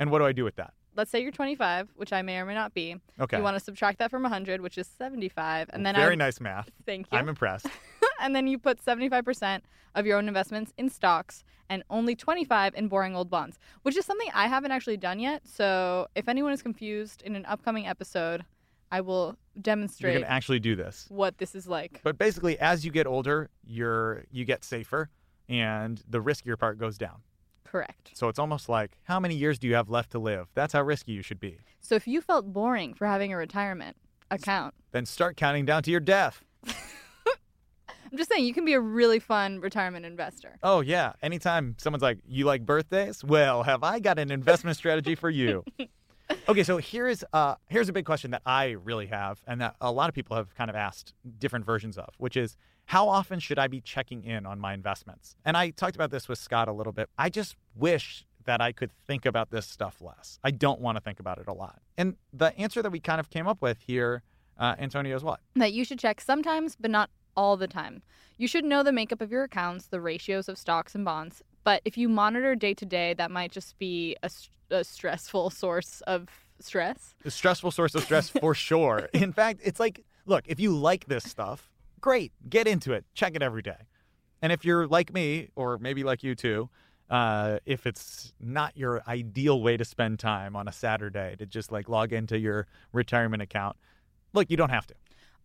And 0.00 0.10
what 0.10 0.18
do 0.18 0.26
I 0.26 0.32
do 0.32 0.44
with 0.44 0.56
that? 0.56 0.74
Let's 0.96 1.10
say 1.10 1.20
you're 1.22 1.30
25, 1.30 1.90
which 1.94 2.12
I 2.12 2.22
may 2.22 2.38
or 2.38 2.46
may 2.46 2.54
not 2.54 2.72
be. 2.74 2.96
Okay. 3.20 3.36
You 3.36 3.42
want 3.42 3.54
to 3.56 3.60
subtract 3.60 3.98
that 3.98 4.10
from 4.10 4.22
100, 4.22 4.62
which 4.62 4.78
is 4.78 4.88
75, 4.98 5.68
and 5.72 5.84
then 5.84 5.94
Very 5.94 6.12
I 6.12 6.16
nice 6.16 6.40
math. 6.40 6.70
thank 6.86 7.06
you. 7.12 7.18
I'm 7.18 7.28
impressed. 7.28 7.66
and 8.20 8.34
then 8.34 8.46
you 8.46 8.58
put 8.58 8.84
75% 8.84 9.60
of 9.94 10.06
your 10.06 10.18
own 10.18 10.28
investments 10.28 10.72
in 10.76 10.88
stocks 10.90 11.44
and 11.68 11.82
only 11.90 12.14
25 12.14 12.74
in 12.74 12.88
boring 12.88 13.16
old 13.16 13.30
bonds, 13.30 13.58
which 13.82 13.96
is 13.96 14.04
something 14.04 14.28
I 14.34 14.46
haven't 14.46 14.72
actually 14.72 14.96
done 14.98 15.18
yet. 15.18 15.42
So 15.46 16.06
if 16.14 16.28
anyone 16.28 16.52
is 16.52 16.62
confused 16.62 17.22
in 17.22 17.34
an 17.34 17.44
upcoming 17.46 17.86
episode, 17.86 18.44
I 18.90 19.00
will 19.00 19.36
demonstrate 19.60 20.14
going 20.14 20.24
to 20.24 20.30
actually 20.30 20.60
do 20.60 20.76
this. 20.76 21.06
what 21.08 21.38
this 21.38 21.54
is 21.54 21.66
like. 21.66 22.00
But 22.04 22.18
basically, 22.18 22.58
as 22.58 22.84
you 22.84 22.92
get 22.92 23.06
older, 23.06 23.50
you're 23.66 24.24
you 24.30 24.44
get 24.44 24.62
safer, 24.64 25.10
and 25.48 26.00
the 26.08 26.22
riskier 26.22 26.56
part 26.58 26.78
goes 26.78 26.96
down. 26.96 27.22
Correct. 27.64 28.12
So 28.14 28.28
it's 28.28 28.38
almost 28.38 28.68
like 28.68 28.96
how 29.04 29.18
many 29.18 29.34
years 29.34 29.58
do 29.58 29.66
you 29.66 29.74
have 29.74 29.90
left 29.90 30.12
to 30.12 30.18
live? 30.20 30.46
That's 30.54 30.72
how 30.72 30.82
risky 30.82 31.12
you 31.12 31.22
should 31.22 31.40
be. 31.40 31.58
So 31.80 31.96
if 31.96 32.06
you 32.06 32.20
felt 32.20 32.52
boring 32.52 32.94
for 32.94 33.06
having 33.06 33.32
a 33.32 33.36
retirement 33.36 33.96
account, 34.30 34.74
Then 34.92 35.04
start 35.04 35.36
counting 35.36 35.64
down 35.64 35.82
to 35.82 35.90
your 35.90 36.00
death. 36.00 36.42
I'm 38.16 38.18
just 38.18 38.30
saying 38.30 38.46
you 38.46 38.54
can 38.54 38.64
be 38.64 38.72
a 38.72 38.80
really 38.80 39.18
fun 39.18 39.60
retirement 39.60 40.06
investor. 40.06 40.56
Oh 40.62 40.80
yeah. 40.80 41.12
Anytime 41.22 41.76
someone's 41.76 42.02
like, 42.02 42.18
"You 42.26 42.46
like 42.46 42.64
birthdays?" 42.64 43.22
Well, 43.22 43.62
have 43.64 43.84
I 43.84 43.98
got 43.98 44.18
an 44.18 44.30
investment 44.30 44.78
strategy 44.78 45.14
for 45.14 45.28
you? 45.28 45.62
Okay, 46.48 46.64
so 46.64 46.78
here's 46.78 47.22
uh 47.32 47.54
here's 47.68 47.88
a 47.88 47.92
big 47.92 48.04
question 48.04 48.32
that 48.32 48.42
I 48.44 48.70
really 48.70 49.06
have, 49.06 49.44
and 49.46 49.60
that 49.60 49.76
a 49.80 49.92
lot 49.92 50.08
of 50.08 50.14
people 50.14 50.36
have 50.36 50.52
kind 50.56 50.68
of 50.68 50.74
asked 50.74 51.14
different 51.38 51.64
versions 51.64 51.96
of, 51.96 52.08
which 52.18 52.36
is 52.36 52.56
how 52.86 53.08
often 53.08 53.38
should 53.38 53.60
I 53.60 53.68
be 53.68 53.80
checking 53.80 54.24
in 54.24 54.44
on 54.44 54.58
my 54.58 54.74
investments? 54.74 55.36
And 55.44 55.56
I 55.56 55.70
talked 55.70 55.94
about 55.94 56.10
this 56.10 56.26
with 56.26 56.40
Scott 56.40 56.66
a 56.66 56.72
little 56.72 56.92
bit. 56.92 57.08
I 57.16 57.28
just 57.28 57.54
wish 57.76 58.24
that 58.44 58.60
I 58.60 58.72
could 58.72 58.90
think 59.06 59.24
about 59.24 59.50
this 59.50 59.66
stuff 59.66 60.00
less. 60.00 60.40
I 60.42 60.50
don't 60.50 60.80
want 60.80 60.96
to 60.96 61.00
think 61.00 61.20
about 61.20 61.38
it 61.38 61.46
a 61.46 61.52
lot. 61.52 61.80
And 61.96 62.16
the 62.32 62.56
answer 62.58 62.82
that 62.82 62.90
we 62.90 62.98
kind 62.98 63.20
of 63.20 63.30
came 63.30 63.46
up 63.46 63.62
with 63.62 63.78
here, 63.86 64.24
uh, 64.58 64.74
Antonia, 64.80 65.14
is 65.14 65.22
what? 65.22 65.38
that 65.54 65.72
you 65.74 65.84
should 65.84 66.00
check 66.00 66.20
sometimes, 66.20 66.74
but 66.74 66.90
not 66.90 67.10
all 67.36 67.56
the 67.56 67.68
time. 67.68 68.02
You 68.38 68.48
should 68.48 68.64
know 68.64 68.82
the 68.82 68.92
makeup 68.92 69.20
of 69.20 69.30
your 69.30 69.44
accounts, 69.44 69.86
the 69.86 70.00
ratios 70.00 70.48
of 70.48 70.58
stocks 70.58 70.94
and 70.94 71.04
bonds. 71.04 71.42
But 71.64 71.82
if 71.84 71.96
you 71.98 72.08
monitor 72.08 72.54
day 72.54 72.74
to 72.74 72.84
day, 72.84 73.14
that 73.14 73.30
might 73.30 73.50
just 73.50 73.78
be 73.78 74.16
a 74.70 74.84
stressful 74.84 75.50
source 75.62 76.00
of 76.02 76.28
stress. 76.60 77.14
a 77.24 77.30
stressful 77.30 77.70
source 77.70 77.94
of 77.94 78.02
stress 78.02 78.30
for 78.30 78.54
sure. 78.68 79.08
In 79.12 79.32
fact, 79.32 79.60
it's 79.64 79.80
like, 79.80 80.04
look, 80.26 80.44
if 80.46 80.60
you 80.60 80.74
like 80.76 81.06
this 81.06 81.24
stuff, 81.24 81.70
great, 82.00 82.32
get 82.48 82.66
into 82.66 82.92
it, 82.92 83.04
check 83.14 83.34
it 83.34 83.42
every 83.42 83.62
day. 83.62 83.88
And 84.42 84.52
if 84.52 84.64
you're 84.64 84.86
like 84.86 85.12
me, 85.12 85.48
or 85.56 85.78
maybe 85.78 86.04
like 86.04 86.22
you 86.22 86.34
too, 86.34 86.68
uh, 87.10 87.58
if 87.66 87.86
it's 87.86 88.32
not 88.40 88.76
your 88.76 89.02
ideal 89.06 89.60
way 89.60 89.76
to 89.76 89.84
spend 89.84 90.18
time 90.18 90.56
on 90.56 90.68
a 90.68 90.72
Saturday 90.72 91.36
to 91.38 91.46
just 91.46 91.72
like 91.72 91.88
log 91.88 92.12
into 92.12 92.38
your 92.38 92.66
retirement 92.92 93.42
account, 93.42 93.76
look, 94.32 94.50
you 94.50 94.56
don't 94.56 94.70
have 94.70 94.86
to. 94.86 94.94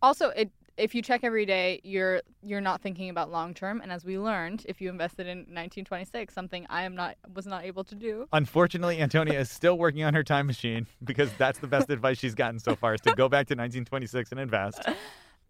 Also, 0.02 0.30
it 0.30 0.50
if 0.76 0.94
you 0.94 1.02
check 1.02 1.20
every 1.22 1.46
day, 1.46 1.80
you're 1.84 2.22
you're 2.42 2.60
not 2.60 2.80
thinking 2.80 3.10
about 3.10 3.30
long 3.30 3.54
term. 3.54 3.80
And 3.80 3.92
as 3.92 4.04
we 4.04 4.18
learned, 4.18 4.64
if 4.68 4.80
you 4.80 4.88
invested 4.88 5.26
in 5.26 5.38
1926, 5.38 6.32
something 6.32 6.66
I 6.70 6.82
am 6.82 6.94
not 6.94 7.16
was 7.34 7.46
not 7.46 7.64
able 7.64 7.84
to 7.84 7.94
do. 7.94 8.26
Unfortunately, 8.32 9.00
Antonia 9.00 9.38
is 9.38 9.50
still 9.50 9.78
working 9.78 10.02
on 10.04 10.14
her 10.14 10.22
time 10.22 10.46
machine 10.46 10.86
because 11.04 11.32
that's 11.34 11.58
the 11.58 11.66
best 11.66 11.90
advice 11.90 12.18
she's 12.18 12.34
gotten 12.34 12.58
so 12.58 12.74
far 12.74 12.94
is 12.94 13.00
to 13.02 13.14
go 13.14 13.28
back 13.28 13.46
to 13.48 13.54
1926 13.54 14.32
and 14.32 14.40
invest. 14.40 14.82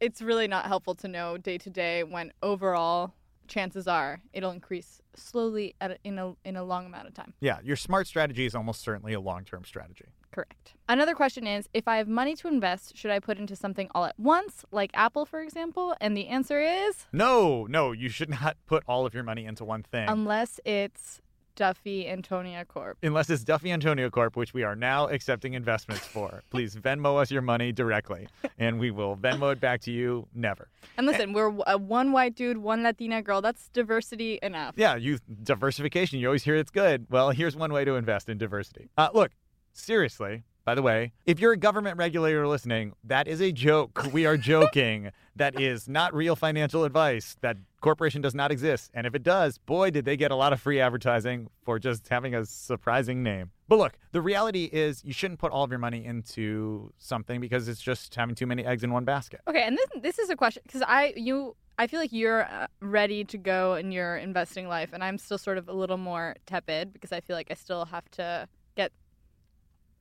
It's 0.00 0.20
really 0.20 0.48
not 0.48 0.66
helpful 0.66 0.96
to 0.96 1.06
know 1.06 1.38
day 1.38 1.58
to 1.58 1.70
day 1.70 2.02
when 2.02 2.32
overall 2.42 3.14
chances 3.46 3.86
are 3.86 4.20
it'll 4.32 4.50
increase 4.50 5.00
slowly 5.14 5.76
at 5.80 5.92
a, 5.92 5.98
in 6.02 6.18
a 6.18 6.34
in 6.44 6.56
a 6.56 6.64
long 6.64 6.86
amount 6.86 7.06
of 7.06 7.14
time. 7.14 7.34
Yeah, 7.40 7.58
your 7.62 7.76
smart 7.76 8.08
strategy 8.08 8.44
is 8.44 8.56
almost 8.56 8.82
certainly 8.82 9.12
a 9.12 9.20
long 9.20 9.44
term 9.44 9.64
strategy. 9.64 10.06
Correct. 10.32 10.74
Another 10.88 11.14
question 11.14 11.46
is 11.46 11.68
if 11.74 11.86
I 11.86 11.98
have 11.98 12.08
money 12.08 12.34
to 12.36 12.48
invest, 12.48 12.96
should 12.96 13.10
I 13.10 13.18
put 13.20 13.38
into 13.38 13.54
something 13.54 13.88
all 13.94 14.04
at 14.04 14.18
once, 14.18 14.64
like 14.72 14.90
Apple, 14.94 15.26
for 15.26 15.40
example? 15.40 15.94
And 16.00 16.16
the 16.16 16.28
answer 16.28 16.60
is 16.60 17.06
No, 17.12 17.66
no, 17.68 17.92
you 17.92 18.08
should 18.08 18.30
not 18.40 18.56
put 18.66 18.82
all 18.88 19.06
of 19.06 19.14
your 19.14 19.24
money 19.24 19.44
into 19.44 19.64
one 19.64 19.82
thing. 19.82 20.08
unless 20.08 20.58
it's 20.64 21.20
Duffy 21.54 22.08
Antonia 22.08 22.64
Corp. 22.64 22.96
Unless 23.02 23.28
it's 23.28 23.44
Duffy 23.44 23.70
Antonia 23.70 24.10
Corp, 24.10 24.36
which 24.36 24.54
we 24.54 24.62
are 24.62 24.74
now 24.74 25.08
accepting 25.08 25.52
investments 25.52 26.06
for. 26.06 26.42
Please 26.50 26.74
Venmo 26.74 27.20
us 27.20 27.30
your 27.30 27.42
money 27.42 27.72
directly, 27.72 28.26
and 28.58 28.80
we 28.80 28.90
will 28.90 29.16
Venmo 29.18 29.52
it 29.52 29.60
back 29.60 29.82
to 29.82 29.92
you 29.92 30.26
never. 30.34 30.68
And 30.96 31.06
listen, 31.06 31.34
we're 31.34 31.54
a 31.66 31.76
one 31.76 32.10
white 32.12 32.34
dude, 32.34 32.56
one 32.56 32.82
Latina 32.82 33.20
girl. 33.20 33.42
That's 33.42 33.68
diversity 33.68 34.38
enough. 34.42 34.74
Yeah, 34.78 34.96
you 34.96 35.18
diversification. 35.42 36.18
You 36.20 36.28
always 36.28 36.42
hear 36.42 36.56
it's 36.56 36.70
good. 36.70 37.06
Well, 37.10 37.30
here's 37.30 37.54
one 37.54 37.70
way 37.72 37.84
to 37.84 37.96
invest 37.96 38.30
in 38.30 38.38
diversity. 38.38 38.88
Uh, 38.96 39.10
look, 39.12 39.30
seriously. 39.72 40.44
By 40.64 40.76
the 40.76 40.82
way, 40.82 41.12
if 41.26 41.40
you're 41.40 41.52
a 41.52 41.56
government 41.56 41.98
regulator 41.98 42.46
listening, 42.46 42.92
that 43.02 43.26
is 43.26 43.40
a 43.40 43.50
joke. 43.50 44.06
We 44.12 44.26
are 44.26 44.36
joking. 44.52 45.10
that 45.34 45.60
is 45.60 45.88
not 45.88 46.14
real 46.14 46.36
financial 46.36 46.84
advice. 46.84 47.36
That 47.40 47.56
corporation 47.80 48.20
does 48.22 48.34
not 48.34 48.52
exist. 48.52 48.90
And 48.94 49.06
if 49.06 49.14
it 49.14 49.24
does, 49.24 49.58
boy, 49.58 49.90
did 49.90 50.04
they 50.04 50.16
get 50.16 50.30
a 50.30 50.36
lot 50.36 50.52
of 50.52 50.60
free 50.60 50.78
advertising 50.78 51.48
for 51.64 51.80
just 51.80 52.06
having 52.08 52.34
a 52.34 52.44
surprising 52.44 53.24
name. 53.24 53.50
But 53.66 53.78
look, 53.78 53.94
the 54.12 54.20
reality 54.20 54.68
is 54.72 55.02
you 55.04 55.12
shouldn't 55.12 55.40
put 55.40 55.50
all 55.50 55.64
of 55.64 55.70
your 55.70 55.80
money 55.80 56.04
into 56.04 56.92
something 56.98 57.40
because 57.40 57.66
it's 57.66 57.80
just 57.80 58.14
having 58.14 58.34
too 58.36 58.46
many 58.46 58.64
eggs 58.64 58.84
in 58.84 58.92
one 58.92 59.04
basket. 59.04 59.40
Okay, 59.48 59.64
and 59.64 59.76
this 59.76 59.86
this 60.00 60.18
is 60.18 60.30
a 60.30 60.36
question 60.36 60.62
because 60.64 60.82
I 60.86 61.12
you 61.16 61.56
I 61.78 61.86
feel 61.86 61.98
like 61.98 62.12
you're 62.12 62.44
uh, 62.44 62.66
ready 62.80 63.24
to 63.24 63.38
go 63.38 63.74
in 63.74 63.90
your 63.90 64.16
investing 64.18 64.68
life, 64.68 64.90
and 64.92 65.02
I'm 65.02 65.18
still 65.18 65.38
sort 65.38 65.58
of 65.58 65.68
a 65.68 65.72
little 65.72 65.96
more 65.96 66.36
tepid 66.46 66.92
because 66.92 67.10
I 67.12 67.20
feel 67.20 67.34
like 67.34 67.48
I 67.50 67.54
still 67.54 67.86
have 67.86 68.08
to 68.12 68.46
get 68.76 68.92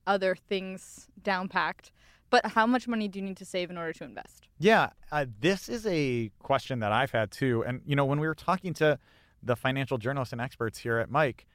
other 0.07 0.35
things 0.35 1.07
down 1.21 1.47
packed. 1.47 1.91
But 2.29 2.45
how 2.45 2.65
much 2.65 2.87
money 2.87 3.07
do 3.07 3.19
you 3.19 3.25
need 3.25 3.37
to 3.37 3.45
save 3.45 3.69
in 3.69 3.77
order 3.77 3.91
to 3.93 4.03
invest? 4.05 4.47
Yeah, 4.57 4.91
uh, 5.11 5.25
this 5.41 5.67
is 5.67 5.85
a 5.85 6.31
question 6.39 6.79
that 6.79 6.91
I've 6.91 7.11
had 7.11 7.29
too. 7.29 7.63
And 7.65 7.81
you 7.85 7.95
know, 7.95 8.05
when 8.05 8.19
we 8.19 8.27
were 8.27 8.35
talking 8.35 8.73
to 8.75 8.97
the 9.43 9.55
financial 9.55 9.97
journalists 9.97 10.31
and 10.31 10.39
experts 10.39 10.77
here 10.79 10.97
at 10.99 11.11
Mic, 11.11 11.45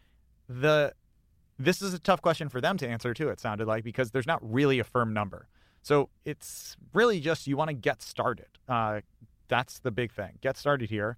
the 0.48 0.92
this 1.58 1.80
is 1.80 1.94
a 1.94 1.98
tough 1.98 2.20
question 2.20 2.50
for 2.50 2.60
them 2.60 2.76
to 2.76 2.86
answer 2.86 3.14
too. 3.14 3.28
It 3.28 3.40
sounded 3.40 3.66
like 3.66 3.84
because 3.84 4.10
there's 4.10 4.26
not 4.26 4.40
really 4.42 4.78
a 4.78 4.84
firm 4.84 5.14
number. 5.14 5.48
So 5.82 6.10
it's 6.24 6.76
really 6.92 7.20
just 7.20 7.46
you 7.46 7.56
want 7.56 7.68
to 7.68 7.74
get 7.74 8.02
started. 8.02 8.48
Uh, 8.68 9.00
that's 9.48 9.78
the 9.78 9.90
big 9.90 10.12
thing. 10.12 10.38
Get 10.42 10.56
started 10.56 10.90
here, 10.90 11.16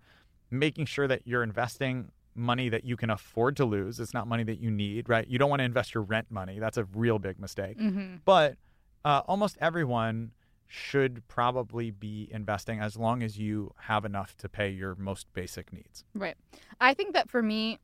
making 0.51 0.87
sure 0.87 1.09
that 1.09 1.22
you're 1.24 1.43
investing 1.43 2.12
money 2.39 2.68
that 2.68 2.84
you 2.84 2.97
can 2.97 3.11
afford 3.11 3.57
to 3.57 3.64
lose. 3.64 4.01
It's 4.01 4.14
not 4.14 4.26
money 4.26 4.45
that 4.45 4.61
you 4.61 4.70
need, 4.70 5.09
right? 5.09 5.26
You 5.28 5.39
don't 5.39 5.51
want 5.51 5.61
to 5.61 5.64
invest 5.64 5.95
your 5.95 6.03
rent 6.03 6.30
money. 6.30 6.59
That's 6.59 6.78
a 6.78 6.84
real 6.84 7.18
big 7.18 7.39
mistake. 7.39 7.78
Mm-hmm. 7.78 8.16
But 8.24 8.57
uh, 9.05 9.22
almost 9.26 9.59
everyone 9.61 10.32
should 10.66 11.26
probably 11.28 11.91
be 11.91 12.28
investing 12.30 12.80
as 12.80 12.97
long 12.97 13.22
as 13.22 13.39
you 13.39 13.72
have 13.80 14.05
enough 14.05 14.36
to 14.36 14.49
pay 14.49 14.68
your 14.68 14.95
most 14.97 15.26
basic 15.32 15.72
needs. 15.72 16.05
Right. 16.14 16.36
I 16.80 16.95
think 16.95 17.14
that 17.14 17.30
for 17.30 17.43
me, 17.43 17.78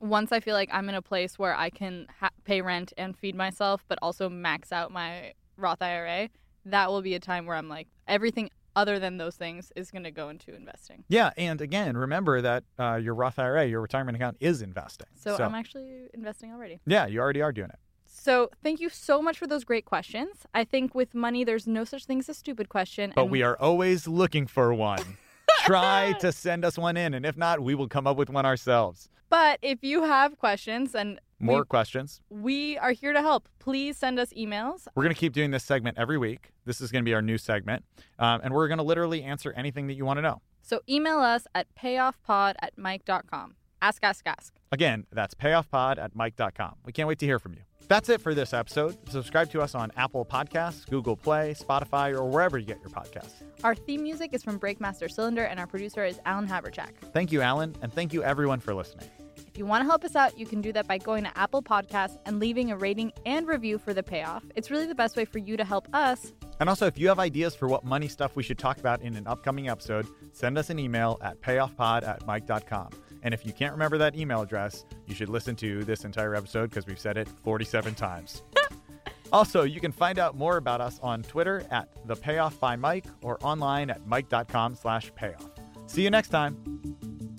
once 0.00 0.32
I 0.32 0.40
feel 0.40 0.54
like 0.54 0.70
I'm 0.72 0.88
in 0.88 0.94
a 0.94 1.02
place 1.02 1.38
where 1.38 1.54
I 1.54 1.68
can 1.68 2.06
ha- 2.18 2.30
pay 2.44 2.62
rent 2.62 2.92
and 2.96 3.16
feed 3.16 3.34
myself, 3.34 3.84
but 3.88 3.98
also 4.00 4.28
max 4.30 4.72
out 4.72 4.90
my 4.90 5.34
Roth 5.58 5.82
IRA, 5.82 6.30
that 6.64 6.90
will 6.90 7.02
be 7.02 7.14
a 7.14 7.20
time 7.20 7.44
where 7.44 7.56
I'm 7.56 7.68
like, 7.68 7.88
everything 8.08 8.50
other 8.76 8.98
than 8.98 9.16
those 9.16 9.36
things 9.36 9.72
is 9.76 9.90
going 9.90 10.04
to 10.04 10.10
go 10.10 10.28
into 10.28 10.54
investing. 10.54 11.04
Yeah, 11.08 11.30
and 11.36 11.60
again, 11.60 11.96
remember 11.96 12.40
that 12.40 12.64
uh, 12.78 12.96
your 13.02 13.14
Roth 13.14 13.38
IRA, 13.38 13.66
your 13.66 13.80
retirement 13.80 14.16
account, 14.16 14.36
is 14.40 14.62
investing. 14.62 15.08
So, 15.14 15.36
I'm 15.36 15.54
actually 15.54 16.08
investing 16.14 16.52
already. 16.52 16.80
yeah, 16.86 17.06
you 17.06 17.20
already 17.20 17.42
are 17.42 17.52
doing 17.52 17.70
it. 17.70 17.78
So 18.12 18.50
thank 18.62 18.80
you 18.80 18.90
so 18.90 19.22
much 19.22 19.38
for 19.38 19.46
those 19.46 19.64
great 19.64 19.84
questions. 19.86 20.30
I 20.52 20.64
think 20.64 20.94
with 20.94 21.14
money, 21.14 21.42
there's 21.44 21.66
no 21.66 21.84
such 21.84 22.04
thing 22.04 22.18
as 22.18 22.28
a 22.28 22.34
stupid 22.34 22.68
question. 22.68 23.12
But 23.14 23.22
and 23.22 23.30
we 23.30 23.42
are 23.42 23.56
always 23.58 24.06
looking 24.06 24.46
for 24.46 24.74
one. 24.74 25.16
Try 25.60 26.12
to 26.20 26.32
send 26.32 26.64
us 26.64 26.76
one 26.76 26.96
in, 26.96 27.14
and 27.14 27.24
if 27.24 27.36
not, 27.36 27.60
we 27.60 27.74
will 27.74 27.88
come 27.88 28.06
up 28.06 28.16
with 28.16 28.28
one 28.28 28.44
ourselves. 28.44 29.08
But 29.30 29.58
if 29.62 29.78
you 29.82 30.02
have 30.04 30.38
questions 30.38 30.94
and 30.94 31.20
More 31.40 31.64
questions. 31.64 32.20
we 32.28 32.76
are 32.78 32.92
here 32.92 33.12
to 33.12 33.20
help, 33.20 33.48
please 33.58 33.96
send 33.96 34.18
us 34.18 34.32
emails. 34.34 34.86
We're 34.94 35.02
going 35.02 35.14
to 35.14 35.18
keep 35.18 35.32
doing 35.32 35.50
this 35.50 35.64
segment 35.64 35.98
every 35.98 36.18
week. 36.18 36.50
This 36.66 36.80
is 36.80 36.92
going 36.92 37.02
to 37.02 37.08
be 37.08 37.14
our 37.14 37.22
new 37.22 37.38
segment. 37.38 37.84
Um, 38.18 38.40
and 38.44 38.52
we're 38.54 38.68
going 38.68 38.78
to 38.78 38.84
literally 38.84 39.22
answer 39.22 39.52
anything 39.56 39.86
that 39.86 39.94
you 39.94 40.04
want 40.04 40.18
to 40.18 40.22
know. 40.22 40.42
So 40.62 40.80
email 40.88 41.18
us 41.18 41.46
at 41.54 41.66
payoffpod 41.74 42.54
at 42.60 42.76
mic.com. 42.76 43.56
Ask, 43.82 44.04
ask, 44.04 44.26
ask. 44.26 44.54
Again, 44.70 45.06
that's 45.10 45.34
payoffpod 45.34 45.98
at 45.98 46.14
mic.com. 46.14 46.76
We 46.84 46.92
can't 46.92 47.08
wait 47.08 47.18
to 47.20 47.26
hear 47.26 47.38
from 47.38 47.54
you. 47.54 47.60
That's 47.88 48.08
it 48.08 48.20
for 48.20 48.34
this 48.34 48.52
episode. 48.52 48.96
Subscribe 49.10 49.50
to 49.50 49.60
us 49.60 49.74
on 49.74 49.90
Apple 49.96 50.24
Podcasts, 50.24 50.88
Google 50.88 51.16
Play, 51.16 51.54
Spotify, 51.58 52.14
or 52.14 52.24
wherever 52.24 52.56
you 52.56 52.64
get 52.64 52.78
your 52.80 52.90
podcasts. 52.90 53.42
Our 53.64 53.74
theme 53.74 54.04
music 54.04 54.32
is 54.32 54.44
from 54.44 54.60
Breakmaster 54.60 55.10
Cylinder, 55.10 55.42
and 55.42 55.58
our 55.58 55.66
producer 55.66 56.04
is 56.04 56.20
Alan 56.24 56.46
Haberchak. 56.46 56.90
Thank 57.12 57.32
you, 57.32 57.40
Alan, 57.40 57.74
and 57.82 57.92
thank 57.92 58.12
you 58.12 58.22
everyone 58.22 58.60
for 58.60 58.74
listening. 58.74 59.08
If 59.46 59.58
you 59.58 59.66
want 59.66 59.82
to 59.82 59.86
help 59.86 60.04
us 60.04 60.16
out, 60.16 60.38
you 60.38 60.46
can 60.46 60.60
do 60.60 60.72
that 60.72 60.86
by 60.86 60.98
going 60.98 61.24
to 61.24 61.38
Apple 61.38 61.62
Podcasts 61.62 62.18
and 62.26 62.38
leaving 62.38 62.70
a 62.70 62.76
rating 62.76 63.12
and 63.26 63.46
review 63.46 63.78
for 63.78 63.94
the 63.94 64.02
payoff. 64.02 64.44
It's 64.54 64.70
really 64.70 64.86
the 64.86 64.94
best 64.94 65.16
way 65.16 65.24
for 65.24 65.38
you 65.38 65.56
to 65.56 65.64
help 65.64 65.88
us. 65.92 66.32
And 66.60 66.68
also, 66.68 66.86
if 66.86 66.98
you 66.98 67.08
have 67.08 67.18
ideas 67.18 67.54
for 67.54 67.68
what 67.68 67.84
money 67.84 68.08
stuff 68.08 68.36
we 68.36 68.42
should 68.42 68.58
talk 68.58 68.78
about 68.78 69.00
in 69.02 69.16
an 69.16 69.26
upcoming 69.26 69.68
episode, 69.68 70.06
send 70.32 70.58
us 70.58 70.70
an 70.70 70.78
email 70.78 71.18
at 71.22 71.40
payoffpod 71.40 72.06
at 72.06 72.26
mic.com. 72.26 72.90
And 73.22 73.34
if 73.34 73.46
you 73.46 73.52
can't 73.52 73.72
remember 73.72 73.98
that 73.98 74.16
email 74.16 74.40
address, 74.42 74.84
you 75.06 75.14
should 75.14 75.28
listen 75.28 75.56
to 75.56 75.84
this 75.84 76.04
entire 76.04 76.34
episode 76.34 76.70
because 76.70 76.86
we've 76.86 76.98
said 76.98 77.16
it 77.16 77.28
47 77.42 77.94
times. 77.94 78.42
also, 79.32 79.62
you 79.62 79.80
can 79.80 79.92
find 79.92 80.18
out 80.18 80.36
more 80.36 80.56
about 80.56 80.80
us 80.80 80.98
on 81.02 81.22
Twitter 81.22 81.64
at 81.70 81.88
the 82.06 82.16
Payoff 82.16 82.58
by 82.60 82.76
Mic 82.76 83.04
or 83.22 83.38
online 83.42 83.90
at 83.90 84.06
mic.com 84.06 84.74
slash 84.74 85.12
payoff. 85.14 85.48
See 85.86 86.02
you 86.02 86.10
next 86.10 86.28
time. 86.28 87.29